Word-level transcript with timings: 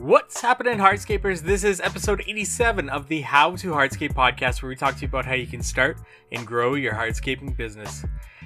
What's 0.00 0.40
happening, 0.40 0.78
Hardscapers? 0.78 1.40
This 1.40 1.64
is 1.64 1.80
episode 1.80 2.22
87 2.24 2.88
of 2.88 3.08
the 3.08 3.22
How 3.22 3.56
to 3.56 3.72
Hardscape 3.72 4.14
podcast, 4.14 4.62
where 4.62 4.68
we 4.68 4.76
talk 4.76 4.94
to 4.94 5.00
you 5.00 5.08
about 5.08 5.26
how 5.26 5.34
you 5.34 5.46
can 5.46 5.60
start 5.60 5.98
and 6.30 6.46
grow 6.46 6.74
your 6.74 6.94
hardscaping 6.94 7.56
business. 7.56 8.04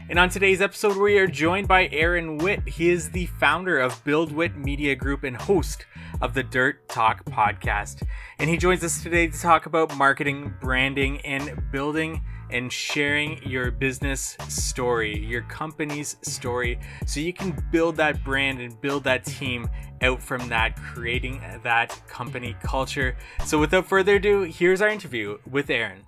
And 0.09 0.19
on 0.19 0.31
today's 0.31 0.63
episode, 0.63 0.97
we 0.97 1.19
are 1.19 1.27
joined 1.27 1.69
by 1.69 1.89
Aaron 1.93 2.39
Witt. 2.39 2.67
He 2.67 2.89
is 2.89 3.11
the 3.11 3.27
founder 3.27 3.79
of 3.79 4.03
BuildWitt 4.03 4.57
Media 4.57 4.97
Group 4.97 5.25
and 5.25 5.37
host 5.37 5.85
of 6.23 6.33
the 6.33 6.43
Dirt 6.43 6.89
Talk 6.89 7.23
podcast. 7.27 8.03
And 8.39 8.49
he 8.49 8.57
joins 8.57 8.83
us 8.83 9.03
today 9.03 9.29
to 9.29 9.39
talk 9.39 9.67
about 9.67 9.95
marketing, 9.97 10.55
branding, 10.59 11.21
and 11.21 11.71
building 11.71 12.23
and 12.53 12.73
sharing 12.73 13.43
your 13.43 13.71
business 13.71 14.37
story, 14.49 15.19
your 15.19 15.43
company's 15.43 16.17
story, 16.23 16.79
so 17.07 17.19
you 17.21 17.33
can 17.33 17.57
build 17.73 17.97
that 17.97 18.23
brand 18.23 18.61
and 18.61 18.81
build 18.81 19.05
that 19.05 19.25
team 19.25 19.69
out 20.03 20.23
from 20.23 20.49
that, 20.49 20.77
creating 20.77 21.41
that 21.63 22.01
company 22.07 22.55
culture. 22.63 23.17
So, 23.45 23.59
without 23.59 23.87
further 23.87 24.17
ado, 24.17 24.43
here's 24.43 24.83
our 24.83 24.89
interview 24.89 25.39
with 25.51 25.71
Aaron. 25.71 26.07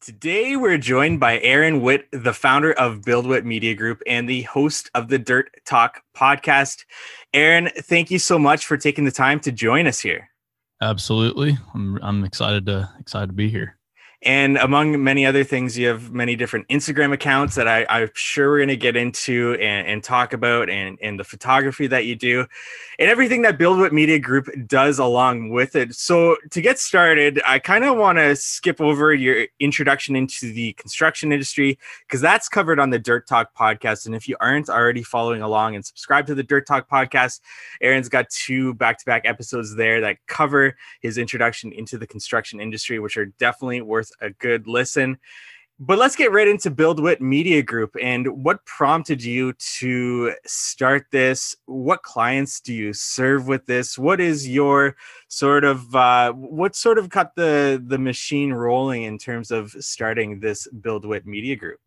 Today, 0.00 0.54
we're 0.56 0.76
joined 0.76 1.18
by 1.18 1.40
Aaron 1.40 1.80
Witt, 1.80 2.08
the 2.12 2.34
founder 2.34 2.72
of 2.74 3.00
BuildWitt 3.00 3.44
Media 3.44 3.74
Group 3.74 4.02
and 4.06 4.28
the 4.28 4.42
host 4.42 4.90
of 4.94 5.08
the 5.08 5.18
Dirt 5.18 5.50
Talk 5.64 6.02
podcast. 6.14 6.84
Aaron, 7.32 7.70
thank 7.78 8.10
you 8.10 8.18
so 8.18 8.38
much 8.38 8.66
for 8.66 8.76
taking 8.76 9.06
the 9.06 9.10
time 9.10 9.40
to 9.40 9.50
join 9.50 9.86
us 9.86 10.00
here. 10.00 10.28
Absolutely, 10.82 11.56
I'm 11.72 11.98
I'm 12.02 12.24
excited 12.24 12.66
to 12.66 12.90
excited 13.00 13.28
to 13.28 13.32
be 13.32 13.48
here. 13.48 13.78
And 14.24 14.56
among 14.56 15.04
many 15.04 15.26
other 15.26 15.44
things, 15.44 15.76
you 15.76 15.86
have 15.88 16.12
many 16.12 16.34
different 16.34 16.66
Instagram 16.68 17.12
accounts 17.12 17.56
that 17.56 17.68
I, 17.68 17.84
am 17.90 18.08
sure 18.14 18.48
we're 18.48 18.58
going 18.58 18.68
to 18.68 18.76
get 18.76 18.96
into 18.96 19.52
and, 19.60 19.86
and, 19.86 20.02
talk 20.02 20.32
about, 20.32 20.70
and, 20.70 20.98
and 21.02 21.20
the 21.20 21.24
photography 21.24 21.86
that 21.88 22.06
you 22.06 22.16
do, 22.16 22.46
and 22.98 23.10
everything 23.10 23.42
that 23.42 23.58
BuildWitt 23.58 23.92
Media 23.92 24.18
Group 24.18 24.48
does 24.66 24.98
along 24.98 25.50
with 25.50 25.76
it. 25.76 25.94
So, 25.94 26.38
to 26.52 26.62
get 26.62 26.78
started, 26.78 27.42
I 27.46 27.58
kind 27.58 27.84
of 27.84 27.98
want 27.98 28.16
to 28.16 28.34
skip 28.34 28.80
over 28.80 29.12
your 29.12 29.46
introduction 29.60 30.16
into 30.16 30.52
the 30.52 30.72
construction 30.74 31.30
industry 31.30 31.78
because 32.06 32.22
that's 32.22 32.48
covered 32.48 32.80
on 32.80 32.88
the 32.88 32.98
Dirt 32.98 33.26
Talk 33.26 33.54
podcast. 33.54 34.06
And 34.06 34.14
if 34.14 34.26
you 34.26 34.36
aren't 34.40 34.70
already 34.70 35.02
following 35.02 35.42
along 35.42 35.74
and 35.74 35.84
subscribe 35.84 36.26
to 36.28 36.34
the 36.34 36.42
Dirt 36.42 36.66
Talk 36.66 36.88
podcast, 36.88 37.40
Aaron's 37.82 38.08
got 38.08 38.30
two 38.30 38.72
back 38.72 38.98
to 39.00 39.04
back 39.04 39.26
episodes 39.26 39.76
there 39.76 40.00
that 40.00 40.16
cover 40.28 40.76
his 41.02 41.18
introduction 41.18 41.72
into 41.72 41.98
the 41.98 42.06
construction 42.06 42.58
industry, 42.58 42.98
which 42.98 43.18
are 43.18 43.26
definitely 43.26 43.82
worth 43.82 44.10
a 44.20 44.30
good 44.30 44.66
listen. 44.66 45.18
But 45.80 45.98
let's 45.98 46.14
get 46.14 46.30
right 46.30 46.46
into 46.46 46.70
BuildWitt 46.70 47.20
Media 47.20 47.60
Group 47.60 47.96
and 48.00 48.44
what 48.44 48.64
prompted 48.64 49.24
you 49.24 49.54
to 49.78 50.32
start 50.46 51.06
this? 51.10 51.56
What 51.66 52.04
clients 52.04 52.60
do 52.60 52.72
you 52.72 52.92
serve 52.92 53.48
with 53.48 53.66
this? 53.66 53.98
What 53.98 54.20
is 54.20 54.48
your 54.48 54.96
sort 55.26 55.64
of 55.64 55.94
uh, 55.96 56.32
what 56.32 56.76
sort 56.76 56.98
of 56.98 57.08
got 57.08 57.34
the 57.34 57.82
the 57.84 57.98
machine 57.98 58.52
rolling 58.52 59.02
in 59.02 59.18
terms 59.18 59.50
of 59.50 59.72
starting 59.80 60.38
this 60.38 60.68
BuildWitt 60.80 61.26
Media 61.26 61.56
Group? 61.56 61.80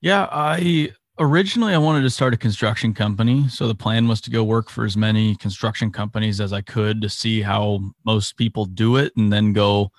Yeah, 0.00 0.28
I 0.32 0.92
originally 1.20 1.72
I 1.72 1.78
wanted 1.78 2.02
to 2.02 2.10
start 2.10 2.34
a 2.34 2.36
construction 2.36 2.94
company. 2.94 3.48
So 3.48 3.68
the 3.68 3.76
plan 3.76 4.08
was 4.08 4.20
to 4.22 4.30
go 4.30 4.42
work 4.42 4.68
for 4.68 4.84
as 4.84 4.96
many 4.96 5.36
construction 5.36 5.92
companies 5.92 6.40
as 6.40 6.52
I 6.52 6.62
could 6.62 7.00
to 7.02 7.08
see 7.08 7.42
how 7.42 7.80
most 8.04 8.36
people 8.36 8.64
do 8.64 8.96
it 8.96 9.12
and 9.16 9.32
then 9.32 9.52
go 9.52 9.92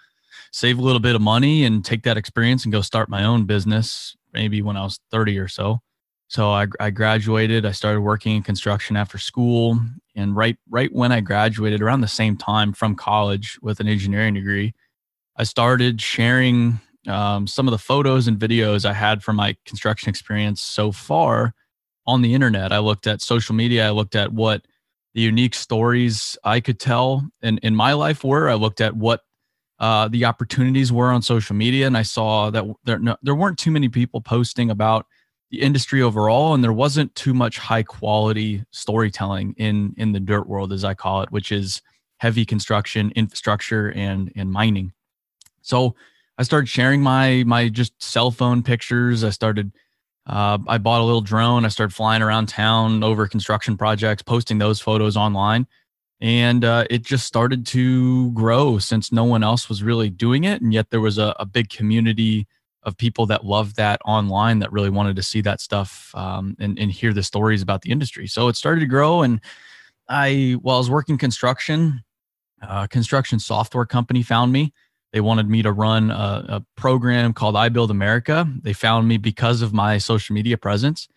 save 0.55 0.79
a 0.79 0.81
little 0.81 1.01
bit 1.01 1.15
of 1.15 1.21
money 1.21 1.65
and 1.65 1.83
take 1.83 2.03
that 2.03 2.15
experience 2.15 2.63
and 2.63 2.71
go 2.71 2.79
start 2.79 3.09
my 3.09 3.25
own 3.25 3.43
business 3.43 4.15
maybe 4.31 4.61
when 4.61 4.77
I 4.77 4.83
was 4.85 5.01
30 5.11 5.37
or 5.37 5.49
so. 5.49 5.81
So 6.29 6.49
I, 6.49 6.67
I 6.79 6.91
graduated. 6.91 7.65
I 7.65 7.71
started 7.71 7.99
working 7.99 8.37
in 8.37 8.41
construction 8.41 8.95
after 8.95 9.17
school, 9.17 9.77
and 10.15 10.33
right 10.33 10.57
right 10.69 10.91
when 10.93 11.11
I 11.11 11.19
graduated, 11.19 11.81
around 11.81 12.01
the 12.01 12.07
same 12.07 12.37
time 12.37 12.71
from 12.71 12.95
college 12.95 13.59
with 13.61 13.81
an 13.81 13.89
engineering 13.89 14.33
degree, 14.33 14.73
I 15.35 15.43
started 15.43 16.01
sharing 16.01 16.79
um, 17.05 17.47
some 17.47 17.67
of 17.67 17.73
the 17.73 17.77
photos 17.77 18.27
and 18.27 18.39
videos 18.39 18.85
I 18.85 18.93
had 18.93 19.23
from 19.23 19.35
my 19.35 19.57
construction 19.65 20.09
experience 20.09 20.61
so 20.61 20.93
far 20.93 21.53
on 22.07 22.21
the 22.21 22.33
internet. 22.33 22.71
I 22.71 22.79
looked 22.79 23.07
at 23.07 23.21
social 23.21 23.55
media. 23.55 23.87
I 23.87 23.91
looked 23.91 24.15
at 24.15 24.31
what 24.31 24.65
the 25.13 25.21
unique 25.21 25.53
stories 25.53 26.37
I 26.45 26.61
could 26.61 26.79
tell 26.79 27.27
in, 27.41 27.57
in 27.57 27.75
my 27.75 27.91
life 27.91 28.23
were. 28.23 28.49
I 28.49 28.53
looked 28.53 28.79
at 28.79 28.95
what 28.95 29.21
uh, 29.79 30.07
the 30.07 30.25
opportunities 30.25 30.91
were 30.91 31.11
on 31.11 31.21
social 31.21 31.55
media, 31.55 31.85
and 31.87 31.97
I 31.97 32.01
saw 32.03 32.49
that 32.49 32.63
there 32.85 32.99
no, 32.99 33.17
there 33.21 33.35
weren't 33.35 33.57
too 33.57 33.71
many 33.71 33.89
people 33.89 34.21
posting 34.21 34.69
about 34.69 35.05
the 35.51 35.61
industry 35.61 36.01
overall, 36.01 36.53
and 36.53 36.63
there 36.63 36.73
wasn't 36.73 37.13
too 37.15 37.33
much 37.33 37.57
high 37.57 37.83
quality 37.83 38.63
storytelling 38.71 39.53
in 39.57 39.93
in 39.97 40.13
the 40.13 40.19
dirt 40.19 40.47
world, 40.47 40.71
as 40.71 40.85
I 40.85 40.93
call 40.93 41.21
it, 41.23 41.31
which 41.31 41.51
is 41.51 41.81
heavy 42.17 42.45
construction, 42.45 43.11
infrastructure, 43.15 43.91
and 43.91 44.31
and 44.35 44.49
mining. 44.49 44.93
So 45.61 45.95
I 46.37 46.43
started 46.43 46.67
sharing 46.67 47.01
my 47.01 47.43
my 47.45 47.67
just 47.67 48.01
cell 48.01 48.31
phone 48.31 48.63
pictures. 48.63 49.23
I 49.23 49.29
started. 49.29 49.71
Uh, 50.27 50.57
I 50.67 50.79
bought 50.79 51.01
a 51.01 51.03
little 51.03 51.21
drone. 51.21 51.65
I 51.65 51.67
started 51.67 51.93
flying 51.93 52.23
around 52.23 52.47
town 52.47 53.03
over 53.03 53.27
construction 53.27 53.77
projects, 53.77 54.23
posting 54.23 54.57
those 54.57 54.79
photos 54.81 55.15
online 55.15 55.67
and 56.21 56.63
uh, 56.63 56.85
it 56.89 57.03
just 57.03 57.25
started 57.25 57.65
to 57.67 58.31
grow 58.31 58.77
since 58.77 59.11
no 59.11 59.23
one 59.23 59.43
else 59.43 59.67
was 59.67 59.83
really 59.83 60.09
doing 60.09 60.43
it. 60.43 60.61
And 60.61 60.73
yet 60.73 60.89
there 60.89 61.01
was 61.01 61.17
a, 61.17 61.35
a 61.39 61.45
big 61.45 61.69
community 61.69 62.47
of 62.83 62.95
people 62.97 63.25
that 63.25 63.45
loved 63.45 63.75
that 63.75 63.99
online 64.05 64.59
that 64.59 64.71
really 64.71 64.89
wanted 64.89 65.15
to 65.15 65.23
see 65.23 65.41
that 65.41 65.59
stuff 65.59 66.11
um, 66.15 66.55
and, 66.59 66.77
and 66.79 66.91
hear 66.91 67.13
the 67.13 67.23
stories 67.23 67.61
about 67.61 67.81
the 67.81 67.91
industry. 67.91 68.27
So 68.27 68.47
it 68.47 68.55
started 68.55 68.81
to 68.81 68.85
grow. 68.85 69.21
And 69.21 69.41
i 70.07 70.55
while 70.61 70.75
i 70.75 70.79
was 70.79 70.89
working 70.89 71.17
construction 71.17 72.03
a 72.61 72.87
construction 72.87 73.39
software 73.39 73.85
company 73.85 74.23
found 74.23 74.51
me. 74.51 74.73
They 75.13 75.21
wanted 75.21 75.49
me 75.49 75.61
to 75.63 75.71
run 75.71 76.11
a, 76.11 76.45
a 76.47 76.65
program 76.75 77.33
called 77.33 77.55
i 77.55 77.69
build 77.69 77.91
america. 77.91 78.47
They 78.61 78.73
found 78.73 79.07
me 79.07 79.17
because 79.17 79.61
of 79.61 79.73
my 79.73 79.97
social 79.97 80.33
media 80.33 80.57
presence 80.57 81.07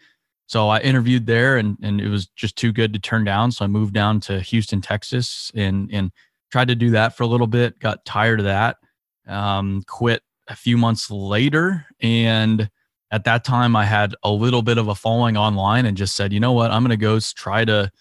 so 0.48 0.70
I 0.70 0.80
interviewed 0.80 1.26
there 1.26 1.58
and, 1.58 1.76
and 1.82 2.00
it 2.00 2.08
was 2.08 2.26
just 2.28 2.56
too 2.56 2.72
good 2.72 2.94
to 2.94 2.98
turn 2.98 3.22
down. 3.22 3.52
So 3.52 3.66
I 3.66 3.68
moved 3.68 3.92
down 3.92 4.18
to 4.20 4.40
Houston, 4.40 4.80
Texas 4.80 5.52
and, 5.54 5.90
and 5.92 6.10
tried 6.50 6.68
to 6.68 6.74
do 6.74 6.90
that 6.92 7.14
for 7.14 7.22
a 7.22 7.26
little 7.26 7.46
bit, 7.46 7.78
got 7.78 8.06
tired 8.06 8.40
of 8.40 8.46
that, 8.46 8.78
um, 9.26 9.82
quit 9.86 10.22
a 10.48 10.56
few 10.56 10.78
months 10.78 11.10
later. 11.10 11.84
And 12.00 12.70
at 13.10 13.24
that 13.24 13.44
time 13.44 13.76
I 13.76 13.84
had 13.84 14.14
a 14.22 14.30
little 14.30 14.62
bit 14.62 14.78
of 14.78 14.88
a 14.88 14.94
following 14.94 15.36
online 15.36 15.84
and 15.84 15.98
just 15.98 16.16
said, 16.16 16.32
you 16.32 16.40
know 16.40 16.52
what, 16.52 16.70
I'm 16.70 16.82
going 16.82 16.90
to 16.90 16.96
go 16.96 17.20
try 17.20 17.66
to 17.66 17.92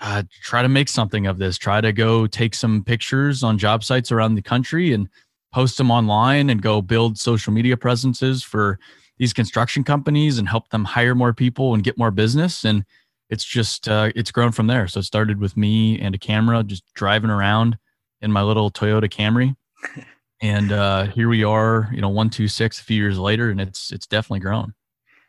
uh, 0.00 0.22
try 0.42 0.62
to 0.62 0.68
make 0.68 0.88
something 0.88 1.26
of 1.26 1.38
this, 1.38 1.58
try 1.58 1.80
to 1.80 1.92
go 1.92 2.28
take 2.28 2.54
some 2.54 2.84
pictures 2.84 3.42
on 3.42 3.58
job 3.58 3.82
sites 3.82 4.12
around 4.12 4.36
the 4.36 4.42
country 4.42 4.92
and 4.92 5.08
post 5.52 5.76
them 5.76 5.90
online 5.90 6.50
and 6.50 6.62
go 6.62 6.80
build 6.80 7.18
social 7.18 7.52
media 7.52 7.76
presences 7.76 8.44
for 8.44 8.78
these 9.20 9.34
construction 9.34 9.84
companies 9.84 10.38
and 10.38 10.48
help 10.48 10.70
them 10.70 10.84
hire 10.84 11.14
more 11.14 11.34
people 11.34 11.74
and 11.74 11.84
get 11.84 11.98
more 11.98 12.10
business. 12.10 12.64
And 12.64 12.84
it's 13.28 13.44
just 13.44 13.86
uh, 13.86 14.10
it's 14.16 14.32
grown 14.32 14.50
from 14.50 14.66
there. 14.66 14.88
So 14.88 15.00
it 15.00 15.02
started 15.04 15.38
with 15.38 15.58
me 15.58 16.00
and 16.00 16.14
a 16.14 16.18
camera 16.18 16.64
just 16.64 16.82
driving 16.94 17.30
around 17.30 17.76
in 18.22 18.32
my 18.32 18.42
little 18.42 18.72
toyota 18.72 19.08
camry. 19.08 19.54
And 20.42 20.72
uh, 20.72 21.04
here 21.08 21.28
we 21.28 21.44
are 21.44 21.90
you 21.92 22.00
know 22.00 22.08
126 22.08 22.80
a 22.80 22.82
few 22.82 22.96
years 22.96 23.18
later 23.18 23.50
and 23.50 23.60
it's 23.60 23.92
it's 23.92 24.06
definitely 24.06 24.40
grown. 24.40 24.72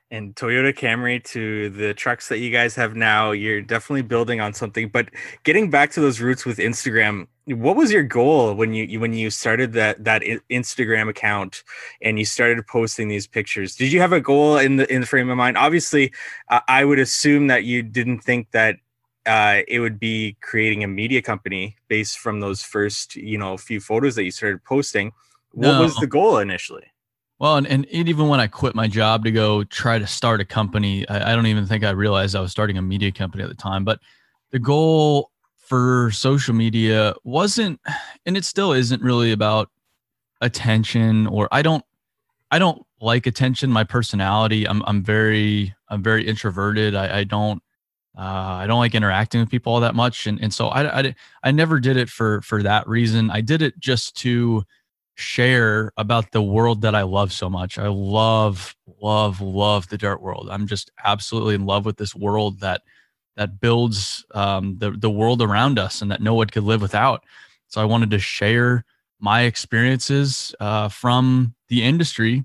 And 0.10 0.34
Toyota 0.36 0.74
Camry 0.74 1.22
to 1.26 1.70
the 1.70 1.94
trucks 1.94 2.30
that 2.30 2.40
you 2.40 2.50
guys 2.50 2.76
have 2.76 2.96
now, 2.96 3.32
you're 3.32 3.62
definitely 3.62 4.04
building 4.04 4.40
on 4.40 4.54
something. 4.54 4.88
But 4.88 5.10
getting 5.44 5.70
back 5.70 5.92
to 5.92 6.00
those 6.00 6.22
roots 6.22 6.46
with 6.46 6.60
Instagram, 6.60 7.28
what 7.46 7.76
was 7.76 7.92
your 7.92 8.04
goal 8.04 8.54
when 8.54 8.74
you 8.74 9.00
when 9.00 9.14
you 9.14 9.30
started 9.30 9.74
that 9.74 10.04
that 10.04 10.22
Instagram 10.50 11.10
account 11.10 11.64
and 12.02 12.20
you 12.20 12.26
started 12.26 12.66
posting 12.68 13.08
these 13.08 13.28
pictures? 13.28 13.76
Did 13.76 13.92
you 13.92 14.00
have 14.00 14.14
a 14.14 14.22
goal 14.22 14.58
in 14.58 14.76
the 14.76 14.92
in 14.94 15.02
the 15.02 15.08
frame 15.08 15.30
of 15.30 15.38
mind? 15.38 15.58
Obviously, 15.58 16.14
uh, 16.50 16.60
I 16.68 16.86
would 16.86 17.00
assume 17.00 17.48
that 17.48 17.64
you 17.64 17.82
didn't 17.82 18.20
think 18.20 18.52
that 18.52 18.78
uh, 19.26 19.62
it 19.68 19.80
would 19.80 20.00
be 20.00 20.38
creating 20.42 20.84
a 20.84 20.88
media 20.88 21.22
company 21.22 21.78
based 21.88 22.20
from 22.20 22.40
those 22.40 22.64
first 22.64 23.16
you 23.16 23.38
know 23.38 23.58
few 23.58 23.80
photos 23.80 24.16
that 24.16 24.24
you 24.24 24.32
started 24.32 24.64
posting. 24.64 25.12
What 25.52 25.74
no. 25.74 25.82
was 25.82 25.96
the 25.98 26.08
goal 26.08 26.38
initially? 26.38 26.86
Well, 27.40 27.58
and, 27.58 27.66
and 27.66 27.88
even 27.88 28.28
when 28.28 28.40
I 28.40 28.46
quit 28.46 28.76
my 28.76 28.88
job 28.88 29.24
to 29.24 29.32
go 29.32 29.64
try 29.64 29.98
to 29.98 30.06
start 30.06 30.42
a 30.42 30.46
company, 30.46 31.10
I, 31.10 31.32
I, 31.32 31.36
don't 31.36 31.48
even 31.48 31.66
think 31.66 31.84
I 31.84 31.90
realized 31.90 32.36
I 32.36 32.40
was 32.40 32.52
starting 32.52 32.78
a 32.78 32.84
media 32.84 33.12
company 33.12 33.44
at 33.44 33.50
the 33.50 33.56
time. 33.56 33.84
But 33.84 34.00
the 34.52 34.60
goal 34.60 35.31
for 35.72 36.12
social 36.12 36.54
media 36.54 37.14
wasn't, 37.24 37.80
and 38.26 38.36
it 38.36 38.44
still 38.44 38.74
isn't 38.74 39.02
really 39.02 39.32
about 39.32 39.70
attention 40.42 41.28
or 41.28 41.48
I 41.50 41.62
don't, 41.62 41.86
I 42.52 42.60
don't 42.60 42.86
like 43.00 43.26
attention. 43.26 43.72
My 43.72 43.86
personality, 43.86 44.68
I'm, 44.68 44.84
I'm 44.86 45.02
very, 45.02 45.74
I'm 45.88 46.04
very 46.04 46.28
introverted. 46.28 46.94
I, 46.94 47.20
I 47.20 47.24
don't, 47.24 47.64
uh, 48.18 48.60
I 48.60 48.68
don't 48.68 48.80
like 48.80 48.96
interacting 48.96 49.40
with 49.40 49.50
people 49.50 49.72
all 49.72 49.80
that 49.80 49.96
much. 49.96 50.28
And, 50.28 50.42
and 50.44 50.54
so 50.54 50.68
I, 50.68 51.00
I, 51.00 51.16
I 51.42 51.52
never 51.52 51.80
did 51.80 51.96
it 51.96 52.10
for, 52.10 52.42
for 52.42 52.62
that 52.64 52.86
reason. 52.86 53.32
I 53.32 53.40
did 53.40 53.62
it 53.62 53.80
just 53.80 54.18
to, 54.18 54.66
share 55.16 55.92
about 55.98 56.32
the 56.32 56.42
world 56.42 56.82
that 56.82 56.96
I 56.96 57.04
love 57.04 57.32
so 57.32 57.50
much. 57.50 57.78
I 57.78 57.88
love, 57.88 58.76
love, 59.02 59.40
love 59.40 59.88
the 59.90 59.98
dirt 59.98 60.22
world. 60.22 60.48
I'm 60.50 60.66
just 60.66 60.90
absolutely 61.04 61.54
in 61.54 61.66
love 61.66 61.86
with 61.86 61.98
this 61.98 62.16
world 62.16 62.62
that 62.62 62.82
that 63.36 63.60
builds 63.60 64.26
um, 64.32 64.78
the 64.78 64.92
the 64.92 65.10
world 65.10 65.42
around 65.42 65.80
us 65.80 66.02
and 66.02 66.12
that 66.12 66.22
no 66.22 66.34
one 66.34 66.48
could 66.48 66.64
live 66.64 66.82
without. 66.82 67.24
So 67.68 67.82
I 67.82 67.86
wanted 67.86 68.10
to 68.12 68.20
share 68.20 68.86
my 69.20 69.44
experiences 69.44 70.54
uh, 70.60 70.90
from 70.90 71.56
the 71.70 71.84
industry, 71.84 72.44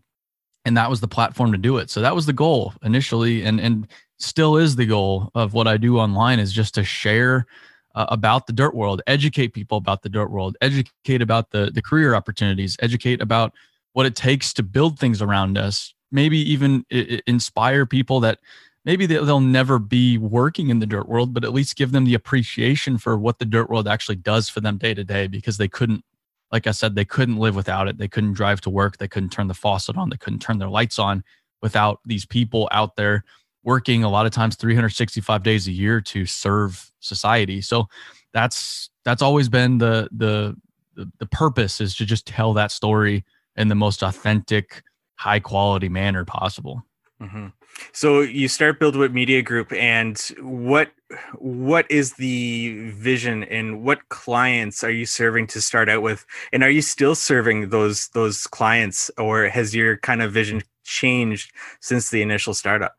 and 0.64 0.76
that 0.76 0.90
was 0.90 1.00
the 1.00 1.08
platform 1.08 1.52
to 1.52 1.58
do 1.58 1.78
it. 1.78 1.90
So 1.90 2.00
that 2.00 2.14
was 2.14 2.26
the 2.26 2.32
goal 2.32 2.74
initially, 2.82 3.42
and 3.44 3.60
and 3.60 3.88
still 4.18 4.56
is 4.56 4.76
the 4.76 4.86
goal 4.86 5.30
of 5.34 5.52
what 5.52 5.66
I 5.66 5.76
do 5.76 5.98
online 5.98 6.38
is 6.38 6.52
just 6.52 6.74
to 6.74 6.84
share 6.84 7.46
uh, 7.94 8.06
about 8.08 8.46
the 8.46 8.52
dirt 8.52 8.74
world, 8.74 9.02
educate 9.06 9.48
people 9.48 9.78
about 9.78 10.02
the 10.02 10.08
dirt 10.08 10.30
world, 10.30 10.56
educate 10.60 11.22
about 11.22 11.50
the 11.50 11.70
the 11.72 11.82
career 11.82 12.14
opportunities, 12.14 12.76
educate 12.80 13.20
about 13.20 13.52
what 13.92 14.06
it 14.06 14.14
takes 14.14 14.52
to 14.52 14.62
build 14.62 14.98
things 14.98 15.22
around 15.22 15.56
us, 15.56 15.94
maybe 16.12 16.38
even 16.38 16.84
I- 16.92 17.22
inspire 17.26 17.86
people 17.86 18.20
that 18.20 18.38
maybe 18.86 19.04
they'll 19.04 19.40
never 19.40 19.78
be 19.78 20.16
working 20.16 20.70
in 20.70 20.78
the 20.78 20.86
dirt 20.86 21.08
world, 21.08 21.34
but 21.34 21.44
at 21.44 21.52
least 21.52 21.76
give 21.76 21.92
them 21.92 22.04
the 22.04 22.14
appreciation 22.14 22.96
for 22.96 23.18
what 23.18 23.38
the 23.38 23.44
dirt 23.44 23.68
world 23.68 23.86
actually 23.86 24.16
does 24.16 24.48
for 24.48 24.60
them 24.60 24.78
day 24.78 24.94
to 24.94 25.04
day 25.04 25.26
because 25.26 25.58
they 25.58 25.68
couldn't, 25.68 26.04
like 26.52 26.66
I 26.66 26.70
said, 26.70 26.94
they 26.94 27.04
couldn't 27.04 27.36
live 27.36 27.56
without 27.56 27.88
it. 27.88 27.98
They 27.98 28.08
couldn't 28.08 28.34
drive 28.34 28.62
to 28.62 28.70
work. 28.70 28.96
They 28.96 29.08
couldn't 29.08 29.30
turn 29.30 29.48
the 29.48 29.54
faucet 29.54 29.96
on. 29.96 30.08
They 30.08 30.16
couldn't 30.16 30.38
turn 30.38 30.58
their 30.58 30.68
lights 30.68 30.98
on 30.98 31.24
without 31.60 32.00
these 32.06 32.24
people 32.24 32.68
out 32.70 32.96
there 32.96 33.24
working 33.66 34.04
a 34.04 34.08
lot 34.08 34.24
of 34.24 34.32
times 34.32 34.54
365 34.54 35.42
days 35.42 35.66
a 35.66 35.72
year 35.72 36.00
to 36.00 36.24
serve 36.24 36.90
society. 37.00 37.60
So 37.60 37.88
that's 38.32 38.88
that's 39.04 39.20
always 39.22 39.48
been 39.50 39.78
the 39.78 40.08
the 40.16 40.56
the, 40.94 41.26
purpose 41.26 41.78
is 41.80 41.94
to 41.96 42.06
just 42.06 42.26
tell 42.26 42.54
that 42.54 42.70
story 42.70 43.22
in 43.56 43.68
the 43.68 43.74
most 43.74 44.02
authentic, 44.02 44.82
high 45.16 45.40
quality 45.40 45.90
manner 45.90 46.24
possible. 46.24 46.82
Mm-hmm. 47.20 47.48
So 47.92 48.20
you 48.20 48.48
start 48.48 48.80
BuildWitt 48.80 49.12
Media 49.12 49.42
Group, 49.42 49.72
and 49.72 50.18
what 50.40 50.90
what 51.38 51.90
is 51.90 52.14
the 52.14 52.90
vision, 52.90 53.44
and 53.44 53.82
what 53.82 54.08
clients 54.08 54.82
are 54.82 54.90
you 54.90 55.06
serving 55.06 55.46
to 55.48 55.60
start 55.60 55.88
out 55.88 56.02
with, 56.02 56.26
and 56.52 56.62
are 56.62 56.70
you 56.70 56.82
still 56.82 57.14
serving 57.14 57.70
those 57.70 58.08
those 58.08 58.46
clients, 58.46 59.10
or 59.18 59.48
has 59.48 59.74
your 59.74 59.96
kind 59.98 60.22
of 60.22 60.32
vision 60.32 60.62
changed 60.84 61.52
since 61.80 62.10
the 62.10 62.22
initial 62.22 62.54
startup? 62.54 62.96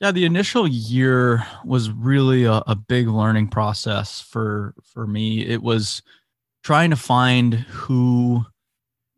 Yeah, 0.00 0.12
the 0.12 0.24
initial 0.24 0.66
year 0.66 1.46
was 1.64 1.90
really 1.90 2.44
a, 2.44 2.62
a 2.66 2.74
big 2.74 3.08
learning 3.08 3.48
process 3.48 4.20
for 4.20 4.74
for 4.82 5.06
me. 5.06 5.46
It 5.46 5.62
was 5.62 6.02
trying 6.62 6.90
to 6.90 6.96
find 6.96 7.54
who 7.54 8.44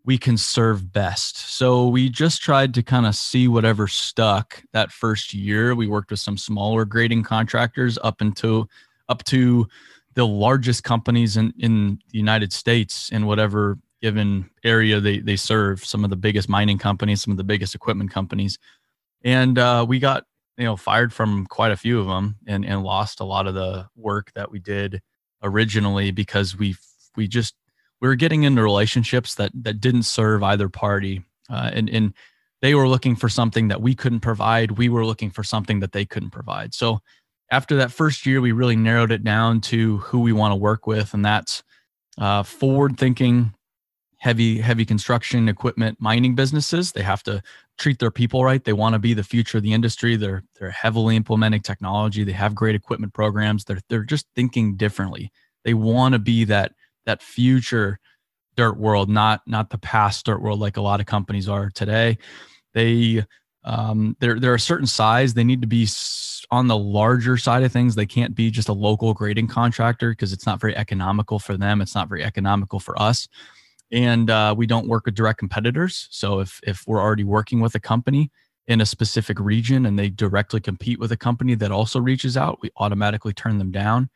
we 0.04 0.18
can 0.18 0.36
serve 0.36 0.92
best. 0.92 1.36
So 1.36 1.88
we 1.88 2.08
just 2.08 2.42
tried 2.42 2.74
to 2.74 2.82
kind 2.82 3.06
of 3.06 3.14
see 3.14 3.46
whatever 3.46 3.86
stuck 3.86 4.62
that 4.72 4.90
first 4.90 5.32
year. 5.32 5.74
We 5.74 5.86
worked 5.86 6.10
with 6.10 6.20
some 6.20 6.36
smaller 6.36 6.84
grading 6.84 7.22
contractors 7.22 7.98
up 8.02 8.20
into 8.20 8.68
up 9.08 9.22
to 9.24 9.68
the 10.14 10.26
largest 10.26 10.84
companies 10.84 11.36
in, 11.36 11.52
in 11.58 11.98
the 12.10 12.18
United 12.18 12.52
States 12.52 13.10
in 13.10 13.26
whatever 13.26 13.78
given 14.00 14.50
area 14.64 15.00
they, 15.00 15.20
they 15.20 15.36
serve, 15.36 15.84
some 15.84 16.02
of 16.04 16.10
the 16.10 16.16
biggest 16.16 16.48
mining 16.48 16.78
companies, 16.78 17.22
some 17.22 17.30
of 17.30 17.36
the 17.36 17.44
biggest 17.44 17.74
equipment 17.74 18.10
companies. 18.10 18.58
And 19.24 19.58
uh, 19.58 19.86
we 19.88 20.00
got 20.00 20.24
you 20.58 20.64
know 20.64 20.76
fired 20.76 21.12
from 21.12 21.46
quite 21.46 21.72
a 21.72 21.76
few 21.76 22.00
of 22.00 22.06
them 22.06 22.36
and 22.46 22.64
and 22.64 22.82
lost 22.82 23.20
a 23.20 23.24
lot 23.24 23.46
of 23.46 23.54
the 23.54 23.88
work 23.96 24.32
that 24.34 24.50
we 24.50 24.58
did 24.58 25.00
originally 25.42 26.10
because 26.10 26.56
we 26.56 26.74
we 27.16 27.28
just 27.28 27.54
we 28.02 28.08
were 28.08 28.16
getting 28.16 28.42
into 28.42 28.62
relationships 28.62 29.36
that 29.36 29.52
that 29.54 29.80
didn't 29.80 30.02
serve 30.02 30.42
either 30.42 30.68
party 30.68 31.22
uh, 31.48 31.70
and 31.72 31.88
and 31.88 32.12
they 32.60 32.74
were 32.74 32.88
looking 32.88 33.16
for 33.16 33.28
something 33.28 33.68
that 33.68 33.82
we 33.82 33.92
couldn't 33.92 34.20
provide. 34.20 34.72
We 34.72 34.88
were 34.88 35.04
looking 35.04 35.30
for 35.30 35.42
something 35.42 35.80
that 35.80 35.90
they 35.90 36.04
couldn't 36.04 36.30
provide. 36.30 36.74
So 36.74 37.00
after 37.50 37.76
that 37.76 37.90
first 37.92 38.26
year 38.26 38.40
we 38.40 38.52
really 38.52 38.76
narrowed 38.76 39.12
it 39.12 39.24
down 39.24 39.60
to 39.62 39.98
who 39.98 40.20
we 40.20 40.32
want 40.32 40.52
to 40.52 40.56
work 40.56 40.86
with 40.86 41.14
and 41.14 41.24
that's 41.24 41.62
uh, 42.18 42.42
forward 42.42 42.98
thinking 42.98 43.54
heavy 44.18 44.60
heavy 44.60 44.84
construction 44.84 45.48
equipment 45.48 45.98
mining 46.00 46.34
businesses. 46.34 46.92
They 46.92 47.02
have 47.02 47.22
to 47.24 47.40
treat 47.78 48.00
their 48.00 48.10
people 48.10 48.44
right. 48.44 48.62
They 48.62 48.72
want 48.72 48.94
to 48.94 48.98
be 48.98 49.14
the 49.14 49.24
future 49.24 49.58
of 49.58 49.64
the 49.64 49.72
industry. 49.72 50.16
They're 50.16 50.42
they're 50.58 50.70
heavily 50.70 51.14
implementing 51.14 51.62
technology. 51.62 52.24
They 52.24 52.32
have 52.32 52.54
great 52.54 52.74
equipment 52.74 53.14
programs. 53.14 53.64
They're 53.64 53.80
they're 53.88 54.04
just 54.04 54.26
thinking 54.34 54.76
differently. 54.76 55.30
They 55.64 55.74
want 55.74 56.14
to 56.14 56.18
be 56.18 56.44
that 56.44 56.72
that 57.06 57.22
future 57.22 57.98
dirt 58.56 58.76
world 58.76 59.08
not 59.08 59.40
not 59.46 59.70
the 59.70 59.78
past 59.78 60.26
dirt 60.26 60.42
world 60.42 60.60
like 60.60 60.76
a 60.76 60.82
lot 60.82 61.00
of 61.00 61.06
companies 61.06 61.48
are 61.48 61.70
today 61.70 62.18
they 62.74 63.24
um 63.64 64.16
they're 64.20 64.38
they're 64.38 64.54
a 64.54 64.60
certain 64.60 64.86
size 64.86 65.34
they 65.34 65.44
need 65.44 65.62
to 65.62 65.66
be 65.66 65.88
on 66.50 66.66
the 66.66 66.76
larger 66.76 67.36
side 67.36 67.62
of 67.62 67.72
things 67.72 67.94
they 67.94 68.04
can't 68.04 68.34
be 68.34 68.50
just 68.50 68.68
a 68.68 68.72
local 68.72 69.14
grading 69.14 69.48
contractor 69.48 70.10
because 70.10 70.32
it's 70.32 70.46
not 70.46 70.60
very 70.60 70.76
economical 70.76 71.38
for 71.38 71.56
them 71.56 71.80
it's 71.80 71.94
not 71.94 72.08
very 72.08 72.22
economical 72.22 72.78
for 72.78 73.00
us 73.00 73.28
and 73.92 74.30
uh, 74.30 74.54
we 74.56 74.66
don't 74.66 74.88
work 74.88 75.04
with 75.04 75.14
direct 75.14 75.38
competitors. 75.38 76.08
So 76.10 76.40
if 76.40 76.58
if 76.62 76.82
we're 76.86 77.00
already 77.00 77.24
working 77.24 77.60
with 77.60 77.74
a 77.74 77.80
company 77.80 78.30
in 78.66 78.80
a 78.80 78.86
specific 78.86 79.38
region 79.38 79.84
and 79.84 79.98
they 79.98 80.08
directly 80.08 80.60
compete 80.60 80.98
with 80.98 81.12
a 81.12 81.16
company 81.16 81.54
that 81.56 81.70
also 81.70 82.00
reaches 82.00 82.36
out, 82.36 82.58
we 82.62 82.70
automatically 82.78 83.34
turn 83.34 83.58
them 83.58 83.70
down. 83.70 84.08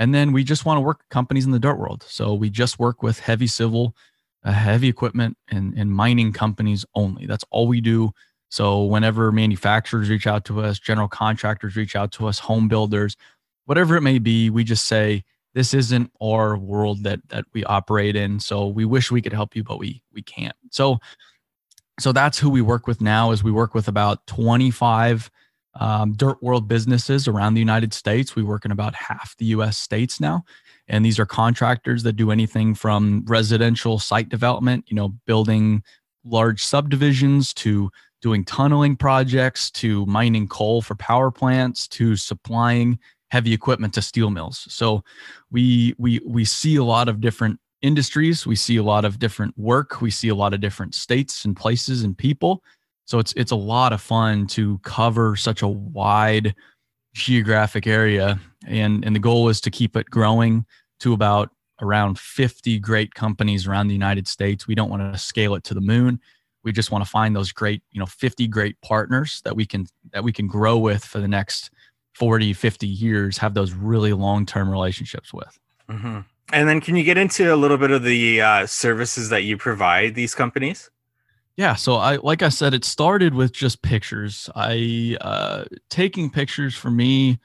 And 0.00 0.14
then 0.14 0.32
we 0.32 0.44
just 0.44 0.64
want 0.64 0.78
to 0.78 0.80
work 0.80 1.06
companies 1.10 1.44
in 1.44 1.50
the 1.52 1.58
dirt 1.58 1.78
world. 1.78 2.06
So 2.08 2.32
we 2.32 2.48
just 2.48 2.78
work 2.78 3.02
with 3.02 3.20
heavy 3.20 3.46
civil, 3.46 3.94
uh, 4.42 4.52
heavy 4.52 4.88
equipment, 4.88 5.36
and, 5.50 5.74
and 5.74 5.92
mining 5.92 6.32
companies 6.32 6.86
only. 6.94 7.26
That's 7.26 7.44
all 7.50 7.68
we 7.68 7.82
do. 7.82 8.12
So 8.48 8.82
whenever 8.84 9.30
manufacturers 9.30 10.08
reach 10.08 10.26
out 10.26 10.46
to 10.46 10.62
us, 10.62 10.78
general 10.78 11.06
contractors 11.06 11.76
reach 11.76 11.94
out 11.94 12.12
to 12.12 12.26
us, 12.28 12.38
home 12.38 12.66
builders, 12.66 13.14
whatever 13.66 13.94
it 13.94 14.00
may 14.00 14.18
be, 14.18 14.48
we 14.48 14.64
just 14.64 14.86
say, 14.86 15.22
this 15.54 15.74
isn't 15.74 16.10
our 16.22 16.56
world 16.56 17.02
that 17.02 17.20
that 17.28 17.44
we 17.52 17.64
operate 17.64 18.16
in 18.16 18.38
so 18.40 18.68
we 18.68 18.84
wish 18.84 19.10
we 19.10 19.20
could 19.20 19.32
help 19.32 19.56
you 19.56 19.64
but 19.64 19.80
we 19.80 20.00
we 20.12 20.22
can't 20.22 20.54
so 20.70 20.98
so 21.98 22.12
that's 22.12 22.38
who 22.38 22.48
we 22.48 22.62
work 22.62 22.86
with 22.86 23.00
now 23.00 23.32
is 23.32 23.42
we 23.42 23.50
work 23.50 23.74
with 23.74 23.88
about 23.88 24.24
25 24.28 25.30
um, 25.74 26.12
dirt 26.14 26.42
world 26.42 26.66
businesses 26.66 27.28
around 27.28 27.54
the 27.54 27.60
united 27.60 27.94
states 27.94 28.34
we 28.34 28.42
work 28.42 28.64
in 28.64 28.72
about 28.72 28.94
half 28.94 29.36
the 29.38 29.46
us 29.46 29.78
states 29.78 30.20
now 30.20 30.42
and 30.88 31.04
these 31.04 31.18
are 31.18 31.26
contractors 31.26 32.02
that 32.02 32.14
do 32.14 32.30
anything 32.30 32.74
from 32.74 33.24
residential 33.26 33.98
site 33.98 34.28
development 34.28 34.84
you 34.88 34.96
know 34.96 35.10
building 35.26 35.82
large 36.24 36.64
subdivisions 36.64 37.54
to 37.54 37.90
doing 38.20 38.44
tunneling 38.44 38.96
projects 38.96 39.70
to 39.70 40.04
mining 40.06 40.46
coal 40.46 40.82
for 40.82 40.94
power 40.94 41.30
plants 41.30 41.88
to 41.88 42.16
supplying 42.16 42.98
heavy 43.30 43.52
equipment 43.52 43.94
to 43.94 44.02
steel 44.02 44.30
mills. 44.30 44.66
So 44.68 45.02
we 45.50 45.94
we 45.98 46.20
we 46.26 46.44
see 46.44 46.76
a 46.76 46.84
lot 46.84 47.08
of 47.08 47.20
different 47.20 47.58
industries, 47.82 48.46
we 48.46 48.56
see 48.56 48.76
a 48.76 48.82
lot 48.82 49.04
of 49.04 49.18
different 49.18 49.56
work, 49.56 50.00
we 50.00 50.10
see 50.10 50.28
a 50.28 50.34
lot 50.34 50.52
of 50.52 50.60
different 50.60 50.94
states 50.94 51.44
and 51.44 51.56
places 51.56 52.02
and 52.02 52.16
people. 52.16 52.62
So 53.10 53.18
it's 53.18 53.32
it's 53.32 53.50
a 53.50 53.56
lot 53.56 53.92
of 53.92 54.00
fun 54.00 54.46
to 54.48 54.78
cover 54.84 55.34
such 55.34 55.62
a 55.62 55.68
wide 55.68 56.54
geographic 57.12 57.88
area 57.88 58.38
and 58.68 59.04
and 59.04 59.16
the 59.16 59.20
goal 59.20 59.48
is 59.48 59.60
to 59.62 59.70
keep 59.70 59.96
it 59.96 60.08
growing 60.08 60.64
to 61.00 61.12
about 61.12 61.50
around 61.82 62.20
50 62.20 62.78
great 62.78 63.14
companies 63.14 63.66
around 63.66 63.88
the 63.88 63.94
United 63.94 64.28
States. 64.28 64.68
We 64.68 64.76
don't 64.76 64.90
want 64.90 65.12
to 65.12 65.18
scale 65.18 65.56
it 65.56 65.64
to 65.64 65.74
the 65.74 65.80
moon. 65.80 66.20
We 66.62 66.70
just 66.70 66.92
want 66.92 67.02
to 67.02 67.10
find 67.10 67.34
those 67.34 67.50
great, 67.50 67.82
you 67.90 67.98
know, 67.98 68.06
50 68.06 68.46
great 68.46 68.80
partners 68.80 69.40
that 69.44 69.56
we 69.56 69.66
can 69.66 69.86
that 70.12 70.22
we 70.22 70.32
can 70.32 70.46
grow 70.46 70.78
with 70.78 71.04
for 71.04 71.18
the 71.18 71.26
next 71.26 71.70
40, 72.14 72.52
50 72.52 72.86
years 72.86 73.38
have 73.38 73.54
those 73.54 73.72
really 73.72 74.12
long 74.12 74.46
term 74.46 74.70
relationships 74.70 75.34
with. 75.34 75.58
Mm-hmm. 75.88 76.20
And 76.52 76.68
then, 76.68 76.80
can 76.80 76.94
you 76.94 77.02
get 77.02 77.18
into 77.18 77.52
a 77.52 77.56
little 77.56 77.76
bit 77.76 77.90
of 77.90 78.04
the 78.04 78.40
uh, 78.40 78.66
services 78.66 79.30
that 79.30 79.42
you 79.42 79.56
provide 79.56 80.14
these 80.14 80.32
companies? 80.32 80.90
Yeah, 81.60 81.74
so 81.74 81.96
I 81.96 82.16
like 82.16 82.42
I 82.42 82.48
said, 82.48 82.72
it 82.72 82.86
started 82.86 83.34
with 83.34 83.52
just 83.52 83.82
pictures. 83.82 84.48
I 84.56 85.18
uh, 85.20 85.64
taking 85.90 86.30
pictures 86.30 86.74
for 86.74 86.90
me. 86.90 87.38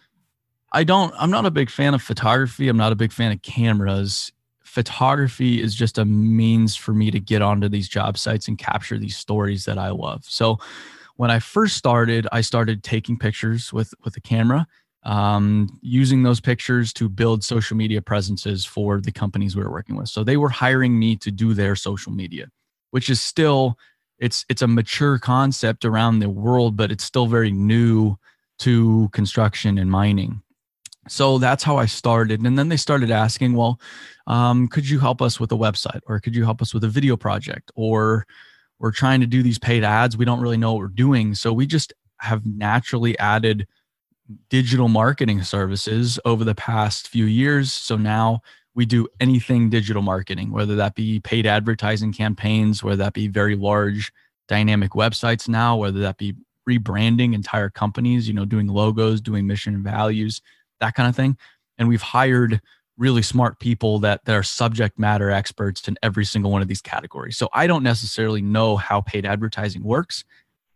I 0.72 0.86
don't. 0.86 1.14
I'm 1.20 1.30
not 1.30 1.46
a 1.46 1.52
big 1.52 1.70
fan 1.70 1.94
of 1.94 2.02
photography. 2.02 2.70
I'm 2.70 2.78
not 2.78 2.94
a 2.94 2.96
big 2.96 3.12
fan 3.12 3.34
of 3.34 3.42
cameras. 3.42 4.32
Photography 4.64 5.62
is 5.62 5.76
just 5.76 5.98
a 5.98 6.06
means 6.06 6.78
for 6.78 6.94
me 6.94 7.12
to 7.12 7.20
get 7.20 7.42
onto 7.42 7.68
these 7.68 7.90
job 7.90 8.18
sites 8.18 8.48
and 8.48 8.58
capture 8.58 8.98
these 8.98 9.18
stories 9.18 9.66
that 9.66 9.78
I 9.78 9.90
love. 9.90 10.24
So 10.24 10.60
when 11.18 11.30
I 11.30 11.40
first 11.40 11.76
started, 11.76 12.26
I 12.32 12.40
started 12.40 12.84
taking 12.84 13.20
pictures 13.20 13.74
with 13.74 13.94
with 14.06 14.16
a 14.16 14.22
camera, 14.22 14.66
um, 15.04 15.78
using 15.82 16.24
those 16.24 16.40
pictures 16.40 16.94
to 16.94 17.10
build 17.10 17.44
social 17.44 17.76
media 17.76 18.02
presences 18.02 18.64
for 18.64 19.02
the 19.02 19.12
companies 19.12 19.58
we 19.58 19.64
were 19.64 19.72
working 19.72 19.98
with. 19.98 20.08
So 20.08 20.24
they 20.24 20.38
were 20.38 20.48
hiring 20.48 20.98
me 20.98 21.18
to 21.18 21.32
do 21.32 21.54
their 21.54 21.76
social 21.76 22.14
media, 22.14 22.48
which 22.92 23.10
is 23.10 23.22
still 23.22 23.78
it's 24.20 24.46
it's 24.50 24.62
a 24.62 24.68
mature 24.68 25.20
concept 25.20 25.86
around 25.86 26.20
the 26.20 26.30
world, 26.30 26.78
but 26.78 26.92
it's 26.92 27.04
still 27.04 27.28
very 27.28 27.52
new 27.52 28.18
to 28.60 29.10
construction 29.12 29.78
and 29.78 29.92
mining. 29.92 30.42
So 31.08 31.38
that's 31.38 31.64
how 31.64 31.78
I 31.78 31.86
started. 31.86 32.42
And 32.42 32.58
then 32.58 32.70
they 32.70 32.78
started 32.78 33.12
asking, 33.12 33.54
well, 33.54 33.80
um, 34.28 34.68
could 34.68 34.90
you 34.90 35.00
help 35.00 35.22
us 35.22 35.40
with 35.40 35.52
a 35.52 35.56
website 35.56 36.00
or 36.08 36.20
could 36.20 36.36
you 36.36 36.44
help 36.44 36.62
us 36.62 36.74
with 36.74 36.84
a 36.84 36.90
video 36.90 37.16
project 37.16 37.72
or 37.76 38.26
we're 38.80 38.92
trying 38.92 39.22
to 39.22 39.28
do 39.28 39.42
these 39.44 39.60
paid 39.60 39.84
ads. 39.84 40.18
We 40.18 40.26
don't 40.26 40.42
really 40.42 40.58
know 40.58 40.74
what 40.74 40.80
we're 40.80 40.88
doing. 40.88 41.36
So 41.36 41.54
we 41.54 41.66
just 41.66 41.94
have 42.20 42.46
naturally 42.46 43.18
added 43.20 43.68
digital 44.50 44.88
marketing 44.88 45.44
services 45.44 46.20
over 46.26 46.44
the 46.44 46.56
past 46.56 47.08
few 47.08 47.26
years. 47.26 47.72
So 47.72 47.96
now 47.96 48.42
we 48.76 48.86
do 48.86 49.08
anything 49.20 49.70
digital 49.70 50.02
marketing, 50.02 50.52
whether 50.52 50.76
that 50.76 50.96
be 50.96 51.20
paid 51.22 51.48
advertising 51.48 52.14
campaigns, 52.14 52.84
whether 52.84 52.98
that 52.98 53.14
be 53.14 53.28
very 53.28 53.56
large 53.56 54.12
dynamic 54.48 54.92
websites 54.92 55.48
now, 55.48 55.78
whether 55.78 56.00
that 56.00 56.18
be 56.18 56.36
rebranding 56.70 57.34
entire 57.34 57.70
companies, 57.70 58.28
you 58.28 58.34
know, 58.34 58.46
doing 58.46 58.68
logos, 58.68 59.22
doing 59.22 59.48
mission 59.48 59.74
and 59.74 59.84
values, 59.84 60.42
that 60.82 60.94
kind 60.94 61.08
of 61.08 61.16
thing. 61.16 61.38
And 61.78 61.88
we've 61.88 62.02
hired 62.02 62.62
really 62.98 63.22
smart 63.22 63.60
people 63.60 64.00
that, 64.00 64.24
that 64.26 64.36
are 64.36 64.44
subject 64.44 65.00
matter 65.00 65.30
experts 65.32 65.88
in 65.88 65.98
every 66.04 66.26
single 66.26 66.52
one 66.52 66.62
of 66.62 66.68
these 66.68 66.82
categories. 66.82 67.38
So 67.38 67.50
I 67.54 67.68
don't 67.68 67.84
necessarily 67.84 68.42
know 68.42 68.78
how 68.78 69.02
paid 69.02 69.26
advertising 69.26 69.84
works. 69.84 70.24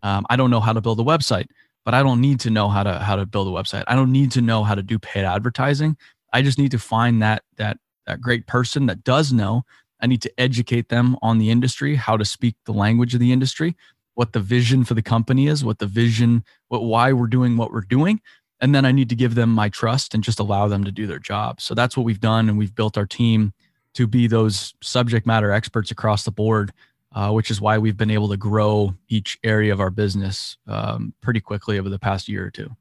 Um, 0.03 0.25
I 0.29 0.35
don't 0.35 0.51
know 0.51 0.59
how 0.59 0.73
to 0.73 0.81
build 0.81 0.99
a 0.99 1.03
website, 1.03 1.47
but 1.85 1.93
I 1.93 2.03
don't 2.03 2.21
need 2.21 2.39
to 2.41 2.49
know 2.49 2.69
how 2.69 2.83
to 2.83 2.99
how 2.99 3.15
to 3.15 3.25
build 3.25 3.47
a 3.47 3.51
website. 3.51 3.83
I 3.87 3.95
don't 3.95 4.11
need 4.11 4.31
to 4.33 4.41
know 4.41 4.63
how 4.63 4.75
to 4.75 4.83
do 4.83 4.99
paid 4.99 5.25
advertising. 5.25 5.97
I 6.31 6.41
just 6.41 6.57
need 6.57 6.71
to 6.71 6.79
find 6.79 7.21
that 7.21 7.43
that 7.57 7.77
that 8.09 8.21
great 8.21 8.47
person 8.47 8.87
that 8.87 9.03
does 9.03 9.31
know. 9.31 9.63
I 10.01 10.07
need 10.07 10.21
to 10.23 10.39
educate 10.39 10.89
them 10.89 11.15
on 11.21 11.37
the 11.37 11.49
industry, 11.49 11.95
how 11.95 12.17
to 12.17 12.25
speak 12.25 12.55
the 12.65 12.73
language 12.73 13.13
of 13.13 13.19
the 13.19 13.31
industry, 13.31 13.75
what 14.15 14.33
the 14.33 14.39
vision 14.39 14.83
for 14.83 14.95
the 14.95 15.01
company 15.01 15.47
is, 15.47 15.63
what 15.63 15.79
the 15.79 15.85
vision, 15.85 16.43
what 16.69 16.83
why 16.83 17.13
we're 17.13 17.27
doing 17.27 17.55
what 17.55 17.71
we're 17.71 17.81
doing, 17.81 18.19
and 18.59 18.73
then 18.73 18.85
I 18.85 18.91
need 18.91 19.09
to 19.09 19.15
give 19.15 19.35
them 19.35 19.53
my 19.53 19.69
trust 19.69 20.13
and 20.13 20.23
just 20.23 20.39
allow 20.39 20.67
them 20.67 20.83
to 20.83 20.91
do 20.91 21.05
their 21.05 21.19
job. 21.19 21.61
So 21.61 21.73
that's 21.73 21.95
what 21.95 22.03
we've 22.03 22.19
done, 22.19 22.49
and 22.49 22.57
we've 22.57 22.75
built 22.75 22.97
our 22.97 23.05
team 23.05 23.53
to 23.93 24.07
be 24.07 24.27
those 24.27 24.73
subject 24.81 25.25
matter 25.25 25.51
experts 25.51 25.91
across 25.91 26.23
the 26.23 26.31
board, 26.31 26.71
uh, 27.13 27.31
which 27.31 27.51
is 27.51 27.61
why 27.61 27.77
we've 27.77 27.97
been 27.97 28.11
able 28.11 28.29
to 28.29 28.37
grow 28.37 28.95
each 29.07 29.37
area 29.43 29.71
of 29.71 29.79
our 29.79 29.89
business 29.89 30.57
um, 30.67 31.13
pretty 31.21 31.39
quickly 31.39 31.77
over 31.77 31.89
the 31.89 31.99
past 31.99 32.27
year 32.27 32.47
or 32.47 32.51
2 32.51 32.75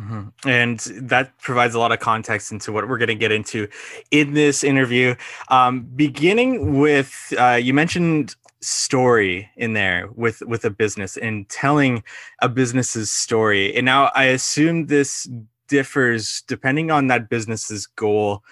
mm-hmm. 0.00 0.48
And 0.48 0.78
that 1.08 1.36
provides 1.38 1.74
a 1.74 1.78
lot 1.78 1.92
of 1.92 2.00
context 2.00 2.52
into 2.52 2.72
what 2.72 2.88
we're 2.88 2.98
going 2.98 3.08
to 3.08 3.14
get 3.14 3.32
into 3.32 3.68
in 4.10 4.34
this 4.34 4.64
interview. 4.64 5.14
Um, 5.48 5.82
beginning 5.82 6.78
with, 6.78 7.32
uh, 7.38 7.60
you 7.62 7.74
mentioned 7.74 8.34
story 8.64 9.50
in 9.56 9.74
there 9.74 10.08
with 10.14 10.40
with 10.42 10.64
a 10.64 10.70
business 10.70 11.18
and 11.18 11.48
telling 11.50 12.02
a 12.40 12.48
business's 12.48 13.12
story 13.12 13.74
and 13.76 13.84
now 13.84 14.10
i 14.14 14.24
assume 14.24 14.86
this 14.86 15.28
differs 15.68 16.42
depending 16.48 16.90
on 16.90 17.08
that 17.08 17.28
business's 17.28 17.86
goal 17.86 18.42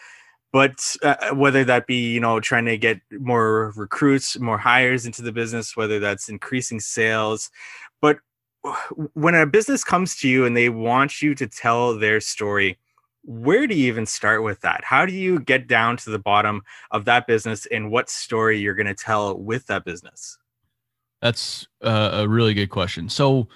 but 0.53 0.97
uh, 1.03 1.31
whether 1.35 1.65
that 1.65 1.87
be 1.87 2.13
you 2.13 2.21
know 2.21 2.41
trying 2.41 2.67
to 2.67 2.77
get 2.77 3.01
more 3.13 3.73
recruits 3.75 4.39
more 4.39 4.59
hires 4.59 5.07
into 5.07 5.23
the 5.23 5.33
business 5.33 5.77
whether 5.77 5.99
that's 5.99 6.29
increasing 6.29 6.79
sales 6.79 7.51
but 8.03 8.19
when 9.15 9.35
a 9.35 9.47
business 9.47 9.85
comes 9.85 10.17
to 10.17 10.29
you 10.29 10.45
and 10.45 10.57
they 10.57 10.69
want 10.69 11.21
you 11.23 11.35
to 11.35 11.47
tell 11.47 11.99
their 11.99 12.21
story 12.21 12.79
where 13.25 13.67
do 13.67 13.75
you 13.75 13.87
even 13.87 14.07
start 14.07 14.43
with 14.43 14.61
that? 14.63 14.83
How 14.85 15.07
do 15.07 15.13
you 15.13 15.39
get 15.39 15.69
down 15.69 15.97
to 15.99 16.11
the 16.11 16.19
bottom 16.19 16.63
of 16.91 17.05
that 17.05 17.27
business 17.27 17.67
and 17.67 17.91
what 17.91 18.11
story 18.11 18.59
you're 18.59 18.75
going 18.75 18.87
to 18.87 18.95
tell 18.95 19.39
with 19.39 19.67
that 19.67 19.85
business? 19.85 20.39
That's 21.21 21.69
a 21.83 22.27
really 22.29 22.53
good 22.53 22.71
question. 22.71 23.09
So 23.09 23.47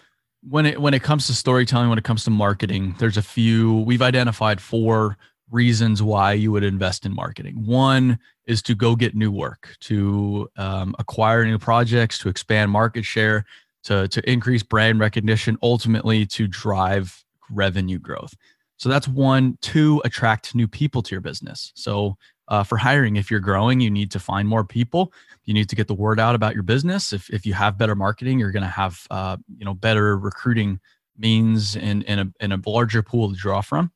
when 0.48 0.66
it 0.66 0.80
when 0.80 0.94
it 0.94 1.02
comes 1.02 1.26
to 1.26 1.34
storytelling, 1.34 1.88
when 1.88 1.98
it 1.98 2.04
comes 2.04 2.22
to 2.24 2.30
marketing, 2.30 2.94
there's 2.98 3.16
a 3.16 3.22
few. 3.22 3.80
We've 3.80 4.02
identified 4.02 4.60
four 4.60 5.16
reasons 5.50 6.00
why 6.00 6.32
you 6.32 6.52
would 6.52 6.62
invest 6.62 7.04
in 7.04 7.12
marketing. 7.12 7.66
One 7.66 8.20
is 8.46 8.62
to 8.62 8.76
go 8.76 8.94
get 8.94 9.16
new 9.16 9.32
work, 9.32 9.76
to 9.80 10.48
um, 10.56 10.94
acquire 11.00 11.44
new 11.44 11.58
projects, 11.58 12.18
to 12.18 12.28
expand 12.28 12.70
market 12.70 13.04
share, 13.04 13.44
to 13.86 14.06
to 14.08 14.30
increase 14.30 14.62
brand 14.62 15.00
recognition, 15.00 15.58
ultimately 15.62 16.26
to 16.26 16.46
drive 16.46 17.24
revenue 17.50 17.98
growth. 17.98 18.34
So 18.76 18.88
that's 18.88 19.08
one. 19.08 19.56
Two, 19.62 20.02
attract 20.04 20.54
new 20.54 20.68
people 20.68 21.02
to 21.02 21.14
your 21.14 21.20
business. 21.20 21.72
So 21.74 22.16
uh, 22.48 22.62
for 22.62 22.76
hiring, 22.76 23.16
if 23.16 23.30
you're 23.30 23.40
growing, 23.40 23.80
you 23.80 23.90
need 23.90 24.10
to 24.12 24.20
find 24.20 24.46
more 24.46 24.64
people. 24.64 25.12
You 25.44 25.54
need 25.54 25.68
to 25.68 25.76
get 25.76 25.88
the 25.88 25.94
word 25.94 26.20
out 26.20 26.34
about 26.34 26.54
your 26.54 26.62
business. 26.62 27.12
If, 27.12 27.30
if 27.30 27.46
you 27.46 27.54
have 27.54 27.78
better 27.78 27.94
marketing, 27.94 28.38
you're 28.38 28.52
going 28.52 28.62
to 28.62 28.68
have 28.68 29.06
uh, 29.10 29.36
you 29.56 29.64
know 29.64 29.74
better 29.74 30.18
recruiting 30.18 30.80
means 31.18 31.76
and, 31.76 32.04
and, 32.04 32.20
a, 32.20 32.32
and 32.40 32.52
a 32.52 32.60
larger 32.66 33.02
pool 33.02 33.30
to 33.30 33.36
draw 33.36 33.60
from. 33.62 33.90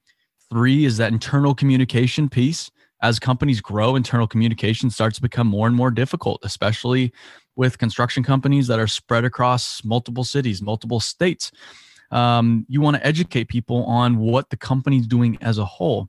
Three 0.50 0.85
is 0.85 0.97
that 0.97 1.12
internal 1.12 1.54
communication 1.54 2.28
piece. 2.28 2.70
As 3.02 3.18
companies 3.18 3.61
grow, 3.61 3.97
internal 3.97 4.26
communication 4.26 4.90
starts 4.90 5.16
to 5.16 5.23
become 5.23 5.47
more 5.47 5.66
and 5.66 5.76
more 5.76 5.90
difficult, 5.90 6.40
especially 6.44 7.12
with 7.61 7.79
construction 7.79 8.23
companies 8.25 8.67
that 8.67 8.79
are 8.79 8.87
spread 8.87 9.25
across 9.25 9.85
multiple 9.85 10.25
cities, 10.25 10.62
multiple 10.62 10.99
states 10.99 11.52
um, 12.11 12.67
you 12.69 12.81
want 12.81 12.97
to 12.97 13.07
educate 13.07 13.45
people 13.45 13.85
on 13.85 14.19
what 14.19 14.50
the 14.50 14.57
company's 14.57 15.07
doing 15.07 15.38
as 15.40 15.59
a 15.59 15.64
whole. 15.64 16.09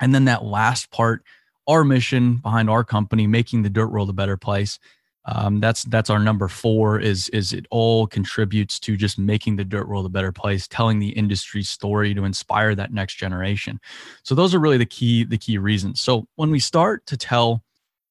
And 0.00 0.14
then 0.14 0.24
that 0.26 0.44
last 0.44 0.90
part, 0.90 1.22
our 1.66 1.84
mission 1.84 2.36
behind 2.36 2.70
our 2.70 2.84
company, 2.84 3.26
making 3.26 3.62
the 3.62 3.70
dirt 3.70 3.88
world 3.88 4.10
a 4.10 4.14
better 4.14 4.36
place. 4.36 4.78
Um, 5.26 5.60
that's 5.60 5.82
that's 5.84 6.08
our 6.08 6.18
number 6.18 6.48
four. 6.48 6.98
Is 6.98 7.28
is 7.30 7.52
it 7.52 7.66
all 7.70 8.06
contributes 8.06 8.80
to 8.80 8.96
just 8.96 9.18
making 9.18 9.56
the 9.56 9.64
dirt 9.64 9.86
world 9.86 10.06
a 10.06 10.08
better 10.08 10.32
place, 10.32 10.66
telling 10.66 10.98
the 10.98 11.10
industry 11.10 11.62
story 11.62 12.14
to 12.14 12.24
inspire 12.24 12.74
that 12.74 12.94
next 12.94 13.16
generation. 13.16 13.78
So 14.22 14.34
those 14.34 14.54
are 14.54 14.58
really 14.58 14.78
the 14.78 14.86
key 14.86 15.24
the 15.24 15.36
key 15.36 15.58
reasons. 15.58 16.00
So 16.00 16.26
when 16.36 16.50
we 16.50 16.60
start 16.60 17.04
to 17.06 17.16
tell 17.18 17.62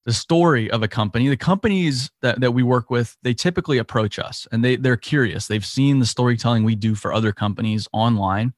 the 0.08 0.14
story 0.14 0.72
of 0.72 0.82
a 0.84 0.88
company 0.88 1.28
the 1.28 1.36
companies 1.36 2.10
that, 2.22 2.40
that 2.40 2.54
we 2.54 2.64
work 2.64 2.90
with 2.90 3.18
they 3.24 3.34
typically 3.34 3.78
approach 3.78 4.18
us 4.18 4.48
and 4.54 4.64
they, 4.64 4.78
they're 4.78 4.96
curious. 4.96 5.48
They've 5.48 5.66
seen 5.66 6.00
the 6.00 6.06
storytelling 6.06 6.64
we 6.64 6.76
do 6.76 6.96
for 6.96 7.12
other 7.14 7.34
companies 7.34 7.90
online. 7.92 8.54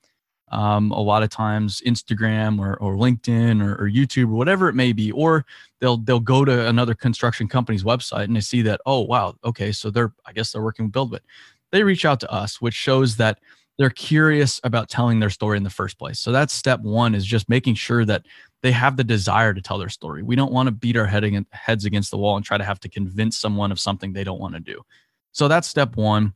Um, 0.52 0.92
a 0.92 1.00
lot 1.00 1.22
of 1.22 1.30
times 1.30 1.82
instagram 1.86 2.60
or, 2.60 2.76
or 2.78 2.96
linkedin 2.96 3.64
or, 3.64 3.74
or, 3.76 3.88
youtube 3.88 4.30
or 4.30 4.36
whatever 4.36 4.68
it 4.68 4.74
may 4.74 4.94
be 4.94 5.12
or 5.12 5.46
they'll 5.80 5.98
they'll 5.98 6.20
go 6.20 6.44
to 6.44 6.68
another 6.68 6.96
construction 6.96 7.48
company's 7.48 7.84
website 7.84 8.24
and 8.24 8.36
they 8.36 8.42
see 8.42 8.64
that 8.64 8.82
oh 8.88 9.02
wow 9.02 9.36
okay 9.46 9.72
so 9.72 9.92
they're 9.92 10.12
i 10.26 10.34
guess 10.34 10.52
they're 10.52 10.64
working 10.64 10.86
with 10.86 10.94
BuildWitt 10.94 11.20
they 11.72 11.84
reach 11.84 12.04
out 12.04 12.20
to 12.22 12.32
us 12.32 12.60
which 12.60 12.74
shows 12.74 13.16
that 13.18 13.38
they're 13.80 13.90
curious 13.90 14.60
about 14.66 14.90
telling 14.90 15.20
their 15.22 15.30
story 15.30 15.56
in 15.56 15.64
the 15.64 15.70
first 15.70 15.98
place. 15.98 16.20
So 16.20 16.34
that's 16.34 16.54
step 16.54 16.82
one 16.82 17.16
is 17.16 17.26
just 17.26 17.48
making 17.48 17.76
sure 17.76 18.04
that 18.06 18.26
they 18.62 18.72
have 18.72 18.98
the 18.98 19.04
desire 19.04 19.54
to 19.54 19.62
tell 19.62 19.78
their 19.78 19.90
story. 19.90 20.24
We 20.24 20.36
don't 20.36 20.52
want 20.52 20.68
to 20.68 20.72
beat 20.72 20.98
our 20.98 21.06
head 21.06 21.24
against, 21.24 21.54
heads 21.54 21.86
against 21.86 22.12
the 22.12 22.18
wall 22.18 22.36
and 22.36 22.46
try 22.46 22.58
to 22.58 22.64
have 22.64 22.80
to 22.82 22.90
convince 22.90 23.38
someone 23.38 23.72
of 23.72 23.80
something 23.80 24.14
they 24.14 24.24
don't 24.24 24.40
want 24.40 24.56
to 24.56 24.60
do. 24.60 24.82
So 25.32 25.48
that's 25.48 25.68
step 25.68 25.96
one. 25.96 26.34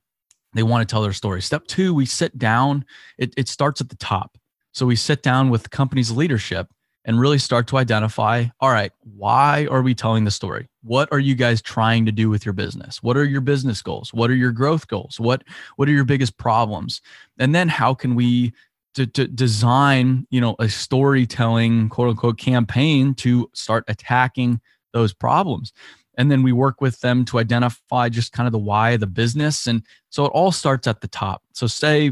They 0.54 0.64
want 0.64 0.88
to 0.88 0.92
tell 0.92 1.02
their 1.02 1.14
story. 1.14 1.42
Step 1.42 1.66
two, 1.68 1.94
we 1.94 2.06
sit 2.06 2.38
down. 2.38 2.86
It, 3.18 3.34
it 3.36 3.48
starts 3.48 3.82
at 3.82 3.90
the 3.90 3.96
top. 3.96 4.38
So 4.72 4.86
we 4.86 4.96
sit 4.96 5.22
down 5.24 5.50
with 5.50 5.64
the 5.64 5.70
company's 5.70 6.12
leadership 6.12 6.68
and 7.06 7.20
really 7.20 7.38
start 7.38 7.68
to 7.68 7.78
identify 7.78 8.46
all 8.60 8.70
right, 8.70 8.92
why 9.02 9.68
are 9.70 9.82
we 9.82 9.94
telling 9.94 10.24
the 10.24 10.32
story? 10.32 10.70
What 10.84 11.10
are 11.12 11.20
you 11.20 11.36
guys 11.36 11.62
trying 11.62 12.06
to 12.06 12.12
do 12.12 12.30
with 12.30 12.46
your 12.46 12.54
business? 12.54 13.04
What 13.04 13.18
are 13.18 13.26
your 13.26 13.42
business 13.42 13.82
goals? 13.82 14.14
What 14.14 14.30
are 14.30 14.36
your 14.36 14.52
growth 14.52 14.88
goals? 14.88 15.20
What 15.20 15.44
what 15.76 15.90
are 15.90 15.92
your 15.92 16.06
biggest 16.06 16.38
problems? 16.38 17.02
And 17.40 17.54
then 17.54 17.68
how 17.68 17.94
can 17.94 18.16
we 18.16 18.54
to, 18.94 19.06
to 19.08 19.28
design 19.28 20.28
you 20.30 20.42
know 20.42 20.56
a 20.60 20.70
storytelling 20.70 21.90
quote 21.90 22.10
unquote 22.10 22.38
campaign 22.38 23.14
to 23.16 23.50
start 23.54 23.84
attacking 23.88 24.62
those 24.94 25.14
problems. 25.14 25.74
And 26.16 26.30
then 26.30 26.44
we 26.44 26.52
work 26.52 26.80
with 26.80 27.00
them 27.02 27.26
to 27.26 27.40
identify 27.40 28.10
just 28.10 28.34
kind 28.34 28.46
of 28.46 28.54
the 28.54 28.60
why 28.60 28.92
of 28.92 29.00
the 29.00 29.08
business. 29.08 29.66
And 29.66 29.84
so 30.10 30.26
it 30.26 30.32
all 30.34 30.52
starts 30.52 30.86
at 30.86 31.02
the 31.02 31.08
top. 31.08 31.42
So 31.54 31.66
say 31.66 32.12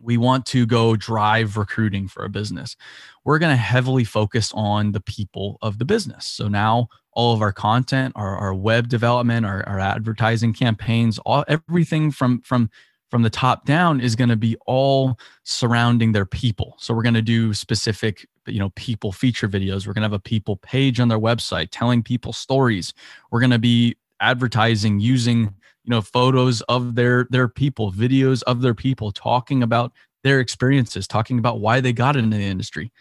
we 0.00 0.16
want 0.16 0.46
to 0.46 0.64
go 0.64 0.96
drive 0.96 1.58
recruiting 1.58 2.08
for 2.08 2.24
a 2.24 2.30
business. 2.30 2.76
We're 3.24 3.38
going 3.38 3.52
to 3.52 3.62
heavily 3.62 4.04
focus 4.04 4.50
on 4.54 4.92
the 4.92 5.00
people 5.00 5.58
of 5.60 5.78
the 5.78 5.84
business. 5.84 6.26
So 6.26 6.48
now 6.48 6.88
all 7.12 7.34
of 7.34 7.42
our 7.42 7.52
content 7.52 8.12
our, 8.16 8.36
our 8.36 8.54
web 8.54 8.88
development 8.88 9.44
our, 9.44 9.68
our 9.68 9.80
advertising 9.80 10.52
campaigns 10.52 11.18
all 11.26 11.44
everything 11.48 12.10
from 12.10 12.40
from 12.42 12.70
from 13.10 13.22
the 13.22 13.30
top 13.30 13.66
down 13.66 14.00
is 14.00 14.14
going 14.14 14.28
to 14.28 14.36
be 14.36 14.56
all 14.66 15.18
surrounding 15.42 16.12
their 16.12 16.24
people. 16.24 16.76
So 16.78 16.94
we're 16.94 17.02
going 17.02 17.14
to 17.14 17.22
do 17.22 17.52
specific, 17.52 18.26
you 18.46 18.58
know, 18.58 18.70
people 18.70 19.12
feature 19.12 19.48
videos. 19.48 19.86
We're 19.86 19.92
going 19.92 20.02
to 20.02 20.06
have 20.06 20.12
a 20.12 20.20
people 20.20 20.56
page 20.56 21.00
on 21.00 21.08
their 21.08 21.18
website 21.18 21.68
telling 21.70 22.02
people 22.02 22.32
stories. 22.32 22.94
We're 23.30 23.40
going 23.40 23.50
to 23.50 23.58
be 23.58 23.96
advertising 24.20 25.00
using, 25.00 25.40
you 25.40 25.90
know, 25.90 26.00
photos 26.00 26.60
of 26.62 26.94
their 26.94 27.26
their 27.30 27.48
people, 27.48 27.92
videos 27.92 28.42
of 28.44 28.62
their 28.62 28.74
people 28.74 29.10
talking 29.10 29.62
about 29.62 29.92
their 30.22 30.40
experiences, 30.40 31.08
talking 31.08 31.38
about 31.38 31.60
why 31.60 31.80
they 31.80 31.92
got 31.92 32.16
into 32.16 32.36
the 32.36 32.44
industry. 32.44 32.92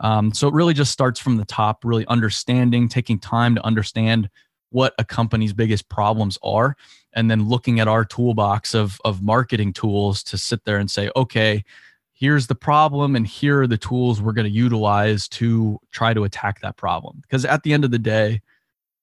Um, 0.00 0.34
so 0.34 0.48
it 0.48 0.54
really 0.54 0.74
just 0.74 0.92
starts 0.92 1.20
from 1.20 1.36
the 1.36 1.44
top, 1.44 1.84
really 1.84 2.06
understanding, 2.06 2.88
taking 2.88 3.18
time 3.18 3.54
to 3.54 3.64
understand 3.64 4.28
what 4.72 4.94
a 4.98 5.04
company's 5.04 5.52
biggest 5.52 5.88
problems 5.88 6.38
are 6.42 6.76
and 7.14 7.30
then 7.30 7.48
looking 7.48 7.80
at 7.80 7.88
our 7.88 8.04
toolbox 8.04 8.74
of 8.74 9.00
of 9.04 9.22
marketing 9.22 9.72
tools 9.72 10.22
to 10.22 10.36
sit 10.36 10.64
there 10.64 10.78
and 10.78 10.90
say 10.90 11.10
okay 11.16 11.64
here's 12.12 12.46
the 12.46 12.54
problem 12.54 13.16
and 13.16 13.26
here 13.26 13.62
are 13.62 13.66
the 13.66 13.78
tools 13.78 14.20
we're 14.20 14.32
going 14.32 14.46
to 14.46 14.50
utilize 14.50 15.28
to 15.28 15.78
try 15.90 16.12
to 16.14 16.24
attack 16.24 16.60
that 16.60 16.76
problem 16.76 17.18
because 17.22 17.44
at 17.44 17.62
the 17.62 17.72
end 17.72 17.84
of 17.84 17.90
the 17.90 17.98
day 17.98 18.40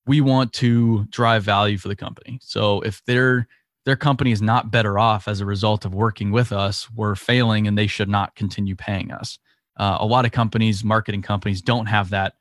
we 0.05 0.21
want 0.21 0.51
to 0.53 1.05
drive 1.05 1.43
value 1.43 1.77
for 1.77 1.87
the 1.87 1.95
company 1.95 2.39
so 2.41 2.81
if 2.81 3.03
they're 3.05 3.47
their 3.85 3.95
company 3.95 4.31
is 4.31 4.41
not 4.41 4.69
better 4.69 4.99
off 4.99 5.27
as 5.27 5.41
a 5.41 5.45
result 5.45 5.83
of 5.83 5.95
working 5.95 6.31
with 6.31 6.51
us. 6.51 6.87
We're 6.91 7.15
failing 7.15 7.67
and 7.67 7.75
they 7.75 7.87
should 7.87 8.07
not 8.07 8.35
continue 8.35 8.75
paying 8.75 9.11
us. 9.11 9.39
Uh, 9.77 9.97
a 9.99 10.05
lot 10.05 10.25
of 10.25 10.31
companies, 10.31 10.83
marketing 10.83 11.21
companies, 11.21 11.61
don't 11.61 11.87
have 11.87 12.11
that 12.11 12.35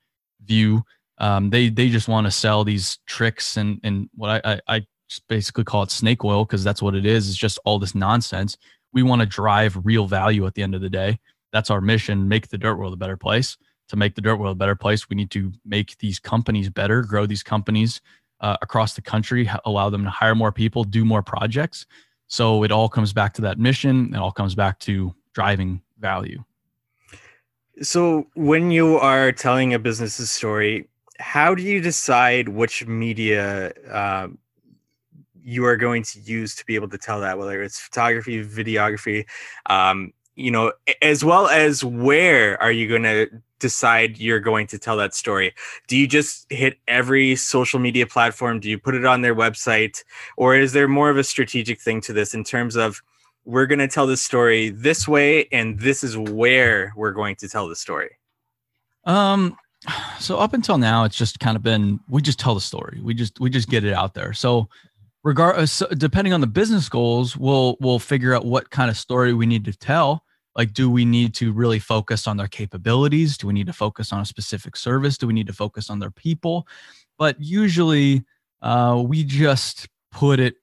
view. 0.45 0.85
Um, 1.21 1.51
they 1.51 1.69
they 1.69 1.89
just 1.89 2.09
want 2.09 2.27
to 2.27 2.31
sell 2.31 2.65
these 2.65 2.99
tricks 3.07 3.57
and 3.57 3.81
and 3.83 4.09
what 4.15 4.45
I, 4.45 4.53
I, 4.53 4.77
I 4.77 4.87
basically 5.29 5.65
call 5.65 5.83
it 5.83 5.91
snake 5.91 6.25
oil 6.25 6.45
because 6.45 6.65
that's 6.65 6.83
what 6.83 6.95
it 6.95 7.07
is. 7.07 7.29
It's 7.29 7.37
just 7.37 7.59
all 7.65 7.79
this 7.79 7.95
nonsense. 7.95 8.57
We 8.93 9.03
want 9.03 9.21
to 9.21 9.27
drive 9.27 9.79
real 9.85 10.07
value 10.07 10.47
at 10.47 10.55
the 10.55 10.63
end 10.63 10.75
of 10.75 10.81
the 10.81 10.91
day. 10.91 11.19
That's 11.53 11.71
our 11.71 11.81
mission: 11.81 12.29
make 12.29 12.49
the 12.49 12.59
dirt 12.59 12.77
world 12.77 12.93
a 12.93 12.97
better 12.97 13.17
place. 13.17 13.57
To 13.89 13.97
make 13.97 14.15
the 14.15 14.21
dirt 14.21 14.37
world 14.37 14.53
a 14.53 14.59
better 14.59 14.77
place, 14.77 15.09
we 15.09 15.17
need 15.17 15.31
to 15.31 15.51
make 15.65 15.97
these 15.99 16.19
companies 16.19 16.69
better, 16.69 17.03
grow 17.03 17.25
these 17.25 17.43
companies 17.43 18.03
uh, 18.41 18.57
across 18.61 18.95
the 18.95 19.01
country, 19.01 19.51
allow 19.65 19.89
them 19.91 20.05
to 20.05 20.11
hire 20.11 20.35
more 20.35 20.53
people, 20.53 20.85
do 20.85 21.05
more 21.05 21.23
projects. 21.23 21.87
So 22.27 22.63
it 22.63 22.71
all 22.71 22.89
comes 22.89 23.13
back 23.13 23.33
to 23.35 23.43
that 23.43 23.59
mission. 23.59 24.15
It 24.15 24.19
all 24.19 24.31
comes 24.31 24.55
back 24.55 24.79
to 24.81 25.15
driving 25.33 25.81
value. 25.99 26.45
So 27.81 28.27
when 28.35 28.71
you 28.71 28.99
are 28.99 29.33
telling 29.33 29.73
a 29.73 29.79
business's 29.79 30.31
story, 30.31 30.89
how 31.19 31.55
do 31.55 31.63
you 31.63 31.81
decide 31.81 32.49
which 32.49 32.87
media 32.87 33.73
uh, 33.91 34.29
you 35.43 35.65
are 35.65 35.77
going 35.77 36.03
to 36.03 36.21
use 36.21 36.55
to 36.57 36.67
be 36.67 36.75
able 36.75 36.89
to 36.89 36.99
tell 36.99 37.21
that, 37.21 37.39
whether 37.39 37.63
it's 37.63 37.81
photography, 37.81 38.45
videography, 38.45 39.27
um, 39.67 40.13
you 40.37 40.51
know, 40.51 40.73
as 41.03 41.25
well 41.25 41.49
as 41.49 41.83
where 41.83 42.61
are 42.63 42.71
you 42.71 42.87
going 42.87 43.03
to 43.03 43.29
decide 43.59 44.19
you're 44.19 44.41
going 44.41 44.67
to 44.69 44.79
tell 44.79 44.97
that 44.97 45.15
story? 45.15 45.53
Do 45.89 45.97
you 45.97 46.07
just 46.07 46.47
hit 46.51 46.79
every 46.87 47.35
social 47.35 47.81
media 47.81 48.07
platform? 48.07 48.61
Do 48.61 48.71
you 48.71 48.79
put 48.79 48.95
it 48.95 49.05
on 49.05 49.23
their 49.23 49.35
website? 49.35 50.05
Or 50.37 50.55
is 50.55 50.73
there 50.73 50.87
more 50.87 51.11
of 51.11 51.17
a 51.17 51.25
strategic 51.25 51.81
thing 51.81 52.01
to 52.03 52.13
this 52.13 52.35
in 52.35 52.45
terms 52.45 52.77
of 52.77 53.03
we're 53.45 53.67
going 53.67 53.79
to 53.79 53.89
tell 53.89 54.07
this 54.07 54.23
story 54.23 54.69
this 54.69 55.09
way 55.09 55.49
and 55.51 55.81
this 55.81 56.05
is 56.05 56.17
where 56.17 56.93
we're 56.95 57.13
going 57.13 57.35
to 57.37 57.49
tell 57.49 57.69
the 57.69 57.77
story? 57.77 58.11
Um, 59.05 59.57
so 60.19 60.39
up 60.39 60.55
until 60.55 60.79
now, 60.79 61.05
it's 61.05 61.17
just 61.17 61.41
kind 61.41 61.57
of 61.57 61.63
been 61.63 62.01
we 62.09 62.23
just 62.23 62.39
tell 62.39 62.55
the 62.55 62.61
story. 62.61 63.01
We 63.03 63.15
just 63.15 63.41
we 63.41 63.51
just 63.51 63.69
get 63.69 63.85
it 63.85 63.93
out 63.93 64.15
there. 64.15 64.33
So 64.33 64.69
regardless, 65.25 65.83
depending 65.97 66.33
on 66.33 66.41
the 66.41 66.47
business 66.47 66.89
goals, 66.89 67.37
we'll 67.37 67.77
we'll 67.81 67.99
figure 67.99 68.35
out 68.35 68.45
what 68.45 68.71
kind 68.71 68.91
of 68.91 68.97
story 68.97 69.33
we 69.33 69.47
need 69.47 69.65
to 69.67 69.73
tell 69.73 70.25
like 70.59 70.73
do 70.73 70.91
we 70.91 71.05
need 71.05 71.35
to 71.35 71.53
really 71.53 71.79
focus 71.79 72.27
on 72.27 72.37
their 72.37 72.49
capabilities 72.49 73.39
do 73.39 73.47
we 73.47 73.55
need 73.55 73.67
to 73.67 73.73
focus 73.73 74.13
on 74.13 74.21
a 74.21 74.27
specific 74.27 74.77
service 74.77 75.17
do 75.17 75.27
we 75.27 75.33
need 75.33 75.47
to 75.47 75.53
focus 75.53 75.89
on 75.89 76.01
their 76.01 76.11
people 76.11 76.67
but 77.17 77.41
usually 77.41 78.25
uh, 78.61 79.01
we 79.05 79.25
just 79.25 79.89
put 80.11 80.41
it 80.41 80.57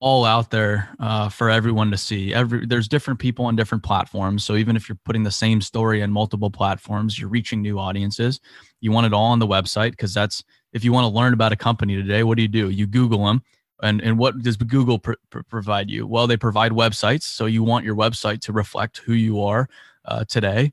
all 0.00 0.24
out 0.24 0.50
there 0.50 0.88
uh, 1.00 1.28
for 1.28 1.50
everyone 1.50 1.90
to 1.90 1.96
see 1.96 2.32
every 2.32 2.64
there's 2.66 2.86
different 2.86 3.18
people 3.18 3.44
on 3.46 3.56
different 3.56 3.82
platforms 3.82 4.44
so 4.44 4.54
even 4.54 4.76
if 4.76 4.88
you're 4.88 4.98
putting 5.04 5.24
the 5.24 5.30
same 5.30 5.60
story 5.60 6.02
on 6.02 6.12
multiple 6.12 6.50
platforms 6.50 7.18
you're 7.18 7.28
reaching 7.28 7.60
new 7.60 7.78
audiences 7.78 8.40
you 8.80 8.92
want 8.92 9.06
it 9.06 9.12
all 9.12 9.26
on 9.26 9.40
the 9.40 9.46
website 9.46 9.90
because 9.90 10.14
that's 10.14 10.44
if 10.72 10.84
you 10.84 10.92
want 10.92 11.04
to 11.04 11.16
learn 11.16 11.32
about 11.32 11.52
a 11.52 11.56
company 11.56 11.96
today 11.96 12.22
what 12.22 12.36
do 12.36 12.42
you 12.42 12.48
do 12.48 12.70
you 12.70 12.86
google 12.86 13.24
them 13.26 13.42
and, 13.82 14.00
and 14.00 14.18
what 14.18 14.38
does 14.40 14.56
Google 14.56 14.98
pr- 14.98 15.12
pr- 15.30 15.40
provide 15.48 15.90
you? 15.90 16.06
Well, 16.06 16.26
they 16.26 16.36
provide 16.36 16.72
websites. 16.72 17.22
So 17.22 17.46
you 17.46 17.62
want 17.62 17.84
your 17.84 17.94
website 17.94 18.40
to 18.42 18.52
reflect 18.52 18.98
who 18.98 19.12
you 19.12 19.42
are 19.42 19.68
uh, 20.04 20.24
today. 20.24 20.72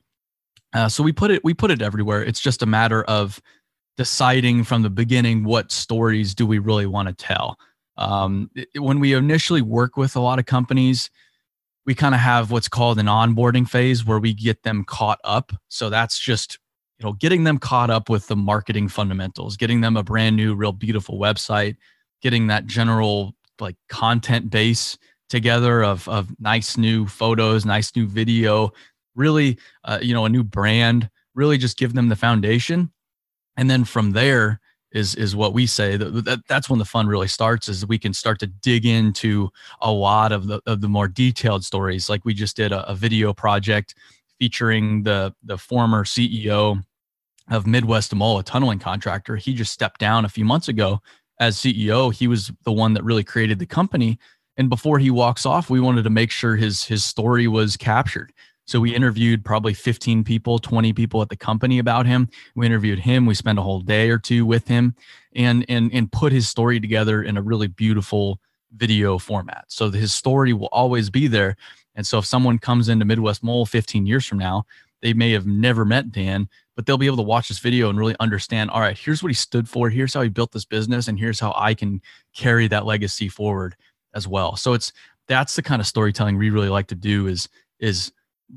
Uh, 0.73 0.89
so 0.89 1.03
we 1.03 1.13
put 1.13 1.31
it 1.31 1.43
we 1.43 1.53
put 1.53 1.71
it 1.71 1.81
everywhere. 1.81 2.23
It's 2.23 2.41
just 2.41 2.61
a 2.61 2.65
matter 2.65 3.03
of 3.03 3.41
deciding 3.95 4.63
from 4.63 4.81
the 4.81 4.89
beginning 4.89 5.43
what 5.43 5.71
stories 5.71 6.35
do 6.35 6.45
we 6.45 6.59
really 6.59 6.85
want 6.85 7.07
to 7.07 7.13
tell. 7.13 7.57
Um, 7.97 8.49
it, 8.55 8.79
when 8.79 8.99
we 8.99 9.13
initially 9.13 9.61
work 9.61 9.97
with 9.97 10.15
a 10.15 10.19
lot 10.19 10.39
of 10.39 10.45
companies, 10.45 11.09
we 11.85 11.95
kind 11.95 12.15
of 12.15 12.21
have 12.21 12.51
what's 12.51 12.67
called 12.67 12.99
an 12.99 13.05
onboarding 13.05 13.67
phase 13.69 14.05
where 14.05 14.19
we 14.19 14.33
get 14.33 14.63
them 14.63 14.83
caught 14.83 15.19
up. 15.23 15.51
So 15.69 15.89
that's 15.89 16.19
just 16.19 16.59
you 16.99 17.05
know 17.05 17.13
getting 17.13 17.43
them 17.43 17.57
caught 17.57 17.89
up 17.89 18.09
with 18.09 18.27
the 18.27 18.35
marketing 18.35 18.87
fundamentals, 18.87 19.57
getting 19.57 19.81
them 19.81 19.95
a 19.97 20.03
brand 20.03 20.35
new, 20.35 20.55
real 20.55 20.71
beautiful 20.71 21.19
website 21.19 21.77
getting 22.25 22.47
that 22.47 22.65
general 22.65 23.35
like 23.59 23.75
content 23.87 24.49
base 24.49 24.97
together 25.29 25.83
of 25.83 26.07
of 26.09 26.33
nice 26.39 26.75
new 26.75 27.05
photos, 27.05 27.65
nice 27.65 27.95
new 27.95 28.07
video, 28.07 28.71
really 29.15 29.59
uh, 29.83 29.99
you 30.01 30.11
know 30.11 30.25
a 30.25 30.29
new 30.29 30.43
brand, 30.43 31.07
really 31.35 31.57
just 31.57 31.77
give 31.77 31.93
them 31.93 32.09
the 32.09 32.15
foundation, 32.15 32.91
and 33.57 33.69
then 33.69 33.85
from 33.85 34.11
there 34.11 34.59
is 34.95 35.13
is 35.15 35.35
what 35.35 35.53
we 35.53 35.67
say 35.67 35.97
that, 35.97 36.25
that 36.25 36.39
that's 36.47 36.69
when 36.69 36.79
the 36.79 36.85
fun 36.85 37.05
really 37.05 37.27
starts 37.27 37.69
is 37.69 37.85
we 37.85 37.99
can 37.99 38.13
start 38.13 38.39
to 38.39 38.47
dig 38.47 38.85
into 38.85 39.49
a 39.81 39.91
lot 39.91 40.31
of 40.31 40.47
the 40.47 40.61
of 40.65 40.81
the 40.81 40.87
more 40.87 41.07
detailed 41.07 41.63
stories 41.63 42.09
like 42.09 42.25
we 42.25 42.33
just 42.33 42.55
did 42.55 42.71
a, 42.71 42.89
a 42.89 42.95
video 42.95 43.33
project 43.33 43.93
featuring 44.39 45.03
the 45.03 45.33
the 45.43 45.57
former 45.57 46.03
CEO 46.03 46.83
of 47.51 47.67
Midwest 47.67 48.15
Mole, 48.15 48.39
a 48.39 48.43
tunneling 48.43 48.79
contractor. 48.79 49.35
He 49.35 49.53
just 49.53 49.71
stepped 49.71 49.99
down 49.99 50.25
a 50.25 50.29
few 50.29 50.43
months 50.43 50.67
ago 50.67 50.99
as 51.39 51.57
CEO, 51.57 52.13
he 52.13 52.27
was 52.27 52.51
the 52.63 52.71
one 52.71 52.93
that 52.93 53.03
really 53.03 53.23
created 53.23 53.59
the 53.59 53.65
company. 53.65 54.17
And 54.57 54.69
before 54.69 54.99
he 54.99 55.11
walks 55.11 55.45
off, 55.45 55.69
we 55.69 55.81
wanted 55.81 56.03
to 56.03 56.09
make 56.09 56.31
sure 56.31 56.55
his 56.55 56.85
his 56.85 57.03
story 57.03 57.47
was 57.47 57.75
captured. 57.75 58.31
So 58.65 58.79
we 58.79 58.95
interviewed 58.95 59.45
probably 59.45 59.73
15 59.73 60.23
people, 60.23 60.59
20 60.59 60.93
people 60.93 61.21
at 61.21 61.29
the 61.29 61.35
company 61.35 61.79
about 61.79 62.05
him. 62.05 62.29
We 62.55 62.65
interviewed 62.65 62.99
him. 62.99 63.25
We 63.25 63.35
spent 63.35 63.59
a 63.59 63.61
whole 63.61 63.81
day 63.81 64.09
or 64.09 64.17
two 64.17 64.45
with 64.45 64.67
him 64.67 64.95
and 65.35 65.65
and 65.69 65.91
and 65.93 66.11
put 66.11 66.31
his 66.31 66.47
story 66.47 66.79
together 66.79 67.21
in 67.23 67.37
a 67.37 67.41
really 67.41 67.67
beautiful 67.67 68.39
video 68.75 69.17
format. 69.17 69.65
So 69.67 69.91
his 69.91 70.13
story 70.13 70.53
will 70.53 70.69
always 70.71 71.09
be 71.09 71.27
there. 71.27 71.55
And 71.95 72.05
so 72.05 72.17
if 72.17 72.25
someone 72.25 72.59
comes 72.59 72.89
into 72.89 73.05
Midwest 73.05 73.43
Mole 73.43 73.65
15 73.65 74.05
years 74.05 74.25
from 74.25 74.39
now, 74.39 74.65
they 75.01 75.13
may 75.13 75.31
have 75.31 75.45
never 75.45 75.85
met 75.85 76.11
Dan, 76.11 76.49
but 76.75 76.85
they'll 76.85 76.97
be 76.97 77.05
able 77.05 77.17
to 77.17 77.23
watch 77.23 77.47
this 77.47 77.59
video 77.59 77.89
and 77.89 77.97
really 77.97 78.15
understand 78.19 78.69
all 78.69 78.81
right 78.81 78.97
here's 78.97 79.23
what 79.23 79.29
he 79.29 79.35
stood 79.35 79.67
for 79.67 79.89
here's 79.89 80.13
how 80.13 80.21
he 80.21 80.29
built 80.29 80.51
this 80.51 80.65
business 80.65 81.07
and 81.07 81.19
here's 81.19 81.39
how 81.39 81.53
i 81.55 81.73
can 81.73 82.01
carry 82.35 82.67
that 82.67 82.85
legacy 82.85 83.29
forward 83.29 83.75
as 84.13 84.27
well 84.27 84.55
so 84.55 84.73
it's 84.73 84.91
that's 85.27 85.55
the 85.55 85.61
kind 85.61 85.79
of 85.79 85.87
storytelling 85.87 86.37
we 86.37 86.49
really 86.49 86.69
like 86.69 86.87
to 86.87 86.95
do 86.95 87.27
is 87.27 87.49
is 87.79 88.11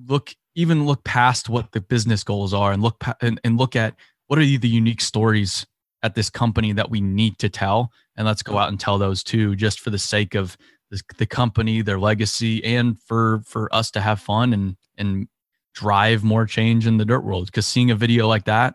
look 0.06 0.34
even 0.54 0.86
look 0.86 1.04
past 1.04 1.48
what 1.48 1.72
the 1.72 1.80
business 1.80 2.24
goals 2.24 2.52
are 2.52 2.72
and 2.72 2.82
look 2.82 2.98
pa- 2.98 3.16
and, 3.20 3.40
and 3.44 3.56
look 3.58 3.76
at 3.76 3.94
what 4.26 4.38
are 4.38 4.44
the 4.44 4.68
unique 4.68 5.00
stories 5.00 5.66
at 6.02 6.14
this 6.14 6.30
company 6.30 6.72
that 6.72 6.90
we 6.90 7.00
need 7.00 7.38
to 7.38 7.48
tell. 7.48 7.92
And 8.16 8.26
let's 8.26 8.42
go 8.42 8.58
out 8.58 8.68
and 8.68 8.78
tell 8.78 8.98
those 8.98 9.22
too 9.22 9.56
just 9.56 9.80
for 9.80 9.90
the 9.90 9.98
sake 9.98 10.34
of 10.34 10.56
the, 10.90 11.00
the 11.18 11.26
company 11.26 11.82
their 11.82 11.98
legacy 11.98 12.64
and 12.64 13.00
for 13.02 13.40
for 13.44 13.72
us 13.74 13.90
to 13.92 14.00
have 14.00 14.20
fun 14.20 14.52
and 14.52 14.76
and 14.96 15.28
drive 15.74 16.24
more 16.24 16.44
change 16.44 16.86
in 16.86 16.96
the 16.96 17.04
dirt 17.04 17.24
world. 17.24 17.46
Because 17.46 17.66
seeing 17.66 17.90
a 17.90 17.94
video 17.94 18.26
like 18.26 18.44
that 18.44 18.74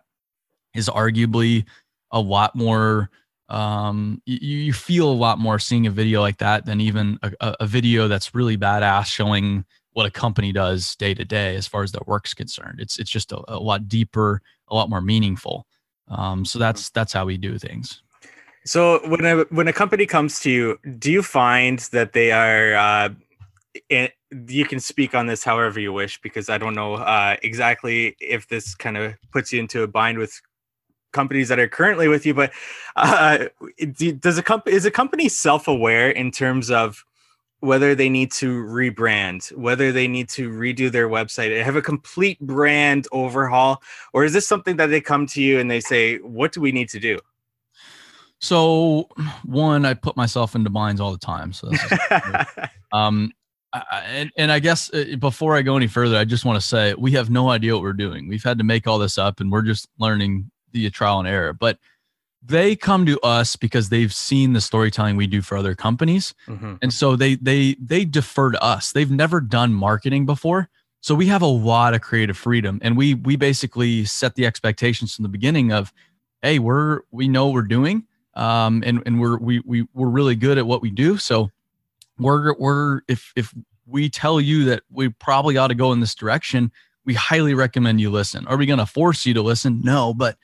is 0.73 0.89
arguably 0.89 1.65
a 2.11 2.19
lot 2.19 2.55
more 2.55 3.09
um, 3.49 4.21
you, 4.25 4.57
you, 4.57 4.73
feel 4.73 5.07
a 5.09 5.11
lot 5.11 5.37
more 5.37 5.59
seeing 5.59 5.85
a 5.85 5.91
video 5.91 6.21
like 6.21 6.37
that 6.37 6.65
than 6.65 6.79
even 6.79 7.19
a, 7.21 7.55
a, 7.59 7.67
video 7.67 8.07
that's 8.07 8.33
really 8.33 8.57
badass 8.57 9.05
showing 9.05 9.65
what 9.93 10.05
a 10.05 10.11
company 10.11 10.51
does 10.51 10.95
day 10.95 11.13
to 11.13 11.23
day 11.23 11.55
as 11.55 11.67
far 11.67 11.83
as 11.83 11.91
their 11.91 12.03
work's 12.05 12.33
concerned. 12.33 12.79
It's 12.79 12.99
it's 12.99 13.09
just 13.09 13.31
a, 13.31 13.41
a 13.47 13.59
lot 13.59 13.87
deeper, 13.87 14.41
a 14.69 14.75
lot 14.75 14.89
more 14.89 15.01
meaningful. 15.01 15.65
Um, 16.09 16.45
so 16.45 16.59
that's 16.59 16.89
that's 16.89 17.13
how 17.13 17.25
we 17.25 17.37
do 17.37 17.57
things. 17.57 18.01
So 18.65 19.07
when 19.07 19.25
a 19.25 19.43
when 19.45 19.67
a 19.67 19.73
company 19.73 20.05
comes 20.05 20.39
to 20.41 20.51
you, 20.51 20.79
do 20.97 21.11
you 21.11 21.23
find 21.23 21.79
that 21.91 22.13
they 22.13 22.31
are 22.31 22.75
uh, 22.75 23.09
you 24.47 24.65
can 24.65 24.79
speak 24.79 25.15
on 25.15 25.27
this 25.27 25.43
however 25.43 25.79
you 25.79 25.91
wish 25.91 26.21
because 26.21 26.49
I 26.49 26.57
don't 26.57 26.75
know 26.75 26.95
uh, 26.95 27.37
exactly 27.41 28.15
if 28.19 28.47
this 28.47 28.75
kind 28.75 28.97
of 28.97 29.13
puts 29.31 29.51
you 29.51 29.59
into 29.59 29.83
a 29.83 29.87
bind 29.87 30.17
with 30.17 30.39
companies 31.11 31.49
that 31.49 31.59
are 31.59 31.67
currently 31.67 32.07
with 32.07 32.25
you. 32.25 32.33
But 32.33 32.51
uh, 32.95 33.45
does 34.19 34.37
a 34.37 34.43
company 34.43 34.75
is 34.75 34.85
a 34.85 34.91
company 34.91 35.29
self 35.29 35.67
aware 35.67 36.09
in 36.09 36.31
terms 36.31 36.71
of 36.71 37.03
whether 37.63 37.95
they 37.95 38.09
need 38.09 38.29
to 38.29 38.61
rebrand, 38.65 39.55
whether 39.57 39.93
they 39.93 40.05
need 40.05 40.27
to 40.27 40.49
redo 40.49 40.91
their 40.91 41.07
website, 41.07 41.63
have 41.63 41.77
a 41.77 41.81
complete 41.81 42.37
brand 42.41 43.07
overhaul, 43.13 43.81
or 44.11 44.25
is 44.25 44.33
this 44.33 44.45
something 44.45 44.75
that 44.75 44.87
they 44.87 44.99
come 44.99 45.25
to 45.27 45.41
you 45.41 45.59
and 45.59 45.71
they 45.71 45.79
say, 45.79 46.17
"What 46.17 46.51
do 46.51 46.59
we 46.59 46.73
need 46.73 46.89
to 46.89 46.99
do?" 46.99 47.17
So, 48.39 49.07
one, 49.45 49.85
I 49.85 49.93
put 49.93 50.17
myself 50.17 50.55
into 50.55 50.69
binds 50.69 50.99
all 50.99 51.13
the 51.13 51.17
time. 51.17 51.53
So, 51.53 51.71
um, 52.91 53.31
and, 53.91 54.29
and 54.37 54.51
I 54.51 54.59
guess 54.59 54.93
uh, 54.93 55.15
before 55.17 55.55
I 55.55 55.61
go 55.61 55.77
any 55.77 55.87
further, 55.87 56.17
I 56.17 56.25
just 56.25 56.43
want 56.43 56.59
to 56.59 56.67
say 56.67 56.93
we 56.95 57.11
have 57.11 57.29
no 57.29 57.49
idea 57.49 57.73
what 57.73 57.81
we're 57.81 57.93
doing. 57.93 58.27
We've 58.27 58.43
had 58.43 58.57
to 58.57 58.65
make 58.65 58.87
all 58.87 58.99
this 58.99 59.17
up 59.17 59.39
and 59.39 59.49
we're 59.49 59.61
just 59.61 59.87
learning 59.97 60.51
the 60.73 60.89
trial 60.89 61.19
and 61.19 61.27
error. 61.27 61.53
But 61.53 61.79
they 62.45 62.75
come 62.75 63.05
to 63.05 63.19
us 63.21 63.55
because 63.55 63.89
they've 63.89 64.13
seen 64.13 64.53
the 64.53 64.61
storytelling 64.61 65.15
we 65.15 65.27
do 65.27 65.41
for 65.41 65.57
other 65.57 65.75
companies. 65.75 66.33
Mm-hmm. 66.47 66.75
And 66.81 66.93
so 66.93 67.15
they 67.15 67.35
they 67.35 67.75
they 67.79 68.05
defer 68.05 68.51
to 68.51 68.61
us. 68.61 68.91
They've 68.91 69.09
never 69.09 69.39
done 69.39 69.73
marketing 69.73 70.25
before. 70.25 70.69
So 71.01 71.15
we 71.15 71.27
have 71.27 71.41
a 71.41 71.47
lot 71.47 71.93
of 71.93 72.01
creative 72.01 72.37
freedom. 72.37 72.79
And 72.81 72.97
we 72.97 73.13
we 73.13 73.35
basically 73.35 74.05
set 74.05 74.35
the 74.35 74.45
expectations 74.45 75.15
from 75.15 75.23
the 75.23 75.29
beginning 75.29 75.71
of, 75.71 75.93
hey, 76.41 76.59
we're 76.59 77.01
we 77.11 77.27
know 77.27 77.49
we're 77.49 77.61
doing. 77.61 78.05
Um, 78.35 78.83
and, 78.85 79.03
and 79.05 79.21
we're 79.21 79.37
we, 79.37 79.61
we 79.65 79.87
we're 79.93 80.09
really 80.09 80.35
good 80.35 80.57
at 80.57 80.65
what 80.65 80.81
we 80.81 80.89
do. 80.89 81.17
So 81.17 81.51
we're 82.17 82.53
we're 82.57 83.01
if 83.07 83.31
if 83.35 83.53
we 83.85 84.09
tell 84.09 84.41
you 84.41 84.65
that 84.65 84.83
we 84.89 85.09
probably 85.09 85.57
ought 85.57 85.67
to 85.67 85.75
go 85.75 85.91
in 85.91 85.99
this 85.99 86.15
direction, 86.15 86.71
we 87.05 87.13
highly 87.13 87.53
recommend 87.53 88.01
you 88.01 88.09
listen. 88.09 88.47
Are 88.47 88.57
we 88.57 88.65
going 88.65 88.79
to 88.79 88.85
force 88.85 89.25
you 89.25 89.33
to 89.33 89.41
listen? 89.41 89.81
No, 89.83 90.13
but 90.13 90.37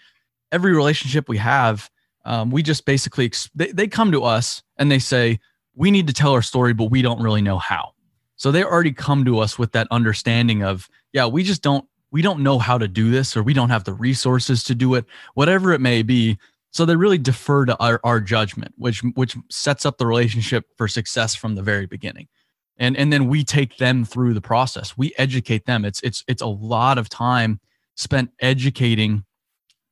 every 0.52 0.76
relationship 0.76 1.30
we 1.30 1.38
have, 1.38 1.90
um, 2.26 2.52
we 2.52 2.64
just 2.64 2.86
basically 2.86 3.32
they, 3.56 3.72
they 3.72 3.88
come 3.88 4.12
to 4.12 4.24
us 4.24 4.64
and 4.78 4.92
they 4.92 5.00
say 5.00 5.40
we 5.76 5.92
need 5.92 6.08
to 6.08 6.14
tell 6.14 6.34
our 6.34 6.42
story, 6.42 6.74
but 6.74 6.92
we 6.92 7.02
don't 7.02 7.22
really 7.22 7.42
know 7.42 7.58
how. 7.58 7.94
So 8.36 8.52
they 8.52 8.64
already 8.64 8.92
come 8.92 9.26
to 9.26 9.40
us 9.40 9.60
with 9.60 9.72
that 9.74 9.88
understanding 9.92 10.64
of 10.64 10.90
yeah, 11.14 11.26
we 11.26 11.44
just 11.44 11.62
don't 11.62 11.86
we 12.12 12.22
don't 12.22 12.42
know 12.42 12.60
how 12.60 12.78
to 12.78 12.88
do 12.88 13.12
this 13.12 13.36
or 13.38 13.44
we 13.44 13.54
don't 13.54 13.70
have 13.70 13.84
the 13.84 13.94
resources 13.94 14.64
to 14.66 14.76
do 14.76 14.96
it, 14.96 15.06
whatever 15.36 15.74
it 15.74 15.82
may 15.82 16.02
be. 16.02 16.38
So 16.72 16.86
they 16.86 16.96
really 16.96 17.18
defer 17.18 17.66
to 17.66 17.78
our, 17.80 18.00
our 18.04 18.20
judgment, 18.20 18.74
which 18.78 19.02
which 19.16 19.36
sets 19.50 19.86
up 19.86 19.98
the 19.98 20.06
relationship 20.06 20.66
for 20.78 20.88
success 20.88 21.36
from 21.36 21.56
the 21.56 21.64
very 21.64 21.86
beginning. 21.86 22.28
And 22.78 22.96
and 22.96 23.12
then 23.12 23.28
we 23.28 23.44
take 23.44 23.78
them 23.78 24.06
through 24.06 24.34
the 24.34 24.42
process. 24.42 24.98
We 24.98 25.14
educate 25.18 25.66
them. 25.66 25.84
It's 25.84 26.02
it's 26.02 26.24
it's 26.28 26.42
a 26.42 26.48
lot 26.48 26.98
of 26.98 27.10
time 27.10 27.60
spent 27.96 28.32
educating 28.40 29.26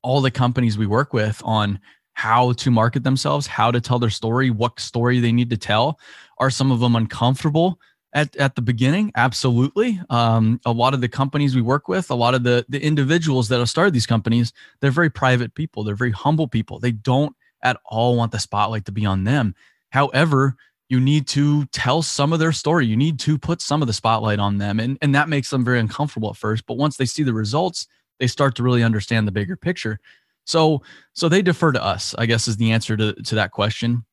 all 0.07 0.21
the 0.21 0.31
companies 0.31 0.77
we 0.77 0.87
work 0.87 1.11
with 1.11 1.41
on 1.43 1.79
how 2.13 2.53
to 2.53 2.71
market 2.71 3.03
themselves, 3.03 3.45
how 3.45 3.69
to 3.69 3.81
tell 3.81 3.99
their 3.99 4.09
story, 4.09 4.49
what 4.49 4.79
story 4.79 5.19
they 5.19 5.33
need 5.33 5.49
to 5.49 5.57
tell. 5.57 5.99
Are 6.37 6.49
some 6.49 6.71
of 6.71 6.79
them 6.79 6.95
uncomfortable? 6.95 7.79
at, 8.13 8.33
at 8.37 8.55
the 8.55 8.61
beginning? 8.61 9.11
Absolutely. 9.15 9.99
Um, 10.09 10.61
a 10.65 10.71
lot 10.71 10.93
of 10.93 11.01
the 11.01 11.09
companies 11.09 11.55
we 11.55 11.61
work 11.61 11.89
with 11.89 12.09
a 12.09 12.15
lot 12.15 12.33
of 12.33 12.43
the 12.43 12.65
the 12.69 12.81
individuals 12.81 13.49
that 13.49 13.59
have 13.59 13.69
started 13.69 13.93
these 13.93 14.07
companies 14.07 14.53
they're 14.79 14.91
very 14.91 15.09
private 15.09 15.53
people. 15.53 15.83
They're 15.83 15.93
very 15.93 16.11
humble 16.11 16.47
people. 16.47 16.79
They 16.79 16.93
don't 16.93 17.35
at 17.61 17.77
all 17.85 18.15
want 18.15 18.31
the 18.31 18.39
spotlight 18.39 18.85
to 18.85 18.93
be 18.93 19.05
on 19.05 19.25
them. 19.25 19.53
However 19.91 20.55
you 20.89 20.99
need 21.01 21.27
to 21.27 21.65
tell 21.65 22.01
some 22.01 22.31
of 22.31 22.39
their 22.39 22.53
story. 22.53 22.85
You 22.85 22.95
need 22.95 23.19
to 23.19 23.37
put 23.37 23.61
some 23.61 23.81
of 23.81 23.87
the 23.87 23.93
spotlight 23.93 24.39
on 24.39 24.57
them. 24.57 24.79
And, 24.79 24.97
and 25.01 25.13
that 25.15 25.27
makes 25.27 25.49
them 25.49 25.65
very 25.65 25.79
uncomfortable 25.79 26.29
at 26.29 26.37
first. 26.37 26.65
But 26.65 26.77
once 26.77 26.95
they 26.95 27.05
see 27.05 27.23
the 27.23 27.33
results 27.33 27.87
they 28.19 28.27
start 28.27 28.55
to 28.55 28.63
really 28.63 28.83
understand 28.83 29.27
the 29.27 29.31
bigger 29.31 29.55
picture 29.55 29.99
so 30.45 30.81
so 31.13 31.29
they 31.29 31.41
defer 31.41 31.71
to 31.71 31.83
us 31.83 32.15
i 32.17 32.25
guess 32.25 32.47
is 32.47 32.57
the 32.57 32.71
answer 32.71 32.97
to, 32.97 33.13
to 33.23 33.35
that 33.35 33.51
question 33.51 34.05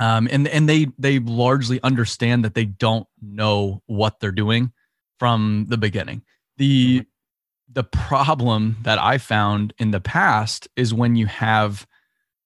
um, 0.00 0.28
and 0.32 0.48
and 0.48 0.66
they 0.66 0.86
they 0.98 1.18
largely 1.18 1.80
understand 1.82 2.42
that 2.44 2.54
they 2.54 2.64
don't 2.64 3.06
know 3.20 3.82
what 3.86 4.18
they're 4.18 4.32
doing 4.32 4.72
from 5.18 5.66
the 5.68 5.76
beginning. 5.76 6.22
The 6.56 7.00
mm-hmm. 7.00 7.72
the 7.72 7.84
problem 7.84 8.78
that 8.82 8.98
I 8.98 9.18
found 9.18 9.74
in 9.78 9.90
the 9.90 10.00
past 10.00 10.68
is 10.74 10.94
when 10.94 11.16
you 11.16 11.26
have 11.26 11.86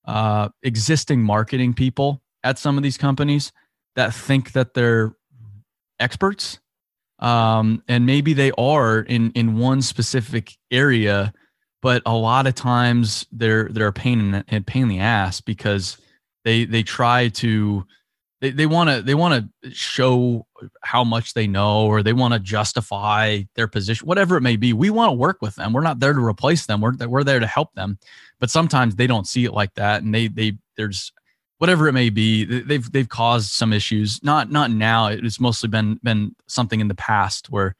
uh, 0.04 0.48
existing 0.64 1.22
marketing 1.22 1.74
people 1.74 2.20
at 2.42 2.58
some 2.58 2.76
of 2.76 2.82
these 2.82 2.98
companies 2.98 3.52
that 3.94 4.12
think 4.12 4.52
that 4.52 4.74
they're 4.74 5.14
experts, 6.00 6.58
um, 7.18 7.82
and 7.88 8.06
maybe 8.06 8.32
they 8.32 8.50
are 8.52 9.00
in 9.00 9.30
in 9.32 9.58
one 9.58 9.82
specific 9.82 10.56
area, 10.70 11.32
but 11.82 12.02
a 12.06 12.14
lot 12.14 12.46
of 12.46 12.54
times 12.54 13.26
they're 13.32 13.68
they're 13.68 13.88
a 13.88 13.92
pain 13.92 14.34
in, 14.34 14.44
a 14.56 14.60
pain 14.60 14.84
in 14.84 14.88
the 14.88 15.00
ass 15.00 15.40
because 15.40 15.96
they 16.44 16.64
they 16.64 16.82
try 16.82 17.28
to 17.28 17.84
they 18.40 18.50
they 18.50 18.66
want 18.66 18.90
to 18.90 19.02
they 19.02 19.14
want 19.14 19.50
to 19.62 19.70
show 19.70 20.46
how 20.82 21.04
much 21.04 21.34
they 21.34 21.46
know 21.46 21.86
or 21.86 22.02
they 22.02 22.12
want 22.12 22.34
to 22.34 22.40
justify 22.40 23.42
their 23.54 23.68
position 23.68 24.06
whatever 24.06 24.36
it 24.36 24.42
may 24.42 24.56
be. 24.56 24.72
We 24.72 24.90
want 24.90 25.10
to 25.10 25.14
work 25.14 25.40
with 25.40 25.54
them. 25.54 25.72
We're 25.72 25.82
not 25.82 26.00
there 26.00 26.12
to 26.12 26.24
replace 26.24 26.66
them. 26.66 26.80
We're 26.80 26.94
we're 27.06 27.24
there 27.24 27.40
to 27.40 27.46
help 27.46 27.72
them. 27.74 27.98
But 28.40 28.50
sometimes 28.50 28.96
they 28.96 29.06
don't 29.06 29.26
see 29.26 29.44
it 29.44 29.52
like 29.52 29.74
that 29.74 30.02
and 30.02 30.14
they 30.14 30.28
they 30.28 30.58
there's 30.76 31.12
whatever 31.58 31.88
it 31.88 31.92
may 31.92 32.10
be 32.10 32.44
they've 32.44 32.90
they've 32.92 33.08
caused 33.08 33.50
some 33.50 33.72
issues 33.72 34.22
not 34.22 34.50
not 34.50 34.70
now 34.70 35.06
it's 35.06 35.40
mostly 35.40 35.68
been 35.68 35.98
been 36.02 36.34
something 36.46 36.80
in 36.80 36.88
the 36.88 36.94
past 36.94 37.50
where 37.50 37.74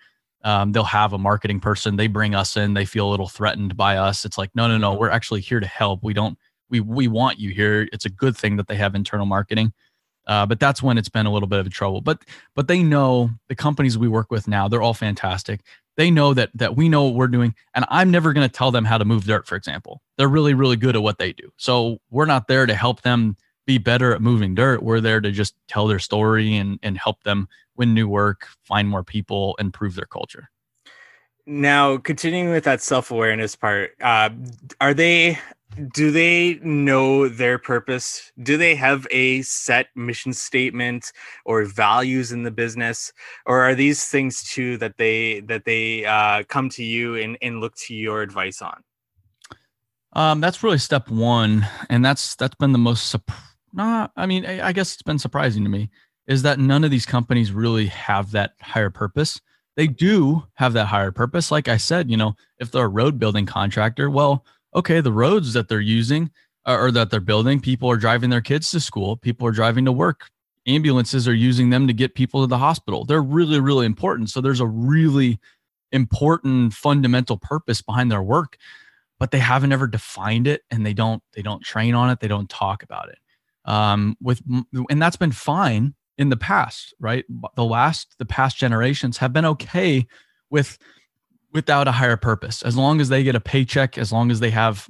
um, 0.45 0.73
they'll 0.73 0.85
have 0.85 1.13
a 1.13 1.19
marketing 1.19 1.59
person 1.59 1.97
they 1.97 2.07
bring 2.07 2.35
us 2.35 2.57
in 2.57 2.75
they 2.75 2.85
feel 2.85 3.09
a 3.09 3.11
little 3.11 3.29
threatened 3.29 3.77
by 3.77 3.97
us 3.97 4.25
it's 4.25 4.39
like 4.39 4.51
no 4.55 4.69
no 4.69 4.79
no 4.79 4.95
we're 4.95 5.11
actually 5.11 5.41
here 5.41 5.61
to 5.61 5.67
help 5.67 6.03
we 6.03 6.13
don't 6.13 6.39
we 6.71 6.81
we 6.81 7.09
want 7.09 7.39
you 7.39 7.51
here. 7.51 7.89
It's 7.93 8.05
a 8.05 8.11
good 8.11 8.37
thing 8.37 8.57
that 8.57 8.69
they 8.69 8.77
have 8.77 8.95
internal 8.95 9.27
marketing. 9.27 9.73
Uh, 10.27 10.47
but 10.47 10.59
that's 10.59 10.83
when 10.83 10.97
it's 10.97 11.11
been 11.11 11.27
a 11.27 11.33
little 11.33 11.49
bit 11.49 11.59
of 11.59 11.67
a 11.67 11.71
trouble. 11.71 12.01
But 12.01 12.23
but 12.55 12.69
they 12.69 12.83
know 12.83 13.31
the 13.49 13.55
companies 13.55 13.99
we 13.99 14.09
work 14.09 14.31
with 14.31 14.49
now, 14.49 14.69
they're 14.69 14.83
all 14.83 14.95
fantastic. 14.95 15.61
They 15.97 16.11
know 16.11 16.35
that 16.35 16.51
that 16.55 16.77
we 16.77 16.89
know 16.89 17.05
what 17.05 17.15
we're 17.15 17.29
doing, 17.29 17.55
and 17.75 17.85
I'm 17.89 18.11
never 18.11 18.33
going 18.33 18.49
to 18.49 18.53
tell 18.53 18.71
them 18.71 18.85
how 18.85 18.99
to 18.99 19.05
move 19.05 19.25
dirt, 19.25 19.47
for 19.47 19.57
example. 19.57 20.01
They're 20.17 20.29
really 20.29 20.55
really 20.55 20.77
good 20.77 20.97
at 20.97 21.03
what 21.03 21.19
they 21.19 21.33
do. 21.33 21.51
So 21.57 21.99
we're 22.11 22.27
not 22.27 22.49
there 22.49 22.67
to 22.67 22.75
help 22.75 23.03
them 23.03 23.37
be 23.67 23.79
better 23.79 24.15
at 24.15 24.23
moving 24.23 24.55
dirt. 24.55 24.83
We're 24.83 25.01
there 25.01 25.21
to 25.21 25.31
just 25.31 25.55
tell 25.69 25.87
their 25.87 25.99
story 25.99 26.57
and 26.57 26.79
and 26.83 26.99
help 26.99 27.23
them 27.25 27.49
win 27.77 27.95
new 27.95 28.09
work, 28.09 28.47
find 28.63 28.89
more 28.89 29.05
people, 29.05 29.57
improve 29.59 29.95
their 29.95 30.07
culture. 30.07 30.51
Now, 31.47 31.99
continuing 31.99 32.51
with 32.51 32.65
that 32.65 32.81
self 32.81 33.11
awareness 33.11 33.55
part, 33.57 33.93
uh, 34.01 34.31
are 34.81 34.95
they 34.95 35.39
do 35.93 36.11
they 36.11 36.55
know 36.63 37.29
their 37.29 37.59
purpose 37.59 38.33
do 38.43 38.57
they 38.57 38.75
have 38.75 39.07
a 39.11 39.43
set 39.43 39.89
mission 39.97 40.33
statement 40.33 41.13
or 41.45 41.65
values 41.65 42.33
in 42.33 42.43
the 42.45 42.51
business 42.51 43.13
or 43.47 43.61
are 43.61 43.75
these 43.75 44.07
things 44.07 44.45
too 44.45 44.77
that 44.79 44.97
they 44.99 45.41
that 45.41 45.65
they 45.65 46.05
uh, 46.05 46.43
come 46.45 46.69
to 46.69 46.85
you 46.85 47.17
and, 47.17 47.37
and 47.43 47.61
look 47.61 47.75
to 47.75 47.95
your 47.95 48.23
advice 48.23 48.63
on 48.63 48.83
um, 50.13 50.41
that's 50.41 50.63
really 50.63 50.79
step 50.79 51.09
one 51.11 51.67
and 51.91 52.05
that's 52.05 52.37
that's 52.37 52.55
been 52.55 52.73
the 52.73 52.79
most 52.79 53.09
sup- 53.09 53.33
nah, 53.75 54.09
i 54.17 54.27
mean 54.27 54.47
I, 54.47 54.69
I 54.69 54.73
guess 54.73 54.95
it's 54.95 55.03
been 55.03 55.19
surprising 55.19 55.65
to 55.65 55.71
me 55.71 55.91
is 56.27 56.43
that 56.43 56.59
none 56.59 56.85
of 56.85 56.91
these 56.91 57.07
companies 57.07 57.53
really 57.53 57.87
have 57.87 58.31
that 58.33 58.55
higher 58.61 58.91
purpose 58.91 59.41
they 59.77 59.87
do 59.87 60.45
have 60.55 60.73
that 60.73 60.87
higher 60.87 61.13
purpose 61.13 61.51
like 61.51 61.69
i 61.69 61.77
said 61.77 62.11
you 62.11 62.17
know 62.17 62.35
if 62.59 62.71
they're 62.71 62.87
a 62.87 62.89
road 62.89 63.19
building 63.19 63.47
contractor 63.47 64.09
well 64.09 64.45
okay, 64.75 65.01
the 65.01 65.13
roads 65.13 65.53
that 65.53 65.69
they're 65.69 65.81
using 65.81 66.31
uh, 66.67 66.77
or 66.79 66.91
that 66.91 67.11
they're 67.11 67.21
building, 67.21 67.61
people 67.61 67.91
are 67.91 67.97
driving 67.97 68.31
their 68.31 68.41
kids 68.41 68.71
to 68.71 68.81
school, 68.81 69.17
people 69.17 69.47
are 69.47 69.53
driving 69.53 69.85
to 69.85 69.93
work, 69.93 70.31
ambulances 70.67 71.29
are 71.29 71.35
using 71.35 71.71
them 71.71 71.87
to 71.87 71.93
get 71.93 72.15
people 72.15 72.41
to 72.43 72.47
the 72.47 72.59
hospital. 72.59 73.05
They're 73.05 73.23
really, 73.23 73.61
really 73.61 73.87
important. 73.87 74.31
So 74.31 74.41
there's 74.41 74.61
a 74.61 74.67
really 74.67 75.39
important 75.93 76.73
fundamental 76.73 77.37
purpose 77.37 77.83
behind 77.83 78.11
their 78.11 78.23
work, 78.23 78.57
but 79.19 79.31
they 79.31 79.39
haven't 79.39 79.73
ever 79.73 79.87
defined 79.87 80.47
it 80.47 80.63
and 80.71 80.85
they 80.85 80.95
don't 80.95 81.23
they 81.35 81.43
don't 81.43 81.63
train 81.63 81.95
on 81.95 82.11
it, 82.11 82.21
they 82.21 82.29
don't 82.29 82.51
talk 82.51 82.83
about 82.83 83.09
it. 83.09 83.19
Um, 83.65 84.17
with 84.21 84.43
and 84.91 85.01
that's 85.01 85.17
been 85.17 85.33
fine 85.33 85.95
in 86.19 86.29
the 86.29 86.37
past, 86.37 86.95
right? 87.01 87.25
The 87.57 87.65
last 87.65 88.15
the 88.19 88.25
past 88.25 88.57
generations 88.57 89.19
have 89.19 89.33
been 89.33 89.45
okay 89.47 90.07
with 90.51 90.79
without 91.53 91.89
a 91.89 91.93
higher 91.93 92.17
purpose. 92.17 92.63
As 92.63 92.77
long 92.77 93.01
as 93.01 93.09
they 93.09 93.23
get 93.23 93.37
a 93.37 93.41
paycheck, 93.41 93.97
as 93.97 94.13
long 94.13 94.31
as 94.31 94.41
they 94.41 94.51
have 94.51 94.89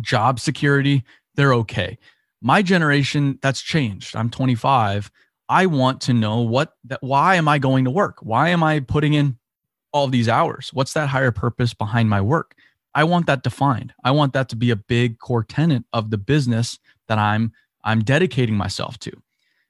job 0.00 0.40
security, 0.40 1.04
they're 1.34 1.54
okay. 1.54 1.98
My 2.40 2.62
generation, 2.62 3.38
that's 3.42 3.60
changed. 3.60 4.16
I'm 4.16 4.30
25. 4.30 5.10
I 5.48 5.66
want 5.66 6.00
to 6.02 6.14
know 6.14 6.40
what 6.40 6.74
that 6.84 7.02
why 7.02 7.34
am 7.34 7.48
I 7.48 7.58
going 7.58 7.84
to 7.84 7.90
work? 7.90 8.18
Why 8.22 8.50
am 8.50 8.62
I 8.62 8.80
putting 8.80 9.14
in 9.14 9.36
all 9.92 10.06
these 10.06 10.28
hours? 10.28 10.70
What's 10.72 10.92
that 10.92 11.08
higher 11.08 11.32
purpose 11.32 11.74
behind 11.74 12.08
my 12.08 12.20
work? 12.20 12.54
I 12.94 13.04
want 13.04 13.26
that 13.26 13.42
defined. 13.42 13.92
I 14.04 14.12
want 14.12 14.32
that 14.32 14.48
to 14.50 14.56
be 14.56 14.70
a 14.70 14.76
big 14.76 15.18
core 15.18 15.44
tenant 15.44 15.86
of 15.92 16.10
the 16.10 16.18
business 16.18 16.78
that 17.08 17.18
I'm 17.18 17.52
I'm 17.84 18.02
dedicating 18.02 18.56
myself 18.56 18.98
to. 19.00 19.12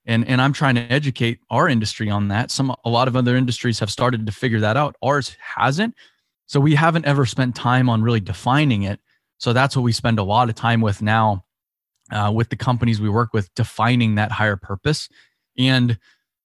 And 0.06 0.26
and 0.26 0.40
I'm 0.40 0.52
trying 0.52 0.76
to 0.76 0.92
educate 0.92 1.40
our 1.50 1.68
industry 1.68 2.10
on 2.10 2.28
that. 2.28 2.50
Some 2.50 2.74
a 2.84 2.90
lot 2.90 3.06
of 3.06 3.16
other 3.16 3.36
industries 3.36 3.78
have 3.78 3.90
started 3.90 4.26
to 4.26 4.32
figure 4.32 4.60
that 4.60 4.76
out. 4.76 4.96
Ours 5.02 5.36
hasn't, 5.40 5.94
so 6.46 6.58
we 6.58 6.74
haven't 6.74 7.04
ever 7.04 7.26
spent 7.26 7.54
time 7.54 7.88
on 7.88 8.02
really 8.02 8.20
defining 8.20 8.82
it. 8.82 9.00
So 9.38 9.52
that's 9.52 9.76
what 9.76 9.82
we 9.82 9.92
spend 9.92 10.18
a 10.18 10.24
lot 10.24 10.48
of 10.48 10.54
time 10.54 10.80
with 10.80 11.02
now 11.02 11.44
uh, 12.10 12.32
with 12.34 12.48
the 12.48 12.56
companies 12.56 13.00
we 13.00 13.08
work 13.08 13.32
with, 13.32 13.54
defining 13.54 14.16
that 14.16 14.32
higher 14.32 14.56
purpose. 14.56 15.08
And 15.56 15.98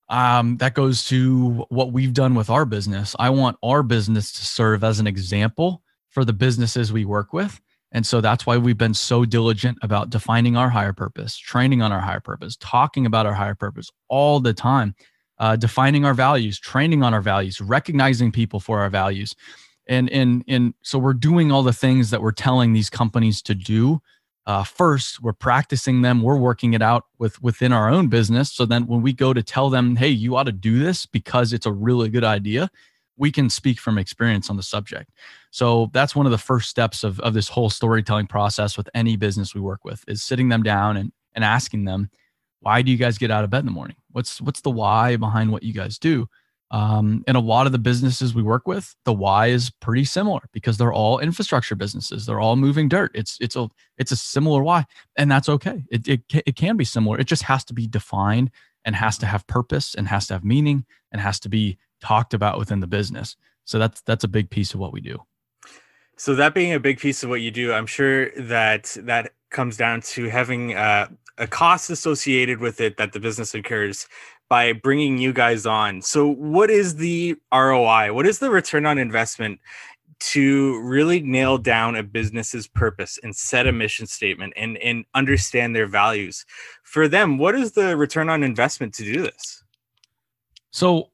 um, 0.09 0.57
that 0.57 0.75
goes 0.75 1.05
to 1.07 1.65
what 1.69 1.91
we've 1.91 2.13
done 2.13 2.35
with 2.35 2.49
our 2.49 2.65
business. 2.65 3.15
I 3.17 3.29
want 3.31 3.57
our 3.63 3.83
business 3.83 4.31
to 4.33 4.45
serve 4.45 4.83
as 4.83 4.99
an 4.99 5.07
example 5.07 5.81
for 6.09 6.23
the 6.23 6.33
businesses 6.33 6.93
we 6.93 7.05
work 7.05 7.33
with. 7.33 7.59
And 7.95 8.05
so 8.05 8.19
that's 8.19 8.45
why 8.45 8.57
we've 8.57 8.77
been 8.77 8.93
so 8.93 9.23
diligent 9.23 9.77
about 9.81 10.09
defining 10.09 10.57
our 10.57 10.69
higher 10.69 10.91
purpose, 10.91 11.37
training 11.37 11.81
on 11.81 11.93
our 11.93 12.01
higher 12.01 12.19
purpose, 12.19 12.57
talking 12.59 13.05
about 13.05 13.25
our 13.25 13.33
higher 13.33 13.55
purpose 13.55 13.89
all 14.09 14.41
the 14.41 14.53
time, 14.53 14.95
uh, 15.39 15.55
defining 15.55 16.03
our 16.03 16.13
values, 16.13 16.59
training 16.59 17.03
on 17.03 17.13
our 17.13 17.21
values, 17.21 17.61
recognizing 17.61 18.33
people 18.33 18.59
for 18.59 18.81
our 18.81 18.89
values. 18.89 19.33
And 19.87 20.09
and 20.09 20.43
and 20.45 20.73
so 20.81 20.99
we're 20.99 21.13
doing 21.13 21.53
all 21.53 21.63
the 21.63 21.71
things 21.71 22.09
that 22.09 22.21
we're 22.21 22.33
telling 22.33 22.73
these 22.73 22.89
companies 22.89 23.41
to 23.43 23.55
do. 23.55 24.01
Uh, 24.45 24.65
first 24.65 25.21
we're 25.21 25.31
practicing 25.31 26.01
them. 26.01 26.21
We're 26.21 26.35
working 26.35 26.73
it 26.73 26.81
out 26.81 27.05
with 27.17 27.41
within 27.41 27.71
our 27.71 27.89
own 27.89 28.09
business. 28.09 28.51
So 28.51 28.65
then 28.65 28.87
when 28.87 29.03
we 29.03 29.13
go 29.13 29.31
to 29.31 29.41
tell 29.41 29.69
them 29.69 29.95
hey 29.95 30.09
you 30.09 30.35
ought 30.35 30.43
to 30.43 30.51
do 30.51 30.79
this 30.79 31.05
because 31.05 31.53
it's 31.53 31.65
a 31.65 31.71
really 31.71 32.09
good 32.09 32.25
idea 32.25 32.69
we 33.17 33.31
can 33.31 33.49
speak 33.49 33.79
from 33.79 33.97
experience 33.97 34.49
on 34.49 34.57
the 34.57 34.63
subject 34.63 35.11
so 35.51 35.89
that's 35.93 36.15
one 36.15 36.25
of 36.25 36.31
the 36.31 36.37
first 36.37 36.69
steps 36.69 37.03
of, 37.03 37.19
of 37.21 37.33
this 37.33 37.49
whole 37.49 37.69
storytelling 37.69 38.27
process 38.27 38.77
with 38.77 38.89
any 38.93 39.15
business 39.15 39.55
we 39.55 39.61
work 39.61 39.83
with 39.83 40.03
is 40.07 40.23
sitting 40.23 40.49
them 40.49 40.63
down 40.63 40.97
and, 40.97 41.11
and 41.33 41.43
asking 41.43 41.85
them 41.85 42.09
why 42.65 42.81
do 42.81 42.91
you 42.91 42.97
guys 42.97 43.19
get 43.19 43.29
out 43.29 43.43
of 43.43 43.51
bed 43.51 43.59
in 43.59 43.67
the 43.67 43.71
morning? 43.71 43.95
What's 44.11 44.41
what's 44.41 44.61
the 44.61 44.71
why 44.71 45.17
behind 45.17 45.51
what 45.51 45.61
you 45.61 45.71
guys 45.71 45.99
do? 45.99 46.27
Um, 46.71 47.23
and 47.27 47.37
a 47.37 47.39
lot 47.39 47.67
of 47.67 47.71
the 47.71 47.77
businesses 47.77 48.33
we 48.33 48.41
work 48.41 48.67
with, 48.67 48.95
the 49.05 49.13
why 49.13 49.47
is 49.47 49.69
pretty 49.69 50.03
similar 50.03 50.41
because 50.51 50.77
they're 50.77 50.91
all 50.91 51.19
infrastructure 51.19 51.75
businesses. 51.75 52.25
They're 52.25 52.39
all 52.39 52.55
moving 52.55 52.89
dirt. 52.89 53.11
It's 53.13 53.37
it's 53.39 53.55
a 53.55 53.69
it's 53.99 54.11
a 54.11 54.15
similar 54.15 54.63
why, 54.63 54.85
and 55.15 55.29
that's 55.29 55.47
okay. 55.47 55.83
It 55.91 56.07
it 56.07 56.21
it 56.33 56.55
can 56.55 56.75
be 56.75 56.85
similar. 56.85 57.19
It 57.19 57.27
just 57.27 57.43
has 57.43 57.63
to 57.65 57.73
be 57.75 57.85
defined 57.85 58.49
and 58.83 58.95
has 58.95 59.19
to 59.19 59.27
have 59.27 59.45
purpose 59.45 59.93
and 59.93 60.07
has 60.07 60.25
to 60.27 60.33
have 60.33 60.43
meaning 60.43 60.85
and 61.11 61.21
has 61.21 61.39
to 61.41 61.49
be 61.49 61.77
talked 62.01 62.33
about 62.33 62.57
within 62.57 62.79
the 62.79 62.87
business. 62.87 63.35
So 63.65 63.79
that's 63.79 64.01
that's 64.01 64.23
a 64.23 64.27
big 64.27 64.49
piece 64.49 64.73
of 64.73 64.79
what 64.79 64.93
we 64.93 65.01
do. 65.01 65.19
So 66.17 66.35
that 66.35 66.53
being 66.53 66.73
a 66.73 66.79
big 66.79 66.99
piece 66.99 67.23
of 67.23 67.29
what 67.29 67.41
you 67.41 67.51
do, 67.51 67.73
I'm 67.73 67.87
sure 67.87 68.29
that 68.39 68.95
that 69.01 69.33
comes 69.49 69.77
down 69.77 70.01
to 70.01 70.29
having 70.29 70.75
uh, 70.75 71.07
a 71.37 71.47
cost 71.47 71.89
associated 71.89 72.59
with 72.59 72.79
it 72.79 72.97
that 72.97 73.13
the 73.13 73.19
business 73.19 73.53
incurs 73.53 74.07
by 74.49 74.73
bringing 74.73 75.17
you 75.17 75.33
guys 75.33 75.65
on. 75.65 76.01
So, 76.01 76.27
what 76.27 76.69
is 76.69 76.95
the 76.95 77.35
ROI? 77.53 78.13
What 78.13 78.27
is 78.27 78.39
the 78.39 78.49
return 78.49 78.85
on 78.85 78.97
investment 78.97 79.59
to 80.17 80.81
really 80.81 81.19
nail 81.19 81.57
down 81.57 81.95
a 81.95 82.03
business's 82.03 82.67
purpose 82.67 83.19
and 83.21 83.35
set 83.35 83.67
a 83.67 83.71
mission 83.71 84.07
statement 84.07 84.53
and, 84.55 84.77
and 84.77 85.05
understand 85.13 85.75
their 85.75 85.87
values? 85.87 86.45
For 86.83 87.07
them, 87.07 87.37
what 87.37 87.55
is 87.55 87.71
the 87.73 87.97
return 87.97 88.29
on 88.29 88.43
investment 88.43 88.93
to 88.95 89.03
do 89.03 89.21
this? 89.21 89.63
So, 90.71 91.09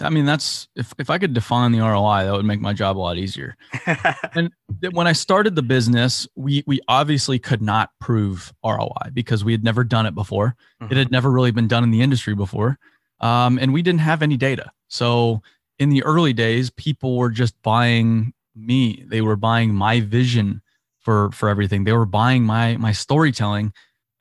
I 0.00 0.10
mean, 0.10 0.24
that's 0.24 0.68
if, 0.76 0.92
if 0.98 1.10
I 1.10 1.18
could 1.18 1.34
define 1.34 1.72
the 1.72 1.80
ROI, 1.80 2.24
that 2.24 2.32
would 2.32 2.44
make 2.44 2.60
my 2.60 2.72
job 2.72 2.96
a 2.96 3.00
lot 3.00 3.16
easier. 3.16 3.56
and 4.34 4.50
when 4.92 5.06
I 5.06 5.12
started 5.12 5.54
the 5.54 5.62
business, 5.62 6.26
we 6.34 6.62
we 6.66 6.80
obviously 6.88 7.38
could 7.38 7.62
not 7.62 7.90
prove 8.00 8.52
ROI 8.64 9.10
because 9.12 9.44
we 9.44 9.52
had 9.52 9.64
never 9.64 9.84
done 9.84 10.06
it 10.06 10.14
before. 10.14 10.56
Mm-hmm. 10.82 10.92
It 10.92 10.98
had 10.98 11.10
never 11.10 11.30
really 11.30 11.50
been 11.50 11.68
done 11.68 11.84
in 11.84 11.90
the 11.90 12.02
industry 12.02 12.34
before, 12.34 12.78
um, 13.20 13.58
and 13.58 13.72
we 13.72 13.82
didn't 13.82 14.00
have 14.00 14.22
any 14.22 14.36
data. 14.36 14.70
So 14.88 15.42
in 15.78 15.90
the 15.90 16.02
early 16.04 16.32
days, 16.32 16.70
people 16.70 17.16
were 17.16 17.30
just 17.30 17.60
buying 17.62 18.32
me. 18.54 19.04
They 19.06 19.20
were 19.20 19.36
buying 19.36 19.74
my 19.74 20.00
vision 20.00 20.62
for 21.00 21.30
for 21.32 21.48
everything. 21.48 21.84
They 21.84 21.92
were 21.92 22.06
buying 22.06 22.44
my 22.44 22.76
my 22.76 22.92
storytelling 22.92 23.72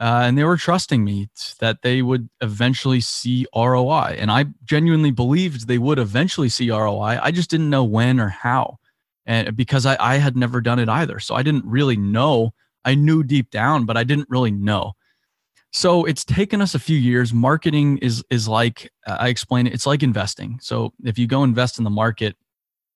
uh, 0.04 0.24
and 0.26 0.38
they 0.38 0.44
were 0.44 0.58
trusting 0.58 1.02
me 1.02 1.30
that 1.60 1.82
they 1.82 2.02
would 2.02 2.28
eventually 2.42 3.00
see 3.00 3.48
ROI. 3.56 4.18
And 4.20 4.30
I 4.30 4.48
genuinely 4.66 5.12
believed 5.12 5.66
they 5.66 5.78
would 5.78 5.98
eventually 5.98 6.50
see 6.50 6.70
ROI. 6.70 7.20
I 7.22 7.32
just 7.32 7.50
didn't 7.50 7.70
know 7.70 7.86
when 7.86 8.20
or 8.20 8.28
how. 8.28 8.80
And 9.26 9.56
because 9.56 9.86
I, 9.86 9.96
I 10.02 10.18
had 10.18 10.36
never 10.36 10.60
done 10.60 10.78
it 10.78 10.90
either. 10.90 11.20
So 11.20 11.36
I 11.36 11.42
didn't 11.42 11.64
really 11.64 11.96
know. 11.96 12.54
I 12.84 12.96
knew 12.96 13.24
deep 13.24 13.50
down, 13.50 13.86
but 13.86 13.96
I 13.96 14.04
didn't 14.04 14.28
really 14.30 14.52
know. 14.52 14.92
So 15.72 16.04
it's 16.04 16.26
taken 16.26 16.60
us 16.60 16.76
a 16.76 16.80
few 16.80 16.98
years. 16.98 17.34
Marketing 17.34 17.98
is 18.00 18.26
is 18.30 18.46
like 18.46 18.92
I 19.08 19.30
explain 19.30 19.68
it. 19.68 19.74
It's 19.74 19.88
like 19.88 20.04
investing. 20.04 20.60
So 20.62 20.92
if 21.06 21.18
you 21.18 21.28
go 21.28 21.46
invest 21.46 21.78
in 21.78 21.86
the 21.86 21.90
market, 21.90 22.36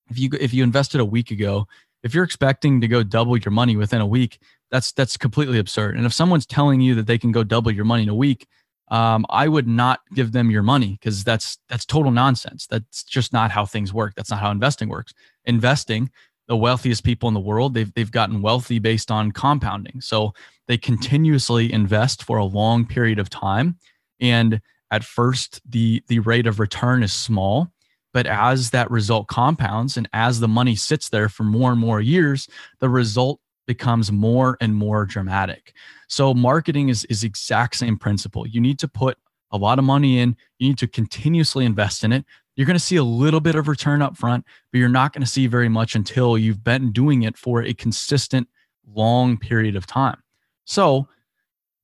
if 0.09 0.19
you 0.19 0.29
if 0.41 0.53
you 0.53 0.61
invested 0.61 0.99
a 0.99 1.05
week 1.05 1.31
ago, 1.31 1.67
if 2.03 2.13
you're 2.13 2.23
expecting 2.23 2.81
to 2.81 2.87
go 2.87 3.03
double 3.03 3.37
your 3.37 3.51
money 3.51 3.75
within 3.75 4.01
a 4.01 4.05
week, 4.05 4.39
that's 4.71 4.91
that's 4.91 5.17
completely 5.17 5.59
absurd. 5.59 5.95
And 5.95 6.05
if 6.05 6.13
someone's 6.13 6.45
telling 6.45 6.81
you 6.81 6.95
that 6.95 7.07
they 7.07 7.17
can 7.17 7.31
go 7.31 7.43
double 7.43 7.71
your 7.71 7.85
money 7.85 8.03
in 8.03 8.09
a 8.09 8.15
week, 8.15 8.47
um, 8.89 9.25
I 9.29 9.47
would 9.47 9.67
not 9.67 9.99
give 10.13 10.31
them 10.31 10.49
your 10.49 10.63
money 10.63 10.97
because 10.99 11.23
that's 11.23 11.57
that's 11.69 11.85
total 11.85 12.11
nonsense. 12.11 12.67
That's 12.67 13.03
just 13.03 13.33
not 13.33 13.51
how 13.51 13.65
things 13.65 13.93
work. 13.93 14.13
That's 14.15 14.29
not 14.29 14.39
how 14.39 14.51
investing 14.51 14.89
works. 14.89 15.13
Investing, 15.45 16.09
the 16.47 16.57
wealthiest 16.57 17.03
people 17.03 17.27
in 17.27 17.33
the 17.33 17.39
world, 17.39 17.73
they've 17.73 17.93
they've 17.93 18.11
gotten 18.11 18.41
wealthy 18.41 18.79
based 18.79 19.11
on 19.11 19.31
compounding. 19.31 20.01
So 20.01 20.33
they 20.67 20.77
continuously 20.77 21.71
invest 21.71 22.23
for 22.23 22.37
a 22.37 22.45
long 22.45 22.85
period 22.85 23.19
of 23.19 23.29
time, 23.29 23.77
and 24.19 24.61
at 24.91 25.03
first 25.03 25.61
the 25.69 26.01
the 26.07 26.19
rate 26.19 26.47
of 26.47 26.59
return 26.59 27.03
is 27.03 27.13
small. 27.13 27.71
But 28.17 28.25
as 28.25 28.71
that 28.71 28.89
result 28.89 29.27
compounds 29.27 29.95
and 29.95 30.09
as 30.11 30.39
the 30.39 30.47
money 30.47 30.75
sits 30.75 31.09
there 31.09 31.29
for 31.29 31.43
more 31.43 31.69
and 31.69 31.79
more 31.79 32.01
years, 32.01 32.47
the 32.79 32.89
result 32.89 33.39
becomes 33.67 34.11
more 34.11 34.57
and 34.59 34.73
more 34.73 35.05
dramatic. 35.05 35.73
So 36.07 36.33
marketing 36.33 36.89
is 36.89 37.05
is 37.11 37.23
exact 37.23 37.75
same 37.75 37.95
principle. 37.95 38.47
You 38.47 38.59
need 38.59 38.79
to 38.79 38.87
put 38.87 39.19
a 39.51 39.57
lot 39.59 39.77
of 39.77 39.85
money 39.85 40.17
in, 40.17 40.35
you 40.57 40.69
need 40.69 40.79
to 40.79 40.87
continuously 40.87 41.63
invest 41.63 42.03
in 42.03 42.11
it. 42.11 42.25
You're 42.55 42.65
going 42.65 42.73
to 42.73 42.83
see 42.83 42.95
a 42.95 43.03
little 43.03 43.39
bit 43.39 43.53
of 43.53 43.67
return 43.67 44.01
up 44.01 44.17
front, 44.17 44.45
but 44.71 44.79
you're 44.79 44.89
not 44.89 45.13
going 45.13 45.21
to 45.21 45.29
see 45.29 45.45
very 45.45 45.69
much 45.69 45.93
until 45.93 46.39
you've 46.39 46.63
been 46.63 46.91
doing 46.91 47.21
it 47.21 47.37
for 47.37 47.61
a 47.61 47.75
consistent 47.75 48.47
long 48.91 49.37
period 49.37 49.75
of 49.75 49.85
time. 49.85 50.23
So, 50.65 51.07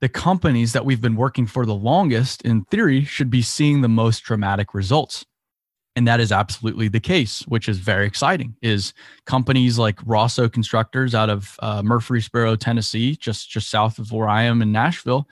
the 0.01 0.09
companies 0.09 0.73
that 0.73 0.83
we've 0.83 0.99
been 0.99 1.15
working 1.15 1.45
for 1.45 1.67
the 1.67 1.75
longest 1.75 2.41
in 2.41 2.65
theory 2.71 3.03
should 3.03 3.29
be 3.29 3.43
seeing 3.43 3.81
the 3.81 3.87
most 3.87 4.23
dramatic 4.23 4.73
results 4.73 5.27
and 5.95 6.07
that 6.07 6.19
is 6.19 6.31
absolutely 6.31 6.87
the 6.87 6.99
case 6.99 7.41
which 7.47 7.69
is 7.69 7.77
very 7.79 8.05
exciting 8.05 8.55
is 8.61 8.93
companies 9.25 9.77
like 9.77 9.99
rosso 10.05 10.49
constructors 10.49 11.13
out 11.13 11.29
of 11.29 11.55
uh, 11.59 11.81
murfreesboro 11.83 12.55
tennessee 12.55 13.15
just 13.15 13.49
just 13.49 13.69
south 13.69 13.99
of 13.99 14.11
where 14.11 14.29
i 14.29 14.43
am 14.43 14.61
in 14.61 14.71
nashville 14.71 15.27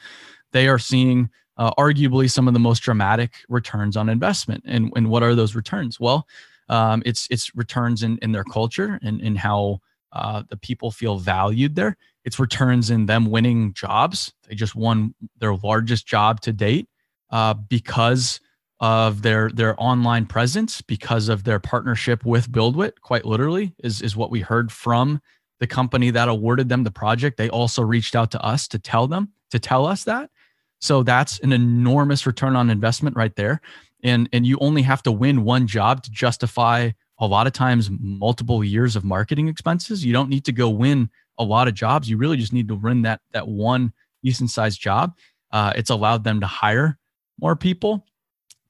they 0.51 0.67
are 0.67 0.79
seeing 0.79 1.29
uh, 1.57 1.71
arguably 1.77 2.31
some 2.31 2.47
of 2.47 2.53
the 2.53 2.59
most 2.59 2.79
dramatic 2.79 3.35
returns 3.47 3.95
on 3.95 4.09
investment. 4.09 4.63
And, 4.65 4.91
and 4.95 5.09
what 5.09 5.21
are 5.21 5.35
those 5.35 5.53
returns? 5.53 5.99
Well 5.99 6.27
um, 6.71 7.03
it's 7.05 7.27
it's 7.29 7.53
returns 7.53 8.01
in, 8.01 8.17
in 8.21 8.31
their 8.31 8.45
culture 8.45 8.97
and 9.03 9.21
in 9.21 9.35
how 9.35 9.81
uh, 10.13 10.43
the 10.49 10.57
people 10.57 10.89
feel 10.89 11.19
valued 11.19 11.75
there. 11.75 11.97
It's 12.23 12.39
returns 12.39 12.89
in 12.89 13.05
them 13.05 13.25
winning 13.25 13.73
jobs. 13.73 14.33
They 14.47 14.55
just 14.55 14.73
won 14.73 15.13
their 15.39 15.55
largest 15.55 16.07
job 16.07 16.39
to 16.41 16.53
date 16.53 16.87
uh, 17.29 17.55
because 17.55 18.39
of 18.81 19.21
their 19.21 19.49
their 19.51 19.81
online 19.81 20.25
presence 20.25 20.81
because 20.81 21.29
of 21.29 21.43
their 21.43 21.59
partnership 21.59 22.25
with 22.25 22.51
BuildWitt. 22.51 22.99
Quite 23.01 23.25
literally, 23.25 23.73
is 23.83 24.01
is 24.01 24.15
what 24.15 24.31
we 24.31 24.41
heard 24.41 24.71
from 24.71 25.21
the 25.59 25.67
company 25.67 26.09
that 26.09 26.27
awarded 26.27 26.67
them 26.67 26.83
the 26.83 26.91
project. 26.91 27.37
They 27.37 27.49
also 27.49 27.83
reached 27.83 28.15
out 28.15 28.31
to 28.31 28.41
us 28.43 28.67
to 28.69 28.79
tell 28.79 29.07
them 29.07 29.29
to 29.51 29.59
tell 29.59 29.85
us 29.85 30.03
that. 30.05 30.31
So 30.79 31.03
that's 31.03 31.39
an 31.39 31.53
enormous 31.53 32.25
return 32.25 32.55
on 32.55 32.71
investment 32.71 33.15
right 33.15 33.35
there. 33.35 33.61
And 34.03 34.27
and 34.33 34.45
you 34.47 34.57
only 34.59 34.81
have 34.81 35.03
to 35.03 35.11
win 35.11 35.43
one 35.43 35.67
job 35.67 36.01
to 36.03 36.11
justify 36.11 36.89
a 37.19 37.27
lot 37.27 37.45
of 37.45 37.53
times 37.53 37.91
multiple 37.91 38.63
years 38.63 38.95
of 38.95 39.03
marketing 39.03 39.47
expenses. 39.47 40.03
You 40.03 40.11
don't 40.11 40.29
need 40.29 40.45
to 40.45 40.51
go 40.51 40.69
win 40.69 41.11
a 41.37 41.43
lot 41.43 41.67
of 41.67 41.75
jobs. 41.75 42.09
You 42.09 42.17
really 42.17 42.37
just 42.37 42.51
need 42.51 42.67
to 42.69 42.75
win 42.75 43.03
that 43.03 43.21
that 43.31 43.47
one 43.47 43.93
decent 44.23 44.49
sized 44.49 44.81
job. 44.81 45.15
Uh, 45.51 45.73
it's 45.75 45.91
allowed 45.91 46.23
them 46.23 46.39
to 46.39 46.47
hire 46.47 46.97
more 47.39 47.55
people 47.55 48.05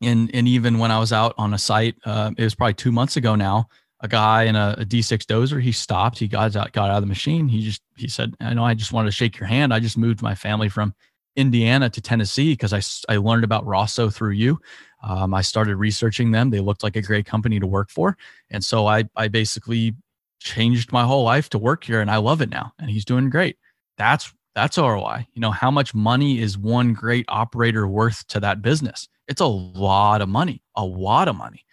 and 0.02 0.30
and 0.34 0.48
even 0.48 0.80
when 0.80 0.92
I 0.92 1.00
was 1.00 1.14
out 1.14 1.34
on 1.38 1.54
a 1.54 1.58
site, 1.58 1.96
uh, 2.06 2.32
it 2.38 2.44
was 2.44 2.56
probably 2.56 2.74
two 2.74 2.92
months 2.92 3.18
ago 3.18 3.36
now. 3.36 3.68
A 4.02 4.08
guy 4.08 4.44
in 4.44 4.56
a 4.56 4.76
a 4.80 4.86
D6 4.86 5.26
dozer, 5.26 5.62
he 5.62 5.72
stopped. 5.72 6.18
He 6.18 6.28
got 6.28 6.56
out, 6.56 6.72
got 6.74 6.90
out 6.90 6.98
of 6.98 7.04
the 7.04 7.08
machine. 7.08 7.48
He 7.48 7.62
just 7.62 7.82
he 7.98 8.08
said, 8.08 8.34
"I 8.40 8.54
know 8.54 8.64
I 8.64 8.74
just 8.74 8.94
wanted 8.94 9.10
to 9.10 9.16
shake 9.16 9.40
your 9.40 9.48
hand. 9.48 9.74
I 9.74 9.80
just 9.80 9.98
moved 9.98 10.22
my 10.22 10.36
family 10.36 10.70
from 10.70 10.94
Indiana 11.36 11.90
to 11.90 12.02
Tennessee 12.02 12.54
because 12.54 12.74
I 12.74 12.82
I 13.14 13.18
learned 13.18 13.44
about 13.44 13.66
Rosso 13.66 14.10
through 14.10 14.32
you. 14.32 14.60
Um, 15.04 15.34
I 15.34 15.42
started 15.42 15.76
researching 15.78 16.32
them. 16.32 16.50
They 16.50 16.60
looked 16.60 16.84
like 16.84 16.96
a 16.96 17.02
great 17.02 17.26
company 17.26 17.60
to 17.60 17.68
work 17.68 17.90
for, 17.90 18.18
and 18.50 18.64
so 18.64 18.88
I 18.88 19.04
I 19.16 19.28
basically 19.28 19.96
changed 20.40 20.92
my 20.92 21.04
whole 21.04 21.24
life 21.24 21.50
to 21.50 21.60
work 21.60 21.84
here, 21.84 22.02
and 22.02 22.10
I 22.10 22.18
love 22.18 22.42
it 22.42 22.50
now. 22.50 22.74
And 22.80 22.90
he's 22.90 23.06
doing 23.06 23.30
great. 23.30 23.58
That's 23.98 24.34
that's 24.56 24.78
ROI. 24.78 25.28
You 25.34 25.42
know, 25.42 25.52
how 25.52 25.72
much 25.72 25.94
money 25.94 26.40
is 26.40 26.58
one 26.58 26.94
great 26.94 27.26
operator 27.30 27.88
worth 27.88 28.28
to 28.28 28.40
that 28.42 28.62
business? 28.62 29.08
It's 29.28 29.42
a 29.42 29.46
lot 29.46 30.22
of 30.22 30.30
money, 30.30 30.62
a 30.76 30.86
lot 30.86 31.28
of 31.28 31.36
money. 31.36 31.66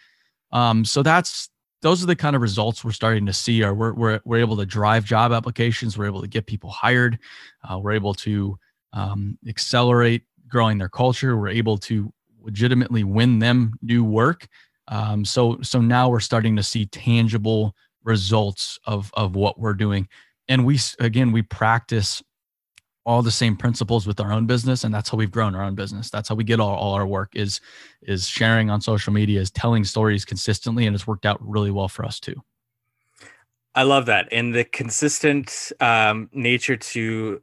Um, 0.53 0.85
so 0.85 1.03
that's 1.03 1.51
those 1.83 2.03
are 2.03 2.07
the 2.07 2.17
kind 2.17 2.35
of 2.35 2.43
results 2.43 2.85
we're 2.85 2.93
starting 2.93 3.27
to 3.27 3.33
see. 3.33 3.63
Are 3.63 3.75
we're 3.75 3.93
we're, 3.95 4.21
we're 4.25 4.39
able 4.39 4.57
to 4.57 4.67
drive 4.67 5.05
job 5.05 5.33
applications, 5.33 5.97
we're 5.97 6.07
able 6.07 6.21
to 6.21 6.29
get 6.29 6.47
people 6.47 6.71
hired, 6.71 7.19
uh, 7.69 7.79
we're 7.79 7.93
able 7.93 8.15
to 8.15 8.59
um, 8.93 9.39
accelerate 9.47 10.23
growing 10.49 10.79
their 10.79 10.89
culture, 10.89 11.37
we're 11.37 11.49
able 11.49 11.79
to 11.79 12.13
legitimately 12.41 13.05
win 13.05 13.39
them 13.39 13.75
new 13.83 14.03
work. 14.05 14.49
Um, 14.89 15.25
so 15.25 15.59
so 15.63 15.81
now 15.81 16.09
we're 16.09 16.21
starting 16.21 16.57
to 16.57 16.63
see 16.63 16.87
tangible 16.87 17.75
results 18.05 18.79
of 18.87 19.11
of 19.15 19.35
what 19.35 19.59
we're 19.59 19.75
doing, 19.75 20.09
and 20.49 20.65
we 20.65 20.79
again 20.99 21.33
we 21.33 21.43
practice 21.43 22.23
all 23.09 23.23
the 23.23 23.31
same 23.31 23.57
principles 23.57 24.07
with 24.07 24.21
our 24.21 24.31
own 24.35 24.45
business 24.45 24.85
and 24.85 24.93
that's 24.93 25.09
how 25.09 25.17
we've 25.17 25.31
grown 25.31 25.55
our 25.55 25.63
own 25.63 25.75
business. 25.75 26.11
That's 26.11 26.29
how 26.29 26.35
we 26.35 26.45
get 26.45 26.61
all, 26.61 26.75
all 26.75 26.93
our 26.93 27.07
work 27.07 27.35
is 27.35 27.59
is 28.03 28.29
sharing 28.29 28.69
on 28.69 28.83
social 28.83 29.15
media 29.15 29.41
is 29.41 29.51
telling 29.51 29.83
stories 29.85 30.27
consistently 30.27 30.85
and 30.85 30.95
it's 30.95 31.07
worked 31.07 31.25
out 31.25 31.39
really 31.41 31.71
well 31.71 31.89
for 31.89 32.05
us 32.05 32.21
too. 32.21 32.35
I 33.75 33.85
love 33.85 34.05
that. 34.07 34.29
And 34.31 34.55
the 34.55 34.65
consistent 34.65 35.73
um, 35.81 36.29
nature 36.35 36.77
to 36.77 37.41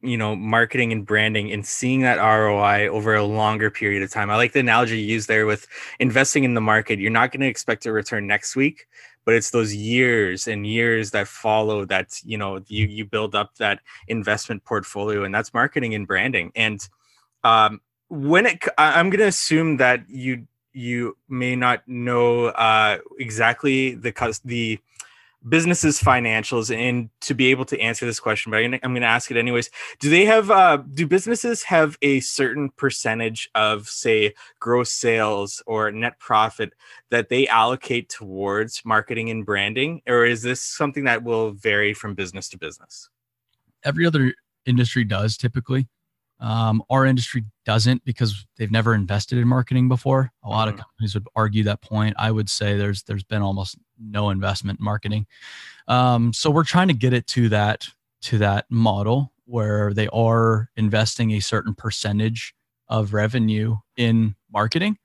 you 0.00 0.16
know 0.16 0.34
marketing 0.34 0.92
and 0.92 1.04
branding 1.04 1.52
and 1.52 1.64
seeing 1.64 2.00
that 2.00 2.16
roi 2.16 2.88
over 2.88 3.14
a 3.14 3.22
longer 3.22 3.70
period 3.70 4.02
of 4.02 4.10
time. 4.10 4.30
I 4.30 4.36
like 4.36 4.52
the 4.52 4.60
analogy 4.60 4.98
you 4.98 5.04
used 5.12 5.28
there 5.28 5.44
with 5.44 5.68
investing 6.00 6.44
in 6.44 6.54
the 6.54 6.62
market. 6.62 6.98
You're 6.98 7.10
not 7.10 7.32
going 7.32 7.42
to 7.42 7.48
expect 7.48 7.84
a 7.84 7.92
return 7.92 8.26
next 8.26 8.56
week 8.56 8.88
but 9.24 9.34
it's 9.34 9.50
those 9.50 9.74
years 9.74 10.46
and 10.46 10.66
years 10.66 11.10
that 11.12 11.28
follow 11.28 11.84
that 11.86 12.20
you 12.24 12.36
know 12.38 12.60
you 12.68 12.86
you 12.86 13.04
build 13.04 13.34
up 13.34 13.56
that 13.56 13.80
investment 14.08 14.64
portfolio 14.64 15.24
and 15.24 15.34
that's 15.34 15.54
marketing 15.54 15.94
and 15.94 16.06
branding. 16.06 16.52
And 16.54 16.86
um, 17.44 17.80
when 18.12 18.44
it 18.44 18.62
i'm 18.76 19.08
going 19.08 19.20
to 19.20 19.26
assume 19.26 19.78
that 19.78 20.04
you 20.06 20.46
you 20.74 21.16
may 21.28 21.56
not 21.56 21.86
know 21.86 22.46
uh, 22.46 22.98
exactly 23.18 23.94
the 23.94 24.12
the 24.44 24.78
business's 25.48 26.00
financials 26.00 26.74
and 26.74 27.10
to 27.20 27.34
be 27.34 27.46
able 27.48 27.64
to 27.64 27.80
answer 27.80 28.06
this 28.06 28.20
question 28.20 28.50
but 28.50 28.62
i'm 28.62 28.70
going 28.80 29.00
to 29.00 29.06
ask 29.06 29.30
it 29.30 29.36
anyways. 29.36 29.70
Do 29.98 30.08
they 30.08 30.24
have 30.24 30.50
uh, 30.50 30.78
do 30.94 31.06
businesses 31.06 31.62
have 31.64 31.96
a 32.02 32.20
certain 32.20 32.70
percentage 32.70 33.50
of 33.54 33.88
say 33.88 34.34
gross 34.60 34.92
sales 34.92 35.62
or 35.66 35.90
net 35.90 36.18
profit 36.18 36.72
that 37.10 37.28
they 37.28 37.46
allocate 37.48 38.08
towards 38.08 38.82
marketing 38.84 39.30
and 39.30 39.44
branding 39.44 40.02
or 40.06 40.24
is 40.24 40.42
this 40.42 40.62
something 40.62 41.04
that 41.04 41.22
will 41.22 41.52
vary 41.52 41.94
from 41.94 42.14
business 42.14 42.48
to 42.50 42.58
business? 42.58 43.08
Every 43.84 44.06
other 44.06 44.34
industry 44.64 45.04
does 45.04 45.36
typically 45.36 45.88
um, 46.42 46.82
our 46.90 47.06
industry 47.06 47.44
doesn't 47.64 48.04
because 48.04 48.46
they've 48.56 48.70
never 48.70 48.94
invested 48.94 49.38
in 49.38 49.46
marketing 49.46 49.88
before. 49.88 50.32
A 50.42 50.48
lot 50.48 50.66
mm-hmm. 50.66 50.74
of 50.74 50.84
companies 50.84 51.14
would 51.14 51.28
argue 51.36 51.62
that 51.64 51.80
point. 51.80 52.16
I 52.18 52.32
would 52.32 52.50
say 52.50 52.76
there's 52.76 53.04
there's 53.04 53.22
been 53.22 53.42
almost 53.42 53.78
no 53.98 54.30
investment 54.30 54.80
in 54.80 54.84
marketing. 54.84 55.26
Um, 55.86 56.32
so 56.32 56.50
we're 56.50 56.64
trying 56.64 56.88
to 56.88 56.94
get 56.94 57.12
it 57.12 57.28
to 57.28 57.48
that 57.50 57.86
to 58.22 58.38
that 58.38 58.66
model 58.68 59.32
where 59.44 59.94
they 59.94 60.08
are 60.08 60.68
investing 60.76 61.32
a 61.32 61.40
certain 61.40 61.74
percentage 61.74 62.54
of 62.88 63.12
revenue 63.12 63.76
in 63.96 64.34
marketing. 64.52 64.98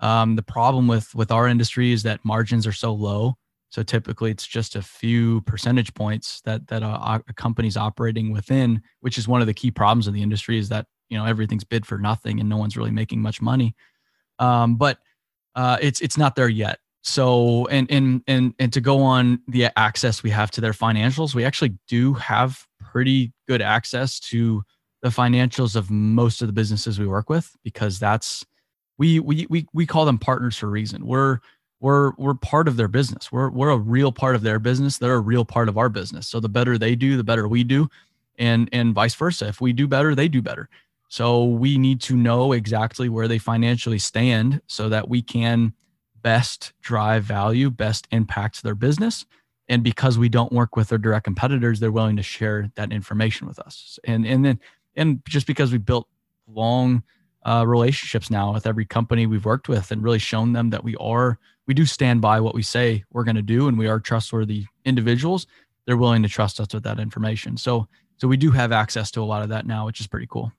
Um, 0.00 0.34
the 0.34 0.42
problem 0.42 0.88
with 0.88 1.14
with 1.14 1.30
our 1.30 1.46
industry 1.46 1.92
is 1.92 2.02
that 2.02 2.24
margins 2.24 2.66
are 2.66 2.72
so 2.72 2.92
low 2.92 3.36
so 3.70 3.84
typically, 3.84 4.32
it's 4.32 4.46
just 4.46 4.74
a 4.74 4.82
few 4.82 5.40
percentage 5.42 5.94
points 5.94 6.40
that 6.42 6.66
that 6.68 6.82
a, 6.82 7.22
a 7.28 7.32
company's 7.34 7.76
operating 7.76 8.32
within, 8.32 8.82
which 9.00 9.16
is 9.16 9.28
one 9.28 9.40
of 9.40 9.46
the 9.46 9.54
key 9.54 9.70
problems 9.70 10.08
of 10.08 10.12
the 10.12 10.22
industry. 10.22 10.58
Is 10.58 10.68
that 10.70 10.86
you 11.08 11.16
know 11.16 11.24
everything's 11.24 11.64
bid 11.64 11.86
for 11.86 11.96
nothing 11.96 12.40
and 12.40 12.48
no 12.48 12.56
one's 12.56 12.76
really 12.76 12.90
making 12.90 13.22
much 13.22 13.40
money. 13.40 13.76
Um, 14.40 14.76
but 14.76 14.98
uh, 15.54 15.78
it's 15.80 16.00
it's 16.00 16.18
not 16.18 16.34
there 16.34 16.48
yet. 16.48 16.80
So 17.02 17.66
and 17.68 17.88
and 17.90 18.22
and 18.26 18.54
and 18.58 18.72
to 18.72 18.80
go 18.80 19.02
on 19.02 19.40
the 19.46 19.70
access 19.78 20.22
we 20.22 20.30
have 20.30 20.50
to 20.52 20.60
their 20.60 20.72
financials, 20.72 21.34
we 21.34 21.44
actually 21.44 21.78
do 21.86 22.14
have 22.14 22.66
pretty 22.80 23.32
good 23.46 23.62
access 23.62 24.18
to 24.20 24.64
the 25.02 25.10
financials 25.10 25.76
of 25.76 25.90
most 25.90 26.42
of 26.42 26.48
the 26.48 26.52
businesses 26.52 26.98
we 26.98 27.06
work 27.06 27.30
with 27.30 27.56
because 27.62 28.00
that's 28.00 28.44
we 28.98 29.20
we 29.20 29.46
we 29.48 29.66
we 29.72 29.86
call 29.86 30.04
them 30.04 30.18
partners 30.18 30.58
for 30.58 30.66
a 30.66 30.70
reason. 30.70 31.06
We're 31.06 31.38
we're 31.80 32.12
we're 32.16 32.34
part 32.34 32.68
of 32.68 32.76
their 32.76 32.88
business. 32.88 33.32
We're 33.32 33.50
we're 33.50 33.70
a 33.70 33.78
real 33.78 34.12
part 34.12 34.34
of 34.34 34.42
their 34.42 34.58
business. 34.58 34.98
They're 34.98 35.14
a 35.14 35.20
real 35.20 35.44
part 35.44 35.68
of 35.68 35.78
our 35.78 35.88
business. 35.88 36.28
So 36.28 36.38
the 36.38 36.48
better 36.48 36.78
they 36.78 36.94
do, 36.94 37.16
the 37.16 37.24
better 37.24 37.48
we 37.48 37.64
do, 37.64 37.88
and 38.38 38.68
and 38.72 38.94
vice 38.94 39.14
versa. 39.14 39.48
If 39.48 39.60
we 39.60 39.72
do 39.72 39.88
better, 39.88 40.14
they 40.14 40.28
do 40.28 40.42
better. 40.42 40.68
So 41.08 41.44
we 41.44 41.76
need 41.76 42.00
to 42.02 42.16
know 42.16 42.52
exactly 42.52 43.08
where 43.08 43.26
they 43.26 43.38
financially 43.38 43.98
stand 43.98 44.60
so 44.68 44.88
that 44.90 45.08
we 45.08 45.22
can 45.22 45.72
best 46.22 46.72
drive 46.82 47.24
value, 47.24 47.70
best 47.70 48.06
impact 48.12 48.62
their 48.62 48.76
business. 48.76 49.26
And 49.68 49.82
because 49.82 50.18
we 50.18 50.28
don't 50.28 50.52
work 50.52 50.76
with 50.76 50.88
their 50.88 50.98
direct 50.98 51.24
competitors, 51.24 51.80
they're 51.80 51.90
willing 51.90 52.16
to 52.16 52.22
share 52.22 52.70
that 52.76 52.92
information 52.92 53.48
with 53.48 53.58
us. 53.58 53.98
And 54.04 54.26
and 54.26 54.44
then 54.44 54.60
and 54.96 55.22
just 55.26 55.46
because 55.46 55.72
we 55.72 55.78
built 55.78 56.06
long 56.46 57.02
uh, 57.46 57.64
relationships 57.66 58.30
now 58.30 58.52
with 58.52 58.66
every 58.66 58.84
company 58.84 59.26
we've 59.26 59.46
worked 59.46 59.68
with 59.68 59.90
and 59.90 60.02
really 60.02 60.18
shown 60.18 60.52
them 60.52 60.70
that 60.70 60.84
we 60.84 60.94
are 60.96 61.38
we 61.70 61.74
do 61.74 61.86
stand 61.86 62.20
by 62.20 62.40
what 62.40 62.52
we 62.52 62.64
say 62.64 63.04
we're 63.12 63.22
going 63.22 63.36
to 63.36 63.42
do 63.42 63.68
and 63.68 63.78
we 63.78 63.86
are 63.86 64.00
trustworthy 64.00 64.64
individuals 64.84 65.46
they're 65.86 65.96
willing 65.96 66.20
to 66.20 66.28
trust 66.28 66.58
us 66.58 66.74
with 66.74 66.82
that 66.82 66.98
information 66.98 67.56
so 67.56 67.86
so 68.16 68.26
we 68.26 68.36
do 68.36 68.50
have 68.50 68.72
access 68.72 69.08
to 69.12 69.22
a 69.22 69.22
lot 69.22 69.40
of 69.40 69.50
that 69.50 69.64
now 69.64 69.86
which 69.86 70.00
is 70.00 70.08
pretty 70.08 70.26
cool 70.28 70.50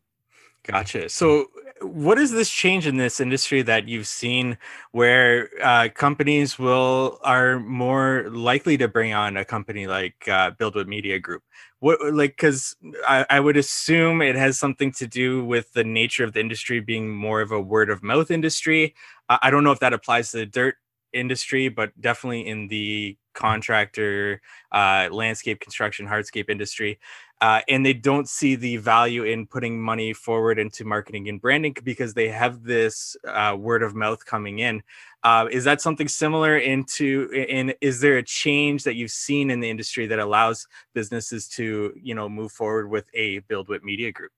gotcha 0.63 1.09
so 1.09 1.47
what 1.81 2.17
is 2.17 2.31
this 2.31 2.49
change 2.49 2.87
in 2.87 2.95
this 2.95 3.19
industry 3.19 3.61
that 3.63 3.89
you've 3.89 4.07
seen 4.07 4.57
where 4.91 5.49
uh, 5.61 5.89
companies 5.93 6.57
will 6.57 7.19
are 7.23 7.59
more 7.59 8.29
likely 8.29 8.77
to 8.77 8.87
bring 8.87 9.13
on 9.13 9.35
a 9.35 9.43
company 9.43 9.87
like 9.87 10.27
uh, 10.27 10.51
BuildWitt 10.51 10.87
Media 10.87 11.17
Group? 11.19 11.43
What 11.79 12.13
like 12.13 12.37
because 12.37 12.75
I, 13.07 13.25
I 13.31 13.39
would 13.39 13.57
assume 13.57 14.21
it 14.21 14.35
has 14.35 14.59
something 14.59 14.91
to 14.93 15.07
do 15.07 15.43
with 15.43 15.73
the 15.73 15.83
nature 15.83 16.23
of 16.23 16.33
the 16.33 16.39
industry 16.39 16.79
being 16.79 17.09
more 17.09 17.41
of 17.41 17.51
a 17.51 17.59
word 17.59 17.89
of 17.89 18.03
mouth 18.03 18.29
industry. 18.29 18.93
I 19.27 19.49
don't 19.49 19.63
know 19.63 19.71
if 19.71 19.79
that 19.79 19.93
applies 19.93 20.29
to 20.31 20.37
the 20.37 20.45
dirt 20.45 20.75
industry, 21.13 21.69
but 21.69 21.99
definitely 21.99 22.47
in 22.47 22.67
the 22.67 23.17
contractor, 23.33 24.41
uh, 24.71 25.07
landscape 25.11 25.59
construction, 25.59 26.07
hardscape 26.07 26.49
industry. 26.49 26.99
Uh, 27.41 27.61
and 27.67 27.83
they 27.83 27.93
don't 27.93 28.29
see 28.29 28.53
the 28.53 28.77
value 28.77 29.23
in 29.23 29.47
putting 29.47 29.81
money 29.81 30.13
forward 30.13 30.59
into 30.59 30.85
marketing 30.85 31.27
and 31.27 31.41
branding 31.41 31.75
because 31.83 32.13
they 32.13 32.27
have 32.27 32.63
this 32.63 33.17
uh, 33.27 33.55
word 33.57 33.81
of 33.81 33.95
mouth 33.95 34.23
coming 34.25 34.59
in. 34.59 34.83
Uh, 35.23 35.47
is 35.51 35.63
that 35.63 35.81
something 35.81 36.07
similar 36.07 36.57
into 36.57 37.31
and 37.49 37.73
is 37.81 37.99
there 37.99 38.17
a 38.17 38.23
change 38.23 38.83
that 38.83 38.93
you've 38.95 39.11
seen 39.11 39.49
in 39.49 39.59
the 39.59 39.69
industry 39.69 40.05
that 40.05 40.19
allows 40.19 40.67
businesses 40.93 41.47
to 41.47 41.93
you 41.99 42.13
know 42.13 42.29
move 42.29 42.51
forward 42.51 42.89
with 42.89 43.05
a 43.15 43.39
BuildWitt 43.41 43.81
Media 43.81 44.11
Group? 44.11 44.31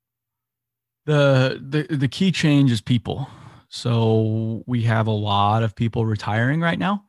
The 1.05 1.61
the 1.61 1.93
the 1.95 2.07
key 2.07 2.31
change 2.31 2.71
is 2.71 2.79
people. 2.79 3.27
So 3.75 4.63
we 4.67 4.83
have 4.83 5.07
a 5.07 5.11
lot 5.11 5.63
of 5.63 5.75
people 5.75 6.05
retiring 6.05 6.61
right 6.61 6.77
now. 6.77 7.05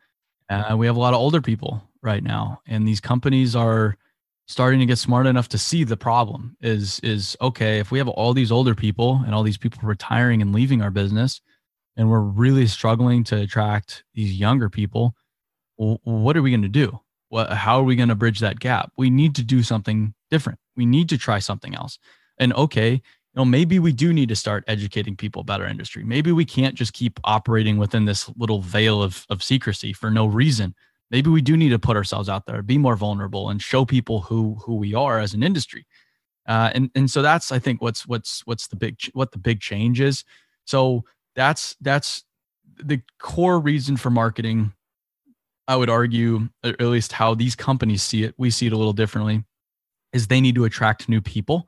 Uh, 0.48 0.74
we 0.78 0.86
have 0.86 0.96
a 0.96 0.98
lot 0.98 1.12
of 1.12 1.20
older 1.20 1.42
people 1.42 1.82
right 2.00 2.22
now, 2.22 2.62
and 2.66 2.88
these 2.88 3.02
companies 3.02 3.54
are 3.54 3.98
starting 4.46 4.80
to 4.80 4.86
get 4.86 4.96
smart 4.96 5.26
enough 5.26 5.50
to 5.50 5.58
see 5.58 5.84
the 5.84 5.98
problem. 5.98 6.56
Is 6.62 7.00
is 7.00 7.36
okay 7.42 7.80
if 7.80 7.90
we 7.90 7.98
have 7.98 8.08
all 8.08 8.32
these 8.32 8.50
older 8.50 8.74
people 8.74 9.20
and 9.26 9.34
all 9.34 9.42
these 9.42 9.58
people 9.58 9.80
retiring 9.82 10.40
and 10.40 10.54
leaving 10.54 10.80
our 10.80 10.90
business, 10.90 11.42
and 11.98 12.08
we're 12.08 12.20
really 12.20 12.66
struggling 12.66 13.24
to 13.24 13.42
attract 13.42 14.02
these 14.14 14.32
younger 14.32 14.70
people. 14.70 15.14
What 15.76 16.34
are 16.34 16.42
we 16.42 16.50
going 16.50 16.62
to 16.62 16.68
do? 16.68 16.98
What, 17.28 17.52
how 17.52 17.78
are 17.78 17.84
we 17.84 17.94
going 17.94 18.08
to 18.08 18.14
bridge 18.14 18.40
that 18.40 18.58
gap? 18.58 18.90
We 18.96 19.10
need 19.10 19.34
to 19.34 19.42
do 19.42 19.62
something 19.62 20.14
different. 20.30 20.58
We 20.76 20.86
need 20.86 21.10
to 21.10 21.18
try 21.18 21.40
something 21.40 21.74
else. 21.74 21.98
And 22.38 22.54
okay, 22.54 23.02
you 23.34 23.40
know, 23.40 23.44
maybe 23.44 23.80
we 23.80 23.92
do 23.92 24.12
need 24.12 24.28
to 24.28 24.36
start 24.36 24.62
educating 24.68 25.16
people 25.16 25.40
about 25.40 25.60
our 25.60 25.66
industry. 25.66 26.04
Maybe 26.04 26.30
we 26.30 26.44
can't 26.44 26.76
just 26.76 26.92
keep 26.92 27.18
operating 27.24 27.78
within 27.78 28.04
this 28.04 28.30
little 28.36 28.60
veil 28.60 29.02
of, 29.02 29.26
of 29.28 29.42
secrecy 29.42 29.92
for 29.92 30.08
no 30.08 30.26
reason. 30.26 30.72
Maybe 31.10 31.30
we 31.30 31.42
do 31.42 31.56
need 31.56 31.70
to 31.70 31.78
put 31.78 31.96
ourselves 31.96 32.28
out 32.28 32.46
there, 32.46 32.62
be 32.62 32.78
more 32.78 32.94
vulnerable, 32.94 33.50
and 33.50 33.60
show 33.60 33.84
people 33.84 34.20
who 34.20 34.54
who 34.64 34.76
we 34.76 34.94
are 34.94 35.18
as 35.18 35.34
an 35.34 35.42
industry. 35.42 35.84
Uh, 36.46 36.70
and 36.74 36.90
and 36.94 37.10
so 37.10 37.22
that's 37.22 37.50
I 37.50 37.58
think 37.58 37.82
what's 37.82 38.06
what's 38.06 38.46
what's 38.46 38.68
the 38.68 38.76
big 38.76 38.98
what 39.14 39.32
the 39.32 39.38
big 39.38 39.60
change 39.60 40.00
is. 40.00 40.24
So 40.64 41.04
that's 41.34 41.76
that's 41.80 42.24
the 42.76 43.02
core 43.18 43.58
reason 43.58 43.96
for 43.96 44.10
marketing. 44.10 44.72
I 45.66 45.76
would 45.76 45.90
argue, 45.90 46.48
at 46.62 46.80
least 46.80 47.12
how 47.12 47.34
these 47.34 47.56
companies 47.56 48.02
see 48.02 48.24
it, 48.24 48.34
we 48.36 48.50
see 48.50 48.66
it 48.66 48.72
a 48.72 48.76
little 48.76 48.92
differently, 48.92 49.44
is 50.12 50.26
they 50.26 50.40
need 50.40 50.54
to 50.56 50.66
attract 50.66 51.08
new 51.08 51.22
people 51.22 51.66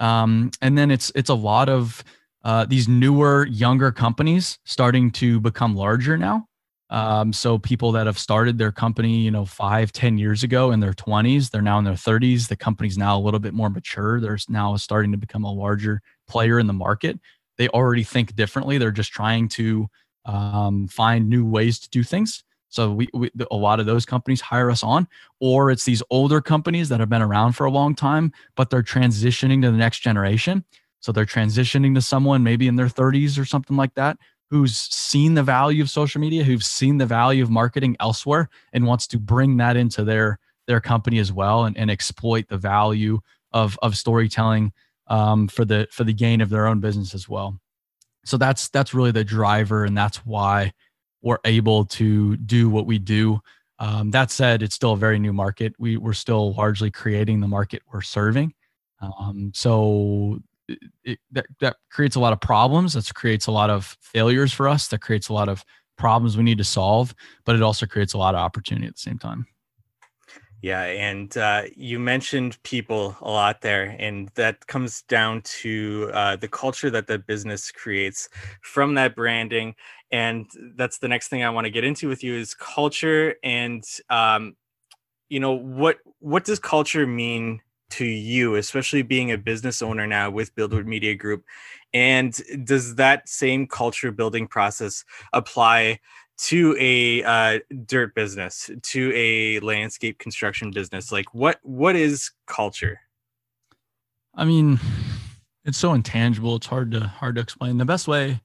um, 0.00 0.50
and 0.60 0.76
then 0.76 0.90
it's 0.90 1.12
it's 1.14 1.30
a 1.30 1.34
lot 1.34 1.68
of 1.68 2.02
uh, 2.42 2.64
these 2.64 2.88
newer, 2.88 3.46
younger 3.46 3.92
companies 3.92 4.58
starting 4.64 5.10
to 5.12 5.40
become 5.40 5.76
larger 5.76 6.16
now. 6.16 6.46
Um, 6.88 7.32
so 7.32 7.56
people 7.58 7.92
that 7.92 8.06
have 8.06 8.18
started 8.18 8.58
their 8.58 8.72
company, 8.72 9.18
you 9.18 9.30
know, 9.30 9.44
five, 9.44 9.92
ten 9.92 10.18
years 10.18 10.42
ago 10.42 10.72
in 10.72 10.80
their 10.80 10.92
20s, 10.92 11.50
they're 11.50 11.62
now 11.62 11.78
in 11.78 11.84
their 11.84 11.94
30s. 11.94 12.48
The 12.48 12.56
company's 12.56 12.98
now 12.98 13.16
a 13.16 13.20
little 13.20 13.38
bit 13.38 13.54
more 13.54 13.70
mature. 13.70 14.20
They're 14.20 14.38
now 14.48 14.74
starting 14.76 15.12
to 15.12 15.18
become 15.18 15.44
a 15.44 15.52
larger 15.52 16.00
player 16.26 16.58
in 16.58 16.66
the 16.66 16.72
market. 16.72 17.20
They 17.58 17.68
already 17.68 18.02
think 18.02 18.34
differently. 18.34 18.78
They're 18.78 18.90
just 18.90 19.12
trying 19.12 19.48
to 19.50 19.88
um, 20.24 20.88
find 20.88 21.28
new 21.28 21.46
ways 21.46 21.78
to 21.80 21.90
do 21.90 22.02
things. 22.02 22.42
So 22.70 22.92
we, 22.92 23.08
we, 23.12 23.30
a 23.50 23.56
lot 23.56 23.80
of 23.80 23.86
those 23.86 24.06
companies 24.06 24.40
hire 24.40 24.70
us 24.70 24.82
on, 24.82 25.06
or 25.40 25.70
it's 25.70 25.84
these 25.84 26.02
older 26.08 26.40
companies 26.40 26.88
that 26.88 27.00
have 27.00 27.08
been 27.08 27.22
around 27.22 27.52
for 27.52 27.66
a 27.66 27.70
long 27.70 27.94
time, 27.94 28.32
but 28.56 28.70
they're 28.70 28.82
transitioning 28.82 29.60
to 29.62 29.70
the 29.70 29.76
next 29.76 30.00
generation. 30.00 30.64
So 31.00 31.12
they're 31.12 31.26
transitioning 31.26 31.94
to 31.96 32.00
someone 32.00 32.42
maybe 32.42 32.68
in 32.68 32.76
their 32.76 32.86
30s 32.86 33.38
or 33.38 33.44
something 33.44 33.76
like 33.76 33.94
that 33.94 34.18
who's 34.50 34.76
seen 34.76 35.34
the 35.34 35.42
value 35.42 35.82
of 35.82 35.88
social 35.88 36.20
media, 36.20 36.42
who's 36.42 36.66
seen 36.66 36.98
the 36.98 37.06
value 37.06 37.42
of 37.42 37.50
marketing 37.50 37.96
elsewhere, 38.00 38.48
and 38.72 38.86
wants 38.86 39.06
to 39.08 39.18
bring 39.18 39.56
that 39.58 39.76
into 39.76 40.04
their 40.04 40.38
their 40.66 40.80
company 40.80 41.18
as 41.18 41.32
well 41.32 41.64
and, 41.64 41.76
and 41.76 41.90
exploit 41.90 42.48
the 42.48 42.58
value 42.58 43.20
of 43.52 43.78
of 43.82 43.96
storytelling 43.96 44.72
um, 45.06 45.48
for 45.48 45.64
the 45.64 45.86
for 45.90 46.04
the 46.04 46.12
gain 46.12 46.40
of 46.40 46.50
their 46.50 46.66
own 46.66 46.80
business 46.80 47.14
as 47.14 47.28
well. 47.28 47.58
So 48.24 48.36
that's 48.36 48.68
that's 48.68 48.92
really 48.92 49.12
the 49.12 49.24
driver, 49.24 49.84
and 49.84 49.96
that's 49.96 50.18
why 50.18 50.72
we're 51.22 51.38
able 51.44 51.84
to 51.84 52.36
do 52.36 52.68
what 52.70 52.86
we 52.86 52.98
do. 52.98 53.40
Um, 53.78 54.10
that 54.10 54.30
said, 54.30 54.62
it's 54.62 54.74
still 54.74 54.92
a 54.92 54.96
very 54.96 55.18
new 55.18 55.32
market. 55.32 55.74
We, 55.78 55.96
we're 55.96 56.12
still 56.12 56.52
largely 56.54 56.90
creating 56.90 57.40
the 57.40 57.48
market 57.48 57.82
we're 57.92 58.02
serving. 58.02 58.52
Um, 59.00 59.52
so 59.54 60.40
it, 61.04 61.18
that, 61.32 61.46
that 61.60 61.76
creates 61.90 62.16
a 62.16 62.20
lot 62.20 62.32
of 62.32 62.40
problems. 62.40 62.92
That 62.92 63.12
creates 63.14 63.46
a 63.46 63.52
lot 63.52 63.70
of 63.70 63.96
failures 64.00 64.52
for 64.52 64.68
us. 64.68 64.88
That 64.88 65.00
creates 65.00 65.28
a 65.28 65.32
lot 65.32 65.48
of 65.48 65.64
problems 65.96 66.36
we 66.36 66.42
need 66.42 66.58
to 66.58 66.64
solve, 66.64 67.14
but 67.44 67.56
it 67.56 67.62
also 67.62 67.86
creates 67.86 68.14
a 68.14 68.18
lot 68.18 68.34
of 68.34 68.40
opportunity 68.40 68.86
at 68.86 68.94
the 68.94 69.00
same 69.00 69.18
time. 69.18 69.46
Yeah, 70.62 70.82
and 70.82 71.34
uh, 71.38 71.62
you 71.74 71.98
mentioned 71.98 72.62
people 72.64 73.16
a 73.22 73.30
lot 73.30 73.62
there, 73.62 73.96
and 73.98 74.28
that 74.34 74.66
comes 74.66 75.02
down 75.02 75.40
to 75.62 76.10
uh, 76.12 76.36
the 76.36 76.48
culture 76.48 76.90
that 76.90 77.06
the 77.06 77.18
business 77.18 77.72
creates 77.72 78.28
from 78.60 78.94
that 78.94 79.14
branding. 79.14 79.74
And 80.12 80.50
that's 80.76 80.98
the 80.98 81.08
next 81.08 81.28
thing 81.28 81.44
I 81.44 81.50
want 81.50 81.66
to 81.66 81.70
get 81.70 81.84
into 81.84 82.08
with 82.08 82.24
you 82.24 82.34
is 82.34 82.54
culture, 82.54 83.36
and 83.44 83.84
um, 84.08 84.56
you 85.28 85.38
know 85.38 85.52
what 85.52 85.98
what 86.18 86.44
does 86.44 86.58
culture 86.58 87.06
mean 87.06 87.60
to 87.90 88.04
you, 88.04 88.56
especially 88.56 89.02
being 89.02 89.30
a 89.32 89.38
business 89.38 89.82
owner 89.82 90.06
now 90.06 90.30
with 90.30 90.54
BuildWitt 90.54 90.86
Media 90.86 91.14
Group, 91.14 91.44
and 91.92 92.40
does 92.64 92.96
that 92.96 93.28
same 93.28 93.66
culture 93.66 94.10
building 94.12 94.46
process 94.46 95.04
apply 95.32 96.00
to 96.38 96.74
a 96.78 97.22
uh, 97.24 97.58
dirt 97.84 98.14
business 98.14 98.70
to 98.82 99.12
a 99.14 99.60
landscape 99.60 100.18
construction 100.18 100.70
business? 100.70 101.12
Like 101.12 101.34
what 101.34 101.58
what 101.62 101.96
is 101.96 102.30
culture? 102.46 103.00
I 104.34 104.44
mean 104.44 104.80
it's 105.64 105.78
so 105.78 105.92
intangible 105.92 106.56
it's 106.56 106.66
hard 106.66 106.90
to 106.92 107.00
hard 107.00 107.34
to 107.36 107.40
explain. 107.40 107.78
The 107.78 107.84
best 107.84 108.08
way 108.08 108.40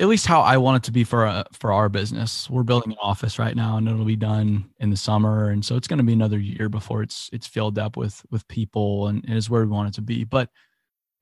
at 0.00 0.08
least 0.08 0.26
how 0.26 0.40
i 0.40 0.56
want 0.56 0.76
it 0.76 0.82
to 0.82 0.92
be 0.92 1.04
for 1.04 1.26
uh, 1.26 1.44
for 1.52 1.72
our 1.72 1.88
business 1.88 2.48
we're 2.50 2.62
building 2.62 2.92
an 2.92 2.98
office 3.00 3.38
right 3.38 3.56
now 3.56 3.76
and 3.76 3.88
it'll 3.88 4.04
be 4.04 4.16
done 4.16 4.68
in 4.78 4.90
the 4.90 4.96
summer 4.96 5.50
and 5.50 5.64
so 5.64 5.76
it's 5.76 5.88
going 5.88 5.98
to 5.98 6.04
be 6.04 6.12
another 6.12 6.38
year 6.38 6.68
before 6.68 7.02
it's 7.02 7.30
it's 7.32 7.46
filled 7.46 7.78
up 7.78 7.96
with 7.96 8.22
with 8.30 8.46
people 8.48 9.06
and, 9.06 9.24
and 9.26 9.36
is 9.36 9.48
where 9.48 9.62
we 9.62 9.70
want 9.70 9.88
it 9.88 9.94
to 9.94 10.02
be 10.02 10.24
but 10.24 10.50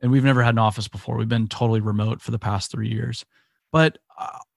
and 0.01 0.11
we've 0.11 0.25
never 0.25 0.43
had 0.43 0.55
an 0.55 0.59
office 0.59 0.89
before 0.89 1.17
we've 1.17 1.29
been 1.29 1.47
totally 1.47 1.81
remote 1.81 2.21
for 2.21 2.33
the 2.33 2.39
past 2.39 2.71
three 2.71 2.89
years 2.89 3.25
but 3.73 3.99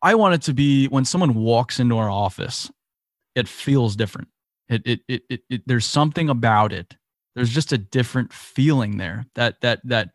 I 0.02 0.16
want 0.16 0.36
it 0.36 0.42
to 0.44 0.54
be 0.54 0.88
when 0.88 1.06
someone 1.06 1.34
walks 1.34 1.80
into 1.80 1.98
our 1.98 2.10
office, 2.10 2.70
it 3.34 3.48
feels 3.48 3.96
different. 3.96 4.28
It, 4.68 4.82
it, 4.86 5.00
it, 5.08 5.22
it, 5.30 5.42
it, 5.50 5.62
there's 5.66 5.86
something 5.86 6.30
about 6.30 6.74
it. 6.74 6.96
There's 7.36 7.50
just 7.50 7.72
a 7.72 7.78
different 7.78 8.32
feeling 8.34 8.98
there 8.98 9.26
that, 9.36 9.62
that, 9.62 9.80
that 9.86 10.10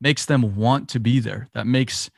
makes 0.00 0.26
them 0.26 0.54
want 0.56 0.88
to 0.90 1.00
be 1.00 1.18
there. 1.18 1.48
That 1.54 1.66
makes, 1.66 2.10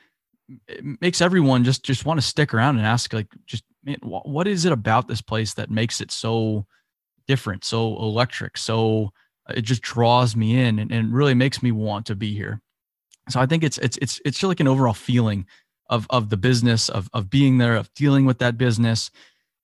makes 1.00 1.20
everyone 1.20 1.64
just, 1.64 1.84
just 1.84 2.04
want 2.04 2.20
to 2.20 2.26
stick 2.26 2.52
around 2.52 2.76
and 2.76 2.86
ask 2.86 3.12
like, 3.12 3.28
just, 3.46 3.64
man, 3.84 3.96
what 4.02 4.46
is 4.46 4.64
it 4.64 4.72
about 4.72 5.08
this 5.08 5.22
place 5.22 5.54
that 5.54 5.70
makes 5.70 6.00
it 6.00 6.10
so 6.10 6.66
different, 7.26 7.64
so 7.64 7.96
electric, 7.96 8.56
so 8.58 9.10
uh, 9.48 9.54
it 9.56 9.62
just 9.62 9.82
draws 9.82 10.36
me 10.36 10.60
in 10.60 10.78
and, 10.78 10.92
and 10.92 11.12
really 11.14 11.34
makes 11.34 11.62
me 11.62 11.72
want 11.72 12.06
to 12.06 12.14
be 12.14 12.34
here. 12.34 12.60
So 13.30 13.40
I 13.40 13.46
think 13.46 13.64
it's, 13.64 13.78
it's, 13.78 13.96
it's, 13.98 14.20
it's 14.24 14.38
just 14.38 14.48
like 14.48 14.60
an 14.60 14.68
overall 14.68 14.92
feeling 14.92 15.46
of 15.90 16.06
of 16.10 16.30
the 16.30 16.36
business 16.36 16.88
of 16.88 17.08
of 17.12 17.30
being 17.30 17.58
there 17.58 17.76
of 17.76 17.92
dealing 17.94 18.24
with 18.24 18.38
that 18.38 18.56
business 18.58 19.10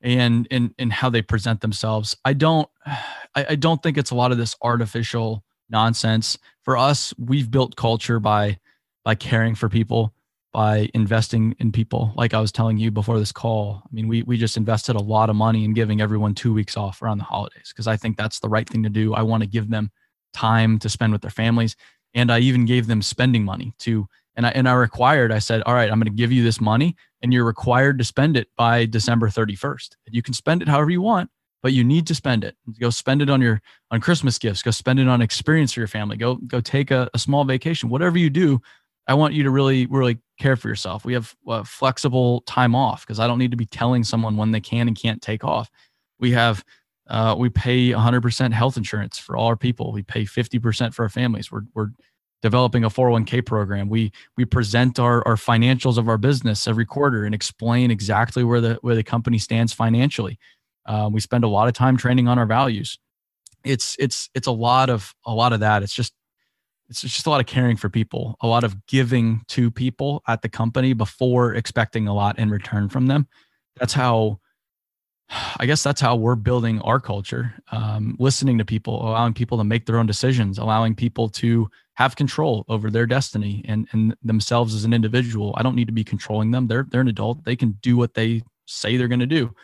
and 0.02 0.46
and 0.50 0.74
and 0.78 0.92
how 0.92 1.10
they 1.10 1.22
present 1.22 1.60
themselves. 1.60 2.16
I 2.24 2.32
don't 2.32 2.68
I, 3.34 3.46
I 3.50 3.54
don't 3.54 3.82
think 3.82 3.96
it's 3.96 4.10
a 4.10 4.16
lot 4.16 4.32
of 4.32 4.38
this 4.38 4.56
artificial 4.62 5.44
nonsense. 5.68 6.38
For 6.62 6.76
us 6.76 7.14
we've 7.18 7.50
built 7.50 7.76
culture 7.76 8.20
by 8.20 8.58
by 9.04 9.14
caring 9.14 9.54
for 9.54 9.68
people 9.68 10.12
by 10.52 10.88
investing 10.94 11.54
in 11.58 11.70
people 11.70 12.12
like 12.16 12.34
i 12.34 12.40
was 12.40 12.52
telling 12.52 12.76
you 12.76 12.90
before 12.90 13.18
this 13.18 13.32
call 13.32 13.82
i 13.84 13.88
mean 13.94 14.08
we 14.08 14.22
we 14.24 14.36
just 14.36 14.56
invested 14.56 14.96
a 14.96 15.00
lot 15.00 15.30
of 15.30 15.36
money 15.36 15.64
in 15.64 15.72
giving 15.72 16.00
everyone 16.00 16.34
two 16.34 16.52
weeks 16.52 16.76
off 16.76 17.02
around 17.02 17.18
the 17.18 17.24
holidays 17.24 17.68
because 17.68 17.86
i 17.86 17.96
think 17.96 18.16
that's 18.16 18.40
the 18.40 18.48
right 18.48 18.68
thing 18.68 18.82
to 18.82 18.88
do 18.88 19.14
i 19.14 19.22
want 19.22 19.42
to 19.42 19.48
give 19.48 19.70
them 19.70 19.90
time 20.32 20.78
to 20.78 20.88
spend 20.88 21.12
with 21.12 21.22
their 21.22 21.30
families 21.30 21.76
and 22.14 22.32
i 22.32 22.38
even 22.38 22.64
gave 22.64 22.86
them 22.86 23.02
spending 23.02 23.44
money 23.44 23.72
to 23.78 24.08
and 24.36 24.46
I 24.46 24.50
and 24.50 24.68
I 24.68 24.72
required. 24.72 25.32
I 25.32 25.38
said, 25.38 25.62
all 25.66 25.74
right, 25.74 25.90
I'm 25.90 25.98
going 25.98 26.10
to 26.10 26.16
give 26.16 26.32
you 26.32 26.42
this 26.42 26.60
money, 26.60 26.96
and 27.20 27.32
you're 27.32 27.44
required 27.44 27.98
to 27.98 28.04
spend 28.04 28.36
it 28.36 28.48
by 28.56 28.86
December 28.86 29.28
31st. 29.28 29.90
You 30.06 30.22
can 30.22 30.34
spend 30.34 30.62
it 30.62 30.68
however 30.68 30.90
you 30.90 31.02
want, 31.02 31.30
but 31.62 31.72
you 31.72 31.84
need 31.84 32.06
to 32.06 32.14
spend 32.14 32.44
it. 32.44 32.56
Go 32.80 32.90
spend 32.90 33.22
it 33.22 33.30
on 33.30 33.40
your 33.40 33.60
on 33.90 34.00
Christmas 34.00 34.38
gifts. 34.38 34.62
Go 34.62 34.70
spend 34.70 34.98
it 34.98 35.08
on 35.08 35.20
experience 35.20 35.72
for 35.72 35.80
your 35.80 35.88
family. 35.88 36.16
Go 36.16 36.36
go 36.36 36.60
take 36.60 36.90
a, 36.90 37.10
a 37.12 37.18
small 37.18 37.44
vacation. 37.44 37.88
Whatever 37.90 38.18
you 38.18 38.30
do, 38.30 38.62
I 39.06 39.14
want 39.14 39.34
you 39.34 39.42
to 39.44 39.50
really 39.50 39.86
really 39.86 40.18
care 40.38 40.56
for 40.56 40.68
yourself. 40.68 41.04
We 41.04 41.12
have 41.14 41.34
uh, 41.46 41.64
flexible 41.64 42.42
time 42.42 42.74
off 42.74 43.06
because 43.06 43.20
I 43.20 43.26
don't 43.26 43.38
need 43.38 43.50
to 43.50 43.56
be 43.56 43.66
telling 43.66 44.04
someone 44.04 44.36
when 44.36 44.50
they 44.50 44.60
can 44.60 44.88
and 44.88 44.96
can't 44.96 45.20
take 45.20 45.44
off. 45.44 45.70
We 46.18 46.32
have 46.32 46.64
uh, 47.08 47.34
we 47.36 47.48
pay 47.48 47.90
100% 47.90 48.52
health 48.52 48.76
insurance 48.76 49.18
for 49.18 49.36
all 49.36 49.48
our 49.48 49.56
people. 49.56 49.92
We 49.92 50.02
pay 50.02 50.24
50% 50.24 50.94
for 50.94 51.02
our 51.02 51.08
families. 51.08 51.50
We're 51.50 51.62
we're 51.74 51.90
developing 52.42 52.84
a 52.84 52.90
401k 52.90 53.44
program. 53.44 53.88
We 53.88 54.12
we 54.36 54.44
present 54.44 54.98
our, 54.98 55.26
our 55.26 55.36
financials 55.36 55.98
of 55.98 56.08
our 56.08 56.18
business 56.18 56.66
every 56.66 56.86
quarter 56.86 57.24
and 57.24 57.34
explain 57.34 57.90
exactly 57.90 58.44
where 58.44 58.60
the 58.60 58.78
where 58.82 58.94
the 58.94 59.02
company 59.02 59.38
stands 59.38 59.72
financially. 59.72 60.38
Uh, 60.86 61.10
we 61.12 61.20
spend 61.20 61.44
a 61.44 61.48
lot 61.48 61.68
of 61.68 61.74
time 61.74 61.96
training 61.96 62.28
on 62.28 62.38
our 62.38 62.46
values. 62.46 62.98
It's 63.64 63.96
it's 63.98 64.30
it's 64.34 64.46
a 64.46 64.52
lot 64.52 64.88
of 64.88 65.14
a 65.26 65.34
lot 65.34 65.52
of 65.52 65.60
that. 65.60 65.82
It's 65.82 65.94
just 65.94 66.14
it's 66.90 67.02
just 67.02 67.26
a 67.26 67.30
lot 67.30 67.40
of 67.40 67.46
caring 67.46 67.76
for 67.76 67.88
people, 67.88 68.36
a 68.40 68.48
lot 68.48 68.64
of 68.64 68.86
giving 68.86 69.42
to 69.48 69.70
people 69.70 70.22
at 70.26 70.42
the 70.42 70.48
company 70.48 70.92
before 70.92 71.54
expecting 71.54 72.08
a 72.08 72.14
lot 72.14 72.38
in 72.38 72.50
return 72.50 72.88
from 72.88 73.06
them. 73.06 73.28
That's 73.78 73.92
how 73.92 74.40
I 75.58 75.66
guess 75.66 75.84
that's 75.84 76.00
how 76.00 76.16
we're 76.16 76.34
building 76.34 76.80
our 76.80 76.98
culture. 76.98 77.54
Um, 77.70 78.16
listening 78.18 78.58
to 78.58 78.64
people, 78.64 79.00
allowing 79.08 79.32
people 79.32 79.56
to 79.58 79.64
make 79.64 79.86
their 79.86 79.98
own 79.98 80.06
decisions, 80.06 80.58
allowing 80.58 80.96
people 80.96 81.28
to 81.28 81.70
have 81.94 82.16
control 82.16 82.64
over 82.68 82.90
their 82.90 83.06
destiny 83.06 83.64
and, 83.68 83.86
and 83.92 84.16
themselves 84.24 84.74
as 84.74 84.84
an 84.84 84.92
individual. 84.92 85.54
I 85.56 85.62
don't 85.62 85.76
need 85.76 85.86
to 85.86 85.92
be 85.92 86.02
controlling 86.02 86.50
them. 86.50 86.66
They're 86.66 86.86
they're 86.90 87.02
an 87.02 87.08
adult. 87.08 87.44
They 87.44 87.54
can 87.54 87.78
do 87.82 87.96
what 87.96 88.14
they 88.14 88.42
say 88.66 88.96
they're 88.96 89.06
going 89.06 89.20
to 89.20 89.26
do. 89.26 89.54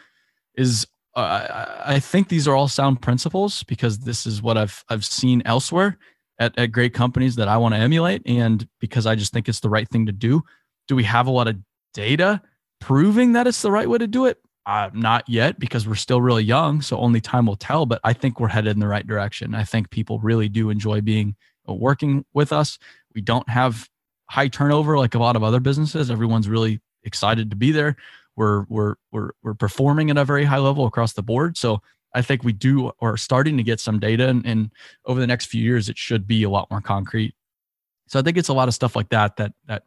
Is 0.55 0.87
uh, 1.17 1.83
I 1.85 1.99
think 1.99 2.29
these 2.29 2.47
are 2.47 2.55
all 2.55 2.69
sound 2.69 3.03
principles 3.03 3.65
because 3.65 3.99
this 3.99 4.25
is 4.25 4.41
what 4.43 4.57
I've 4.57 4.85
I've 4.89 5.05
seen 5.05 5.43
elsewhere 5.45 5.99
at, 6.39 6.59
at 6.59 6.73
great 6.73 6.95
companies 6.95 7.37
that 7.37 7.49
I 7.49 7.57
want 7.57 7.75
to 7.75 7.81
emulate, 7.81 8.23
and 8.27 8.67
because 8.81 9.07
I 9.07 9.15
just 9.15 9.33
think 9.33 9.49
it's 9.49 9.61
the 9.61 9.71
right 9.71 9.89
thing 9.89 10.07
to 10.07 10.13
do. 10.13 10.43
Do 10.89 10.97
we 10.97 11.05
have 11.05 11.27
a 11.27 11.31
lot 11.31 11.49
of 11.49 11.57
data 11.95 12.43
proving 12.81 13.33
that 13.33 13.47
it's 13.47 13.63
the 13.63 13.71
right 13.71 13.89
way 13.89 13.99
to 13.99 14.07
do 14.07 14.27
it? 14.27 14.39
Uh, 14.67 14.91
not 14.93 15.29
yet 15.29 15.61
because 15.61 15.87
we're 15.87 15.95
still 15.95 16.21
really 16.21 16.43
young, 16.43 16.83
so 16.83 16.99
only 16.99 17.21
time 17.21 17.47
will 17.47 17.57
tell. 17.57 17.87
But 17.87 18.01
I 18.03 18.13
think 18.13 18.41
we're 18.41 18.49
headed 18.49 18.73
in 18.73 18.81
the 18.81 18.89
right 18.89 19.07
direction. 19.07 19.55
I 19.55 19.65
think 19.65 19.91
people 19.91 20.19
really 20.19 20.49
do 20.49 20.71
enjoy 20.71 21.01
being 21.01 21.37
working 21.67 22.25
with 22.35 22.53
us. 22.53 22.79
We 23.15 23.21
don't 23.21 23.49
have 23.49 23.89
high 24.29 24.49
turnover 24.49 24.99
like 24.99 25.15
a 25.15 25.19
lot 25.19 25.37
of 25.37 25.45
other 25.45 25.61
businesses. 25.61 26.11
Everyone's 26.11 26.49
really 26.49 26.81
excited 27.05 27.51
to 27.51 27.57
be 27.57 27.71
there. 27.71 27.97
We're 28.35 28.65
we're 28.69 28.97
we're 29.13 29.31
we're 29.43 29.55
performing 29.55 30.11
at 30.11 30.19
a 30.19 30.25
very 30.25 30.45
high 30.45 30.59
level 30.59 30.87
across 30.87 31.13
the 31.15 31.23
board. 31.23 31.57
So 31.57 31.81
I 32.17 32.23
think 32.23 32.43
we 32.43 32.53
do 32.53 32.91
are 33.01 33.19
starting 33.19 33.59
to 33.59 33.63
get 33.63 33.79
some 33.79 34.01
data, 34.01 34.29
and, 34.29 34.45
and 34.47 34.73
over 35.05 35.21
the 35.21 35.27
next 35.27 35.47
few 35.47 35.63
years, 35.63 35.91
it 35.91 35.99
should 35.99 36.27
be 36.27 36.45
a 36.45 36.51
lot 36.51 36.71
more 36.71 36.81
concrete. 36.81 37.35
So 38.09 38.19
I 38.19 38.23
think 38.23 38.39
it's 38.39 38.49
a 38.49 38.55
lot 38.55 38.69
of 38.69 38.75
stuff 38.75 38.97
like 38.97 39.11
that 39.11 39.37
that 39.37 39.53
that 39.67 39.83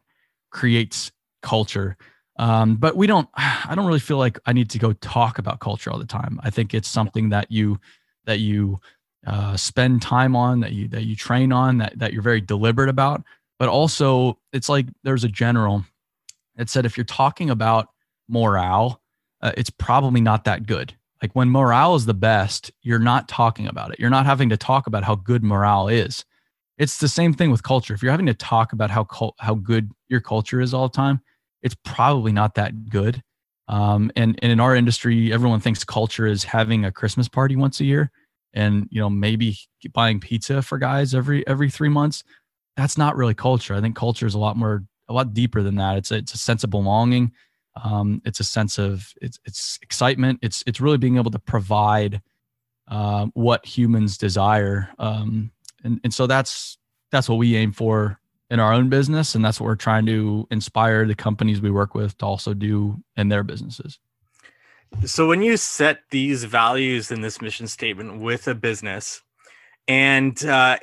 creates 0.50 1.10
culture. 1.42 1.96
Um, 2.38 2.76
but 2.76 2.96
we 2.96 3.08
don't. 3.08 3.28
I 3.36 3.74
don't 3.74 3.86
really 3.86 3.98
feel 3.98 4.18
like 4.18 4.38
I 4.46 4.52
need 4.52 4.70
to 4.70 4.78
go 4.78 4.92
talk 4.92 5.38
about 5.38 5.58
culture 5.58 5.90
all 5.90 5.98
the 5.98 6.06
time. 6.06 6.38
I 6.42 6.50
think 6.50 6.72
it's 6.72 6.88
something 6.88 7.30
that 7.30 7.50
you 7.50 7.80
that 8.26 8.38
you 8.38 8.78
uh, 9.26 9.56
spend 9.56 10.00
time 10.00 10.36
on, 10.36 10.60
that 10.60 10.72
you 10.72 10.86
that 10.88 11.02
you 11.02 11.16
train 11.16 11.52
on, 11.52 11.78
that 11.78 11.98
that 11.98 12.12
you're 12.12 12.22
very 12.22 12.40
deliberate 12.40 12.88
about. 12.88 13.24
But 13.58 13.68
also, 13.68 14.38
it's 14.52 14.68
like 14.68 14.86
there's 15.02 15.24
a 15.24 15.28
general 15.28 15.84
that 16.54 16.70
said 16.70 16.86
if 16.86 16.96
you're 16.96 17.04
talking 17.04 17.50
about 17.50 17.88
morale, 18.28 19.00
uh, 19.42 19.52
it's 19.56 19.70
probably 19.70 20.20
not 20.20 20.44
that 20.44 20.66
good. 20.66 20.94
Like 21.22 21.32
when 21.34 21.50
morale 21.50 21.94
is 21.94 22.06
the 22.06 22.14
best, 22.14 22.70
you're 22.82 22.98
not 22.98 23.28
talking 23.28 23.66
about 23.66 23.92
it. 23.92 24.00
You're 24.00 24.10
not 24.10 24.26
having 24.26 24.48
to 24.50 24.56
talk 24.56 24.86
about 24.86 25.04
how 25.04 25.16
good 25.16 25.44
morale 25.44 25.88
is. 25.88 26.24
It's 26.78 26.98
the 26.98 27.08
same 27.08 27.34
thing 27.34 27.50
with 27.50 27.62
culture. 27.62 27.92
If 27.92 28.02
you're 28.02 28.10
having 28.10 28.26
to 28.26 28.34
talk 28.34 28.72
about 28.72 28.90
how 28.90 29.04
cult, 29.04 29.34
how 29.38 29.54
good 29.54 29.90
your 30.08 30.20
culture 30.20 30.60
is 30.60 30.72
all 30.72 30.88
the 30.88 30.96
time, 30.96 31.20
it's 31.62 31.76
probably 31.84 32.32
not 32.32 32.54
that 32.54 32.88
good. 32.88 33.22
Um, 33.68 34.10
and, 34.16 34.38
and 34.40 34.50
in 34.50 34.60
our 34.60 34.74
industry, 34.74 35.32
everyone 35.32 35.60
thinks 35.60 35.84
culture 35.84 36.26
is 36.26 36.42
having 36.42 36.84
a 36.84 36.90
Christmas 36.90 37.28
party 37.28 37.54
once 37.54 37.80
a 37.80 37.84
year 37.84 38.10
and 38.52 38.88
you 38.90 39.00
know 39.00 39.10
maybe 39.10 39.56
buying 39.92 40.20
pizza 40.20 40.62
for 40.62 40.78
guys 40.78 41.14
every 41.14 41.46
every 41.46 41.70
three 41.70 41.88
months 41.88 42.24
that's 42.76 42.98
not 42.98 43.16
really 43.16 43.34
culture 43.34 43.74
i 43.74 43.80
think 43.80 43.96
culture 43.96 44.26
is 44.26 44.34
a 44.34 44.38
lot 44.38 44.56
more 44.56 44.84
a 45.08 45.12
lot 45.12 45.34
deeper 45.34 45.62
than 45.62 45.76
that 45.76 45.96
it's 45.96 46.10
a, 46.10 46.16
it's 46.16 46.34
a 46.34 46.38
sense 46.38 46.64
of 46.64 46.70
belonging 46.70 47.32
um, 47.84 48.22
it's 48.24 48.40
a 48.40 48.44
sense 48.44 48.78
of 48.78 49.12
it's 49.20 49.38
it's 49.44 49.78
excitement. 49.82 50.40
It's 50.42 50.62
it's 50.66 50.80
really 50.80 50.98
being 50.98 51.16
able 51.16 51.30
to 51.30 51.38
provide 51.38 52.22
uh, 52.88 53.26
what 53.34 53.64
humans 53.64 54.18
desire. 54.18 54.88
Um, 54.98 55.52
and 55.84 56.00
and 56.04 56.12
so 56.12 56.26
that's 56.26 56.78
that's 57.10 57.28
what 57.28 57.36
we 57.36 57.56
aim 57.56 57.72
for 57.72 58.20
in 58.50 58.58
our 58.58 58.72
own 58.72 58.88
business 58.88 59.34
and 59.34 59.44
that's 59.44 59.60
what 59.60 59.66
we're 59.66 59.76
trying 59.76 60.04
to 60.04 60.46
inspire 60.50 61.06
the 61.06 61.14
companies 61.14 61.60
we 61.60 61.70
work 61.70 61.94
with 61.94 62.18
to 62.18 62.26
also 62.26 62.52
do 62.52 63.00
in 63.16 63.28
their 63.28 63.44
businesses. 63.44 63.98
So 65.06 65.28
when 65.28 65.40
you 65.40 65.56
set 65.56 66.00
these 66.10 66.42
values 66.42 67.12
in 67.12 67.20
this 67.20 67.40
mission 67.40 67.68
statement 67.68 68.20
with 68.20 68.48
a 68.48 68.56
business, 68.56 69.22
and 69.86 70.44
uh, 70.44 70.78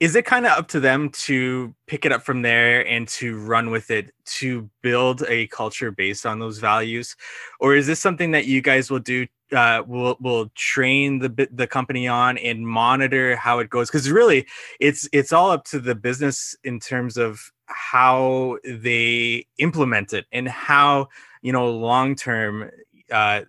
is 0.00 0.14
it 0.14 0.26
kind 0.26 0.44
of 0.46 0.52
up 0.52 0.68
to 0.68 0.80
them 0.80 1.08
to 1.10 1.74
pick 1.86 2.04
it 2.04 2.12
up 2.12 2.22
from 2.22 2.42
there 2.42 2.86
and 2.86 3.08
to 3.08 3.38
run 3.38 3.70
with 3.70 3.90
it 3.90 4.12
to 4.26 4.68
build 4.82 5.22
a 5.28 5.46
culture 5.48 5.90
based 5.90 6.26
on 6.26 6.38
those 6.38 6.58
values, 6.58 7.16
or 7.60 7.74
is 7.74 7.86
this 7.86 8.00
something 8.00 8.32
that 8.32 8.46
you 8.46 8.60
guys 8.60 8.90
will 8.90 8.98
do 8.98 9.26
uh, 9.52 9.82
will 9.86 10.16
will 10.20 10.50
train 10.54 11.18
the 11.20 11.48
the 11.52 11.66
company 11.66 12.06
on 12.06 12.36
and 12.38 12.66
monitor 12.66 13.36
how 13.36 13.58
it 13.58 13.70
goes? 13.70 13.88
Because 13.88 14.10
really 14.10 14.46
it's 14.80 15.08
it's 15.12 15.32
all 15.32 15.50
up 15.50 15.64
to 15.66 15.78
the 15.78 15.94
business 15.94 16.54
in 16.64 16.78
terms 16.78 17.16
of 17.16 17.50
how 17.66 18.58
they 18.64 19.46
implement 19.58 20.12
it 20.12 20.26
and 20.32 20.48
how 20.48 21.08
you 21.42 21.52
know 21.52 21.70
long 21.70 22.14
term 22.14 22.70
uh, 23.10 23.40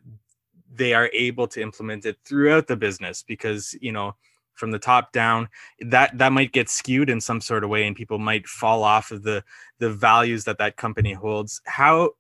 they 0.73 0.93
are 0.93 1.09
able 1.13 1.47
to 1.47 1.61
implement 1.61 2.05
it 2.05 2.17
throughout 2.23 2.67
the 2.67 2.75
business 2.77 3.23
because 3.23 3.75
you 3.81 3.91
know 3.91 4.15
from 4.57 4.71
the 4.71 4.79
top 4.79 5.11
down 5.11 5.47
that 5.79 6.17
that 6.17 6.31
might 6.31 6.51
get 6.51 6.69
skewed 6.69 7.09
in 7.09 7.21
some 7.21 7.39
sort 7.39 7.63
of 7.63 7.69
way 7.69 7.85
and 7.85 7.95
people 7.95 8.19
might 8.19 8.47
fall 8.47 8.83
off 8.83 9.11
of 9.11 9.23
the 9.23 9.43
the 9.79 9.89
values 9.89 10.43
that 10.45 10.57
that 10.57 10.75
company 10.75 11.13
holds. 11.13 11.61
How 11.65 12.11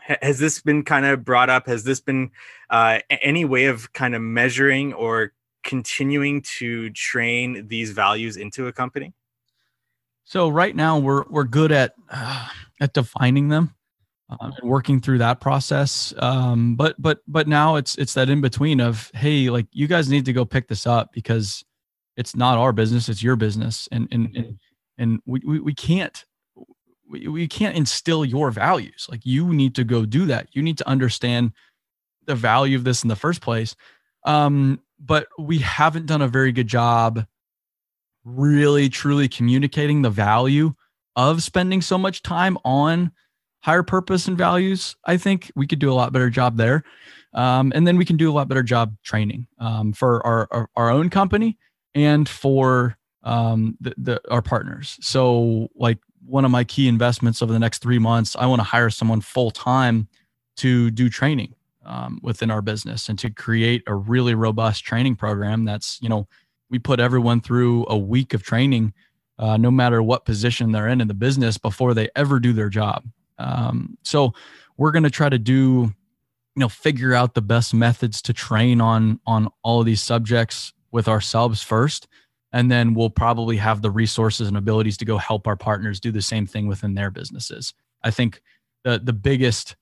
has 0.00 0.38
this 0.38 0.60
been 0.60 0.84
kind 0.84 1.06
of 1.06 1.24
brought 1.24 1.50
up? 1.50 1.66
Has 1.66 1.84
this 1.84 2.00
been 2.00 2.30
uh, 2.70 2.98
any 3.10 3.44
way 3.44 3.66
of 3.66 3.92
kind 3.92 4.14
of 4.14 4.22
measuring 4.22 4.92
or 4.92 5.32
continuing 5.62 6.42
to 6.58 6.90
train 6.90 7.68
these 7.68 7.90
values 7.90 8.36
into 8.36 8.66
a 8.66 8.72
company? 8.72 9.14
So 10.24 10.48
right 10.48 10.74
now 10.74 10.98
we're 10.98 11.24
we're 11.28 11.44
good 11.44 11.72
at 11.72 11.94
uh, 12.10 12.48
at 12.80 12.92
defining 12.92 13.48
them 13.48 13.74
uh, 14.40 14.50
and 14.60 14.68
working 14.68 15.00
through 15.00 15.18
that 15.18 15.40
process. 15.40 16.12
Um, 16.18 16.76
but 16.76 17.00
but 17.00 17.20
but 17.26 17.48
now 17.48 17.76
it's 17.76 17.96
it's 17.96 18.14
that 18.14 18.28
in 18.28 18.40
between 18.40 18.80
of 18.80 19.10
hey 19.14 19.50
like 19.50 19.66
you 19.72 19.86
guys 19.86 20.08
need 20.08 20.24
to 20.26 20.32
go 20.32 20.44
pick 20.44 20.68
this 20.68 20.86
up 20.86 21.12
because 21.12 21.64
it's 22.16 22.36
not 22.36 22.58
our 22.58 22.72
business 22.72 23.08
it's 23.08 23.22
your 23.22 23.36
business. 23.36 23.88
And 23.92 24.08
and 24.10 24.36
and, 24.36 24.58
and 24.98 25.20
we, 25.26 25.40
we, 25.44 25.60
we 25.60 25.74
can't 25.74 26.24
we, 27.08 27.28
we 27.28 27.48
can't 27.48 27.76
instill 27.76 28.24
your 28.24 28.50
values. 28.50 29.06
Like 29.10 29.20
you 29.24 29.52
need 29.52 29.74
to 29.76 29.84
go 29.84 30.04
do 30.04 30.26
that. 30.26 30.48
You 30.52 30.62
need 30.62 30.78
to 30.78 30.88
understand 30.88 31.52
the 32.26 32.34
value 32.34 32.76
of 32.76 32.84
this 32.84 33.02
in 33.02 33.08
the 33.08 33.16
first 33.16 33.40
place. 33.40 33.76
Um, 34.24 34.80
but 34.98 35.26
we 35.38 35.58
haven't 35.58 36.06
done 36.06 36.22
a 36.22 36.28
very 36.28 36.52
good 36.52 36.68
job 36.68 37.26
really 38.24 38.88
truly 38.88 39.28
communicating 39.28 40.02
the 40.02 40.10
value 40.10 40.72
of 41.16 41.42
spending 41.42 41.82
so 41.82 41.98
much 41.98 42.22
time 42.22 42.58
on 42.64 43.12
higher 43.64 43.82
purpose 43.82 44.28
and 44.28 44.38
values 44.38 44.96
i 45.06 45.16
think 45.16 45.50
we 45.56 45.66
could 45.66 45.78
do 45.78 45.90
a 45.90 45.94
lot 45.94 46.12
better 46.12 46.30
job 46.30 46.56
there 46.56 46.84
um, 47.32 47.72
and 47.74 47.84
then 47.84 47.96
we 47.96 48.04
can 48.04 48.16
do 48.16 48.30
a 48.30 48.34
lot 48.34 48.46
better 48.46 48.62
job 48.62 48.94
training 49.02 49.44
um, 49.58 49.92
for 49.92 50.24
our, 50.24 50.46
our, 50.52 50.70
our 50.76 50.90
own 50.90 51.10
company 51.10 51.58
and 51.94 52.28
for 52.28 52.96
um, 53.24 53.76
the, 53.80 53.94
the 53.96 54.20
our 54.30 54.42
partners 54.42 54.98
so 55.00 55.68
like 55.74 55.98
one 56.26 56.44
of 56.44 56.50
my 56.50 56.64
key 56.64 56.88
investments 56.88 57.42
over 57.42 57.52
the 57.52 57.58
next 57.58 57.82
three 57.82 57.98
months. 57.98 58.36
I 58.36 58.46
want 58.46 58.60
to 58.60 58.64
hire 58.64 58.90
someone 58.90 59.20
full 59.20 59.50
time 59.50 60.08
to 60.56 60.90
do 60.90 61.08
training 61.08 61.54
um, 61.84 62.20
within 62.22 62.50
our 62.50 62.62
business 62.62 63.08
and 63.08 63.18
to 63.18 63.30
create 63.30 63.82
a 63.86 63.94
really 63.94 64.34
robust 64.34 64.84
training 64.84 65.16
program. 65.16 65.64
That's 65.64 65.98
you 66.00 66.08
know 66.08 66.26
we 66.70 66.78
put 66.78 67.00
everyone 67.00 67.40
through 67.40 67.86
a 67.88 67.96
week 67.96 68.34
of 68.34 68.42
training, 68.42 68.94
uh, 69.38 69.56
no 69.56 69.70
matter 69.70 70.02
what 70.02 70.24
position 70.24 70.72
they're 70.72 70.88
in 70.88 71.00
in 71.00 71.08
the 71.08 71.14
business 71.14 71.58
before 71.58 71.94
they 71.94 72.08
ever 72.16 72.40
do 72.40 72.52
their 72.52 72.70
job. 72.70 73.04
Um, 73.38 73.98
so 74.02 74.32
we're 74.76 74.92
going 74.92 75.04
to 75.04 75.10
try 75.10 75.28
to 75.28 75.38
do 75.38 75.92
you 76.56 76.60
know 76.60 76.68
figure 76.68 77.14
out 77.14 77.34
the 77.34 77.42
best 77.42 77.74
methods 77.74 78.22
to 78.22 78.32
train 78.32 78.80
on 78.80 79.20
on 79.26 79.48
all 79.62 79.80
of 79.80 79.86
these 79.86 80.02
subjects 80.02 80.72
with 80.92 81.08
ourselves 81.08 81.62
first. 81.62 82.06
And 82.52 82.70
then 82.70 82.94
we'll 82.94 83.10
probably 83.10 83.56
have 83.56 83.82
the 83.82 83.90
resources 83.90 84.46
and 84.46 84.56
abilities 84.56 84.96
to 84.98 85.04
go 85.04 85.18
help 85.18 85.48
our 85.48 85.56
partners 85.56 85.98
do 85.98 86.12
the 86.12 86.22
same 86.22 86.46
thing 86.46 86.68
within 86.68 86.94
their 86.94 87.10
businesses. 87.10 87.74
I 88.04 88.10
think 88.10 88.40
the 88.84 89.00
the 89.02 89.12
biggest 89.12 89.76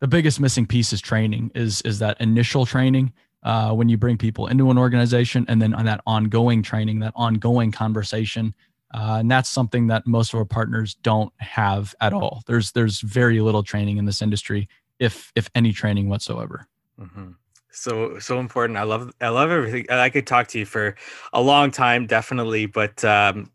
the 0.00 0.08
biggest 0.08 0.40
missing 0.40 0.66
piece 0.66 0.92
is 0.92 1.00
training 1.00 1.50
is 1.54 1.82
is 1.82 1.98
that 1.98 2.20
initial 2.20 2.64
training 2.64 3.12
uh, 3.42 3.72
when 3.72 3.88
you 3.88 3.98
bring 3.98 4.16
people 4.16 4.46
into 4.46 4.70
an 4.70 4.78
organization 4.78 5.44
and 5.48 5.60
then 5.60 5.74
on 5.74 5.84
that 5.84 6.00
ongoing 6.06 6.62
training 6.62 7.00
that 7.00 7.12
ongoing 7.14 7.70
conversation 7.70 8.54
uh, 8.94 9.16
and 9.20 9.30
that's 9.30 9.48
something 9.48 9.88
that 9.88 10.06
most 10.06 10.32
of 10.32 10.38
our 10.38 10.44
partners 10.44 10.94
don't 11.02 11.32
have 11.38 11.94
at 12.00 12.12
all. 12.12 12.42
There's 12.46 12.72
there's 12.72 13.00
very 13.00 13.40
little 13.40 13.62
training 13.62 13.96
in 13.98 14.04
this 14.04 14.22
industry 14.22 14.68
if 14.98 15.32
if 15.34 15.50
any 15.54 15.72
training 15.72 16.08
whatsoever. 16.08 16.66
Mm-hmm. 17.00 17.32
So 17.70 18.18
so 18.18 18.38
important. 18.38 18.78
I 18.78 18.84
love 18.84 19.12
i 19.20 19.28
love 19.28 19.50
everything. 19.50 19.86
I 19.90 20.08
could 20.08 20.26
talk 20.26 20.48
to 20.48 20.58
you 20.58 20.66
for 20.66 20.94
a 21.32 21.42
long 21.42 21.70
time 21.70 22.06
definitely 22.06 22.66
but 22.66 23.04
um 23.04 23.50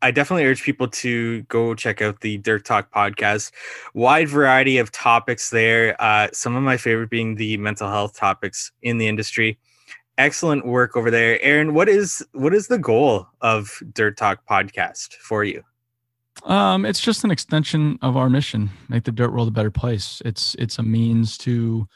i 0.00 0.10
definitely 0.10 0.44
urge 0.44 0.62
people 0.62 0.88
to 0.88 1.42
go 1.42 1.74
check 1.74 2.02
out 2.02 2.20
the 2.20 2.36
dirt 2.38 2.64
talk 2.64 2.92
podcast. 2.92 3.52
Wide 3.94 4.28
variety 4.28 4.78
of 4.78 4.92
topics 4.92 5.50
there. 5.50 5.96
Uh 6.00 6.28
some 6.32 6.54
of 6.56 6.62
my 6.62 6.76
favorite 6.76 7.10
being 7.10 7.36
the 7.36 7.56
mental 7.56 7.88
health 7.88 8.16
topics 8.16 8.70
in 8.82 8.98
the 8.98 9.08
industry 9.08 9.58
excellent 10.18 10.66
work 10.66 10.96
over 10.96 11.10
there 11.10 11.42
aaron 11.42 11.74
what 11.74 11.88
is 11.88 12.24
what 12.32 12.54
is 12.54 12.68
the 12.68 12.78
goal 12.78 13.26
of 13.40 13.82
dirt 13.92 14.16
talk 14.16 14.40
podcast 14.48 15.14
for 15.14 15.42
you 15.44 15.62
um 16.44 16.84
it's 16.84 17.00
just 17.00 17.24
an 17.24 17.30
extension 17.30 17.98
of 18.02 18.16
our 18.16 18.28
mission 18.28 18.70
make 18.88 19.04
the 19.04 19.12
dirt 19.12 19.32
world 19.32 19.48
a 19.48 19.52
better 19.52 19.70
place 19.70 20.20
it's 20.24 20.54
it's 20.58 20.78
a 20.78 20.82
means 20.82 21.38
to 21.38 21.86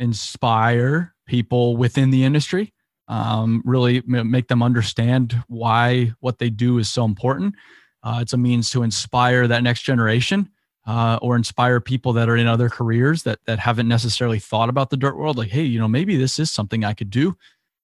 inspire 0.00 1.14
people 1.26 1.76
within 1.76 2.10
the 2.10 2.24
industry, 2.24 2.72
um, 3.06 3.62
really 3.64 4.02
make 4.06 4.48
them 4.48 4.62
understand 4.62 5.42
why 5.46 6.12
what 6.20 6.38
they 6.38 6.50
do 6.50 6.78
is 6.78 6.88
so 6.88 7.04
important. 7.04 7.54
Uh, 8.02 8.18
it's 8.20 8.32
a 8.32 8.36
means 8.36 8.70
to 8.70 8.82
inspire 8.82 9.46
that 9.46 9.62
next 9.62 9.82
generation 9.82 10.48
uh, 10.86 11.18
or 11.20 11.36
inspire 11.36 11.80
people 11.80 12.12
that 12.14 12.28
are 12.28 12.36
in 12.36 12.46
other 12.46 12.68
careers 12.68 13.22
that 13.24 13.38
that 13.46 13.58
haven't 13.58 13.88
necessarily 13.88 14.38
thought 14.38 14.68
about 14.68 14.90
the 14.90 14.96
dirt 14.96 15.16
world. 15.16 15.36
Like, 15.36 15.50
hey, 15.50 15.62
you 15.62 15.78
know, 15.78 15.88
maybe 15.88 16.16
this 16.16 16.38
is 16.38 16.50
something 16.50 16.84
I 16.84 16.94
could 16.94 17.10
do, 17.10 17.36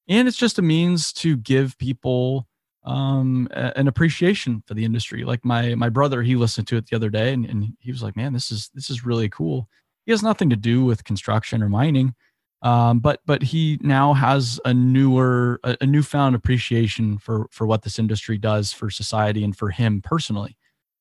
and 0.09 0.29
it's 0.29 0.37
just 0.37 0.59
a 0.59 0.63
means 0.63 1.13
to 1.15 1.37
give 1.37 1.77
people 1.79 2.47
um, 2.85 3.49
an 3.53 3.89
appreciation 3.89 4.63
for 4.67 4.75
the 4.75 4.85
industry. 4.85 5.25
Like 5.25 5.45
my 5.45 5.75
my 5.75 5.89
brother, 5.89 6.23
he 6.23 6.37
listened 6.37 6.69
to 6.69 6.77
it 6.77 6.87
the 6.87 6.97
other 6.97 7.11
day, 7.11 7.33
and, 7.33 7.45
and 7.45 7.77
he 7.81 7.91
was 7.91 8.03
like, 8.03 8.17
"Man, 8.17 8.33
this 8.33 8.51
is 8.51 8.71
this 8.75 8.91
is 8.91 9.05
really 9.05 9.29
cool." 9.29 9.69
He 10.05 10.13
has 10.13 10.23
nothing 10.23 10.51
to 10.51 10.57
do 10.57 10.85
with 10.85 11.03
construction 11.05 11.63
or 11.63 11.69
mining, 11.69 12.15
um, 12.63 13.01
but 13.01 13.21
but 13.27 13.43
he 13.43 13.79
now 13.83 14.13
has 14.15 14.61
a 14.65 14.73
newer, 14.73 15.59
a, 15.65 15.77
a 15.81 15.87
newfound 15.87 16.37
appreciation 16.37 17.19
for 17.19 17.49
for 17.51 17.67
what 17.67 17.83
this 17.83 17.99
industry 17.99 18.39
does 18.39 18.73
for 18.73 18.89
society 18.89 19.43
and 19.43 19.57
for 19.57 19.71
him 19.71 20.01
personally. 20.01 20.57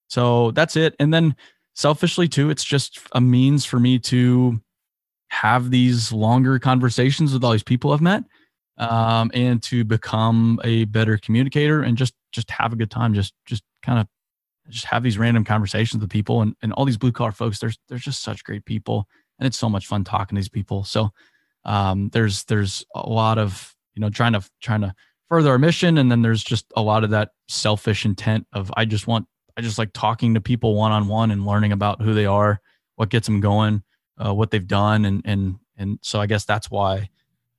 So 0.08 0.52
that's 0.52 0.76
it. 0.76 0.96
And 1.00 1.14
then 1.14 1.36
selfishly 1.76 2.28
too, 2.28 2.50
it's 2.50 2.64
just 2.64 3.00
a 3.14 3.22
means 3.22 3.66
for 3.66 3.80
me 3.80 4.00
to 4.00 4.60
have 5.30 5.72
these 5.72 6.12
longer 6.12 6.58
conversations 6.60 7.34
with 7.34 7.44
all 7.44 7.52
these 7.52 7.64
people 7.64 7.92
I've 7.92 8.02
met 8.02 8.24
um, 8.78 9.32
and 9.34 9.64
to 9.64 9.84
become 9.84 10.60
a 10.64 10.86
better 10.86 11.18
communicator 11.18 11.82
and 11.82 11.98
just 11.98 12.14
just 12.32 12.52
have 12.52 12.74
a 12.74 12.76
good 12.76 12.92
time 12.92 13.14
just 13.14 13.34
just 13.46 13.64
kind 13.82 14.00
of 14.00 14.08
just 14.70 14.86
have 14.86 15.04
these 15.04 15.18
random 15.18 15.44
conversations 15.44 16.02
with 16.02 16.10
people 16.10 16.42
and, 16.42 16.56
and 16.62 16.74
all 16.74 16.86
these 16.86 16.98
blue 16.98 17.12
collar 17.12 17.32
folks 17.32 17.60
there's 17.60 17.78
there's 17.88 18.04
just 18.04 18.24
such 18.24 18.44
great 18.44 18.66
people 18.66 19.08
and 19.40 19.48
it's 19.48 19.58
so 19.58 19.70
much 19.70 19.88
fun 19.88 20.04
talking 20.04 20.36
to 20.36 20.40
these 20.40 20.50
people. 20.50 20.84
So 20.84 21.12
um, 21.66 22.10
there's 22.10 22.44
there's 22.46 22.86
a 22.96 23.08
lot 23.08 23.38
of 23.38 23.74
you 23.94 24.02
know 24.02 24.10
trying 24.10 24.34
to 24.34 24.44
trying 24.62 24.82
to 24.82 24.94
further 25.30 25.52
our 25.52 25.60
mission 25.60 25.98
and 25.98 26.12
then 26.12 26.22
there's 26.22 26.44
just 26.44 26.66
a 26.76 26.82
lot 26.82 27.04
of 27.04 27.10
that 27.10 27.32
selfish 27.48 28.06
intent 28.06 28.46
of 28.54 28.72
i 28.78 28.86
just 28.86 29.08
want 29.08 29.26
i 29.58 29.62
just 29.62 29.80
like 29.80 29.90
talking 29.92 30.36
to 30.36 30.42
people 30.42 30.76
one 30.76 30.92
on 30.92 31.08
one 31.08 31.32
and 31.32 31.48
learning 31.48 31.72
about 31.72 32.00
who 32.00 32.14
they 32.14 32.28
are 32.28 32.62
what 32.96 33.10
gets 33.10 33.26
them 33.26 33.40
going 33.40 33.82
uh, 34.24 34.32
what 34.32 34.52
they've 34.52 34.68
done 34.68 35.04
and 35.06 35.24
and 35.26 35.56
and 35.78 35.98
so 36.04 36.22
i 36.22 36.28
guess 36.28 36.46
that's 36.46 36.70
why 36.70 37.10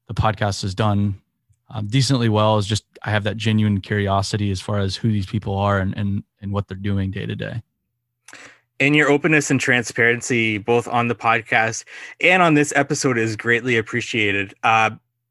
the 0.07 0.15
podcast 0.15 0.65
is 0.65 0.75
done 0.75 1.21
um, 1.69 1.87
decently 1.87 2.29
well 2.29 2.59
is 2.59 2.67
just 2.67 2.85
I 3.03 3.11
have 3.11 3.25
that 3.25 3.37
genuine 3.37 3.81
curiosity 3.81 4.51
as 4.51 4.61
far 4.61 4.79
as 4.79 4.97
who 4.97 5.11
these 5.11 5.27
people 5.27 5.57
are 5.57 5.79
and 5.79 5.97
and 5.97 6.23
and 6.41 6.53
what 6.53 6.69
they're 6.69 6.77
doing 6.77 7.11
day 7.11 7.27
to 7.27 7.35
day. 7.35 7.63
And 8.79 8.95
your 8.95 9.11
openness 9.11 9.51
and 9.51 9.59
transparency, 9.59 10.59
both 10.59 10.87
on 10.87 11.09
the 11.09 11.15
podcast 11.15 11.85
and 12.21 12.43
on 12.43 12.55
this 12.55 12.75
episode, 12.77 13.17
is 13.17 13.35
greatly 13.35 13.77
appreciated. 13.79 14.55
Uh, 14.63 14.91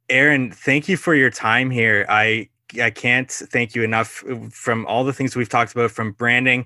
Aaron, 0.09 0.51
thank 0.51 0.89
you 0.89 0.97
for 0.97 1.13
your 1.13 1.29
time 1.29 1.69
here. 1.69 2.05
I 2.09 2.49
I 2.81 2.89
can't 2.89 3.31
thank 3.31 3.75
you 3.75 3.83
enough 3.83 4.23
from 4.51 4.85
all 4.87 5.03
the 5.03 5.13
things 5.13 5.35
we've 5.35 5.49
talked 5.49 5.71
about, 5.73 5.91
from 5.91 6.11
branding 6.11 6.65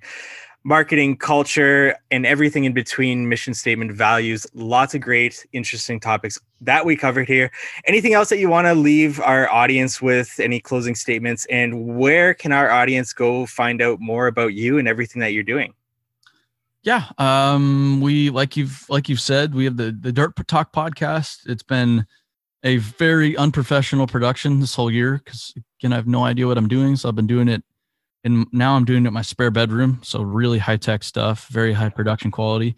marketing, 0.63 1.17
culture, 1.17 1.95
and 2.11 2.25
everything 2.25 2.65
in 2.65 2.73
between, 2.73 3.29
mission 3.29 3.53
statement, 3.53 3.91
values. 3.91 4.45
Lots 4.53 4.93
of 4.93 5.01
great, 5.01 5.45
interesting 5.53 5.99
topics 5.99 6.39
that 6.61 6.85
we 6.85 6.95
covered 6.95 7.27
here. 7.27 7.51
Anything 7.85 8.13
else 8.13 8.29
that 8.29 8.39
you 8.39 8.49
want 8.49 8.67
to 8.67 8.73
leave 8.73 9.19
our 9.21 9.49
audience 9.49 10.01
with? 10.01 10.39
Any 10.39 10.59
closing 10.59 10.95
statements? 10.95 11.45
And 11.45 11.97
where 11.97 12.33
can 12.33 12.51
our 12.51 12.69
audience 12.69 13.13
go 13.13 13.45
find 13.45 13.81
out 13.81 13.99
more 13.99 14.27
about 14.27 14.53
you 14.53 14.77
and 14.77 14.87
everything 14.87 15.21
that 15.21 15.33
you're 15.33 15.43
doing? 15.43 15.73
Yeah, 16.81 17.05
um, 17.17 17.99
we 17.99 18.29
like 18.29 18.55
you've 18.55 18.85
like 18.89 19.09
you've 19.09 19.19
said, 19.19 19.53
we 19.53 19.65
have 19.65 19.75
the 19.75 19.91
the 19.99 20.13
Dirt 20.13 20.35
Talk 20.47 20.71
podcast. 20.71 21.39
It's 21.45 21.63
been 21.63 22.05
a 22.63 22.77
very 22.77 23.35
unprofessional 23.35 24.07
production 24.07 24.61
this 24.61 24.75
whole 24.75 24.89
year 24.89 25.21
because 25.23 25.53
again, 25.79 25.91
I 25.91 25.97
have 25.97 26.07
no 26.07 26.23
idea 26.23 26.47
what 26.47 26.57
I'm 26.57 26.69
doing, 26.69 26.95
so 26.95 27.09
I've 27.09 27.15
been 27.15 27.27
doing 27.27 27.49
it 27.49 27.63
and 28.23 28.45
now 28.51 28.75
I'm 28.75 28.85
doing 28.85 29.05
it 29.05 29.07
in 29.07 29.13
my 29.13 29.21
spare 29.21 29.51
bedroom. 29.51 29.99
So 30.03 30.21
really 30.21 30.57
high 30.57 30.77
tech 30.77 31.03
stuff, 31.03 31.47
very 31.47 31.73
high 31.73 31.89
production 31.89 32.31
quality. 32.31 32.75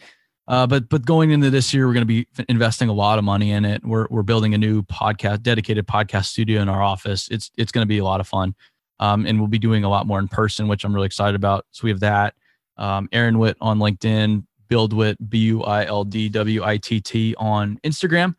Uh, 0.47 0.67
but 0.67 0.89
but 0.89 1.05
going 1.05 1.31
into 1.31 1.49
this 1.49 1.73
year, 1.73 1.87
we're 1.87 1.93
going 1.93 2.05
to 2.07 2.13
be 2.13 2.27
investing 2.49 2.89
a 2.89 2.93
lot 2.93 3.17
of 3.17 3.23
money 3.23 3.51
in 3.51 3.63
it. 3.63 3.85
We're 3.85 4.07
we're 4.09 4.23
building 4.23 4.53
a 4.53 4.57
new 4.57 4.81
podcast, 4.83 5.43
dedicated 5.43 5.87
podcast 5.87 6.25
studio 6.25 6.61
in 6.61 6.67
our 6.69 6.81
office. 6.81 7.27
It's 7.29 7.51
it's 7.57 7.71
going 7.71 7.83
to 7.83 7.87
be 7.87 7.99
a 7.99 8.03
lot 8.03 8.19
of 8.19 8.27
fun, 8.27 8.55
um, 8.99 9.25
and 9.25 9.39
we'll 9.39 9.47
be 9.47 9.59
doing 9.59 9.83
a 9.83 9.89
lot 9.89 10.07
more 10.07 10.19
in 10.19 10.27
person, 10.27 10.67
which 10.67 10.83
I'm 10.83 10.93
really 10.93 11.05
excited 11.05 11.35
about. 11.35 11.65
So 11.71 11.85
we 11.85 11.89
have 11.91 12.01
that. 12.01 12.33
Um, 12.77 13.07
Aaron 13.11 13.37
Witt 13.37 13.55
on 13.61 13.79
LinkedIn, 13.79 14.45
BuildWitt 14.69 15.17
B 15.29 15.37
U 15.39 15.63
I 15.63 15.85
L 15.85 16.03
D 16.03 16.27
W 16.27 16.63
I 16.63 16.77
T 16.77 16.99
T 16.99 17.35
on 17.37 17.79
Instagram, 17.83 18.35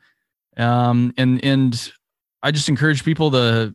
um, 0.57 1.15
and 1.17 1.43
and 1.45 1.93
I 2.43 2.51
just 2.51 2.69
encourage 2.69 3.05
people 3.05 3.31
to 3.31 3.75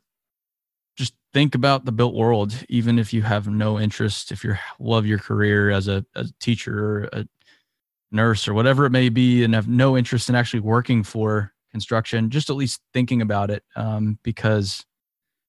think 1.38 1.54
about 1.54 1.86
the 1.86 1.92
built 1.92 2.16
world, 2.16 2.66
even 2.68 2.98
if 2.98 3.14
you 3.14 3.22
have 3.22 3.48
no 3.48 3.80
interest, 3.80 4.32
if 4.32 4.44
you 4.44 4.56
love 4.80 5.06
your 5.06 5.20
career 5.20 5.70
as 5.70 5.88
a, 5.88 6.04
a 6.16 6.26
teacher 6.40 6.84
or 6.84 7.10
a 7.14 7.28
nurse 8.12 8.48
or 8.48 8.56
whatever 8.56 8.88
it 8.88 8.90
may 8.90 9.08
be 9.08 9.44
and 9.44 9.54
have 9.54 9.68
no 9.68 9.96
interest 9.96 10.30
in 10.30 10.36
actually 10.36 10.62
working 10.62 11.04
for 11.04 11.54
construction, 11.72 12.32
just 12.32 12.50
at 12.50 12.56
least 12.56 12.82
thinking 12.92 13.22
about 13.22 13.52
it 13.52 13.62
um, 13.76 14.18
because 14.24 14.84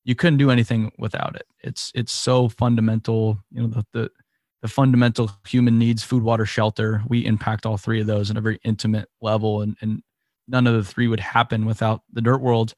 you 0.05 0.15
couldn't 0.15 0.37
do 0.37 0.51
anything 0.51 0.93
without 0.99 1.35
it. 1.37 1.47
It's 1.65 1.91
it's 1.95 2.13
so 2.13 2.51
fundamental. 2.51 3.39
You 3.51 3.63
know 3.63 3.69
the, 3.69 3.87
the 3.95 4.11
the 4.61 4.69
fundamental 4.69 5.31
human 5.47 5.79
needs: 5.79 6.03
food, 6.03 6.23
water, 6.23 6.45
shelter. 6.45 7.03
We 7.09 7.25
impact 7.25 7.65
all 7.65 7.79
three 7.79 8.03
of 8.03 8.07
those 8.07 8.31
on 8.31 8.37
a 8.37 8.43
very 8.43 8.61
intimate 8.63 9.09
level, 9.23 9.63
and 9.63 9.75
and 9.81 10.03
none 10.47 10.67
of 10.67 10.75
the 10.75 10.85
three 10.85 11.09
would 11.09 11.21
happen 11.21 11.65
without 11.65 12.03
the 12.13 12.21
dirt 12.21 12.43
world. 12.43 12.75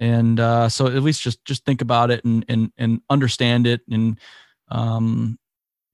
And 0.00 0.40
uh, 0.40 0.68
so 0.70 0.86
at 0.86 1.02
least 1.02 1.22
just 1.22 1.44
just 1.44 1.64
think 1.64 1.82
about 1.82 2.10
it 2.10 2.24
and 2.24 2.44
and 2.48 2.72
and 2.78 3.02
understand 3.10 3.66
it. 3.66 3.82
And 3.90 4.18
um, 4.68 5.38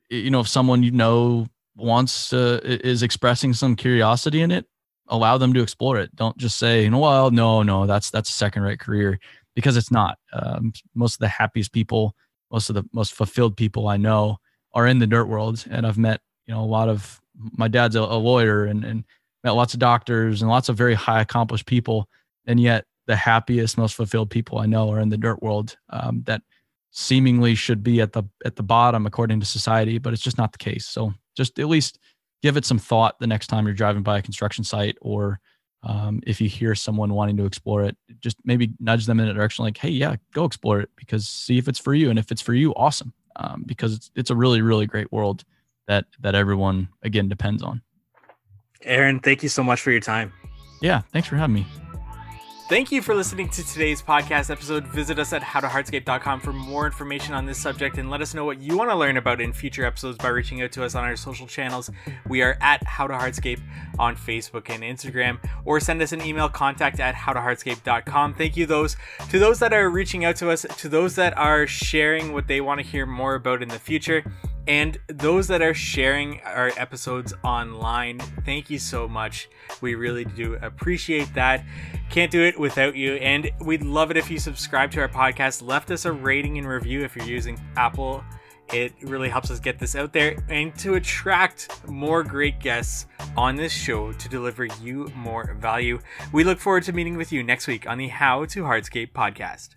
you 0.09 0.31
know, 0.31 0.41
if 0.41 0.49
someone 0.49 0.83
you 0.83 0.93
know 0.93 1.49
wants 1.75 2.31
to 2.31 2.61
is 2.65 3.03
expressing 3.03 3.53
some 3.53 3.77
curiosity 3.77 4.41
in 4.41 4.51
it, 4.51 4.67
allow 5.09 5.39
them 5.39 5.53
to 5.55 5.63
explore 5.63 5.99
it. 5.99 6.15
Don't 6.15 6.37
just 6.37 6.59
say, 6.59 6.85
you 6.85 6.91
know, 6.91 6.99
well, 6.99 7.31
no, 7.31 7.63
no, 7.63 7.87
that's 7.87 8.11
that's 8.11 8.31
a 8.31 8.33
second 8.33 8.63
rate 8.63 8.81
career 8.81 9.19
because 9.55 9.77
it's 9.77 9.91
not. 9.91 10.19
Um, 10.33 10.73
most 10.95 11.15
of 11.15 11.21
the 11.21 11.29
happiest 11.29 11.73
people, 11.73 12.15
most 12.51 12.69
of 12.69 12.75
the 12.75 12.85
most 12.93 13.13
fulfilled 13.13 13.57
people 13.57 13.89
I 13.89 13.97
know 13.97 14.39
are 14.73 14.87
in 14.87 14.99
the 14.99 15.07
dirt 15.07 15.27
world, 15.27 15.65
and 15.69 15.87
I've 15.87 15.99
met 15.99 16.21
you 16.47 16.55
know 16.55 16.63
a 16.63 16.67
lot 16.67 16.89
of. 16.89 17.21
My 17.59 17.69
dad's 17.69 17.97
a, 17.97 18.01
a 18.01 18.17
lawyer 18.17 18.65
and 18.65 18.85
and 18.85 19.05
met 19.45 19.51
lots 19.51 19.75
of 19.75 19.81
doctors 19.81 20.43
and 20.43 20.51
lots 20.51 20.69
of 20.69 20.77
very 20.77 20.95
high 20.95 21.21
accomplished 21.21 21.67
people, 21.67 22.09
and 22.47 22.61
yet 22.61 22.87
the 23.07 23.17
happiest, 23.17 23.79
most 23.79 23.95
fulfilled 23.95 24.31
people 24.31 24.59
I 24.59 24.67
know 24.67 24.91
are 24.91 25.01
in 25.01 25.09
the 25.09 25.17
dirt 25.17 25.43
world. 25.43 25.77
Um, 25.91 26.23
that 26.27 26.43
seemingly 26.91 27.55
should 27.55 27.83
be 27.83 28.01
at 28.01 28.13
the 28.13 28.25
at 28.45 28.57
the 28.57 28.63
bottom 28.63 29.07
according 29.07 29.41
to 29.41 29.47
society, 29.47 29.99
but 29.99 30.13
it's 30.13 30.23
just 30.23 30.39
not 30.39 30.53
the 30.53 30.59
case. 30.59 30.87
So 30.87 31.13
just 31.37 31.59
at 31.59 31.69
least 31.69 31.99
give 32.43 32.57
it 32.57 32.65
some 32.65 32.79
thought 32.79 33.19
the 33.19 33.27
next 33.27 33.49
time 33.49 33.67
you're 33.67 33.75
driving 33.75 34.03
by 34.03 34.19
a 34.19 34.23
construction 34.23 34.65
site 34.65 34.97
or 35.01 35.41
um, 35.83 36.21
if 36.27 36.41
you 36.41 36.49
hear 36.49 36.75
someone 36.75 37.13
wanting 37.13 37.37
to 37.37 37.45
explore 37.45 37.85
it 37.85 37.97
just 38.21 38.37
maybe 38.45 38.73
nudge 38.81 39.07
them 39.07 39.21
in 39.21 39.29
a 39.29 39.35
direction 39.35 39.65
like 39.65 39.77
hey 39.77 39.89
yeah 39.89 40.17
go 40.33 40.45
explore 40.45 40.81
it 40.81 40.91
because 40.97 41.29
see 41.29 41.59
if 41.59 41.69
it's 41.69 41.79
for 41.79 41.95
you 41.95 42.11
and 42.11 42.19
if 42.19 42.31
it's 42.31 42.43
for 42.43 42.55
you 42.55 42.73
awesome 42.75 43.13
um, 43.37 43.65
because 43.67 43.95
it's, 43.95 44.11
it's 44.15 44.31
a 44.31 44.35
really 44.35 44.63
really 44.63 44.87
great 44.87 45.11
world 45.13 45.45
that 45.87 46.07
that 46.21 46.35
everyone 46.35 46.89
again 47.03 47.29
depends 47.29 47.63
on 47.63 47.83
aaron 48.83 49.21
thank 49.21 49.43
you 49.43 49.49
so 49.49 49.63
much 49.63 49.81
for 49.81 49.91
your 49.91 50.01
time 50.01 50.33
yeah 50.81 51.03
thanks 51.13 51.29
for 51.29 51.37
having 51.37 51.55
me 51.55 51.67
Thank 52.69 52.91
you 52.91 53.01
for 53.01 53.15
listening 53.15 53.49
to 53.51 53.65
today's 53.65 54.03
podcast 54.03 54.51
episode. 54.51 54.89
Visit 54.89 55.21
us 55.21 55.33
at 55.33 55.41
howtohardscape.com 55.41 56.41
for 56.41 56.53
more 56.53 56.85
information 56.85 57.33
on 57.33 57.47
this 57.47 57.59
subject 57.59 57.97
and 57.97 58.11
let 58.11 58.21
us 58.21 58.35
know 58.35 58.45
what 58.45 58.59
you 58.59 58.77
want 58.77 58.91
to 58.91 58.97
learn 58.97 59.19
about 59.19 59.41
in 59.41 59.53
future 59.53 59.85
episodes 59.85 60.19
by 60.19 60.27
reaching 60.31 60.63
out 60.63 60.73
to 60.73 60.83
us 60.83 60.97
on 60.97 61.05
our 61.05 61.15
social 61.15 61.47
channels. 61.47 61.93
We 62.29 62.43
are 62.43 62.59
at 62.61 62.85
howtohardscape 62.85 63.61
on 64.01 64.17
Facebook 64.17 64.69
and 64.69 64.83
Instagram, 64.83 65.39
or 65.65 65.79
send 65.79 66.03
us 66.03 66.11
an 66.11 66.23
email 66.23 66.49
contact 66.49 66.99
at 66.99 67.15
howtohardscape.com. 67.15 68.35
Thank 68.35 68.57
you 68.57 68.67
those 68.67 68.97
to 69.31 69.39
those 69.39 69.61
that 69.61 69.73
are 69.73 69.89
reaching 69.89 70.25
out 70.25 70.35
to 70.37 70.51
us, 70.51 70.67
to 70.79 70.89
those 70.89 71.15
that 71.15 71.39
are 71.39 71.69
sharing 71.69 72.33
what 72.33 72.49
they 72.49 72.61
want 72.61 72.81
to 72.81 72.85
hear 72.85 73.07
more 73.07 73.37
about 73.37 73.63
in 73.63 73.69
the 73.69 73.79
future 73.79 74.25
and 74.67 74.99
those 75.09 75.47
that 75.49 75.63
are 75.63 75.75
sharing 75.75 76.41
our 76.43 76.73
episodes 76.77 77.33
online 77.45 78.21
thank 78.47 78.71
you 78.71 78.79
so 78.79 79.09
much. 79.09 79.49
We 79.81 79.95
really 79.95 80.25
do 80.25 80.55
appreciate 80.63 81.33
that. 81.35 81.65
Can't 82.11 82.31
do 82.31 82.43
it 82.43 82.59
without 82.59 82.95
you. 82.95 83.15
And 83.15 83.51
we'd 83.61 83.83
love 83.83 84.11
it 84.11 84.17
if 84.17 84.31
you 84.31 84.39
subscribe 84.39 84.91
to 84.93 85.01
our 85.01 85.09
podcast. 85.09 85.67
Left 85.67 85.91
us 85.91 86.05
a 86.05 86.13
rating 86.13 86.59
and 86.59 86.67
review 86.67 87.03
if 87.03 87.17
you're 87.17 87.27
using 87.27 87.61
apple. 87.77 88.25
It 88.73 88.93
really 89.03 89.29
helps 89.29 89.51
us 89.51 89.61
get 89.61 89.79
this 89.79 89.95
out 89.95 90.13
there 90.13 90.37
and 90.49 90.77
to 90.79 90.95
attract 90.95 91.87
more 91.87 92.25
great 92.25 92.59
guests 92.59 93.07
on 93.37 93.55
this 93.55 93.73
show 93.73 94.13
to 94.13 94.29
deliver 94.29 94.65
you 94.65 95.11
more 95.15 95.55
value. 95.55 96.01
We 96.33 96.43
look 96.43 96.59
forward 96.59 96.83
to 96.85 96.93
meeting 96.93 97.17
with 97.17 97.31
you 97.33 97.43
next 97.43 97.67
week 97.69 97.89
on 97.89 97.99
the 97.99 98.09
How 98.09 98.45
to 98.47 98.63
Hardscape 98.63 99.13
podcast. 99.13 99.76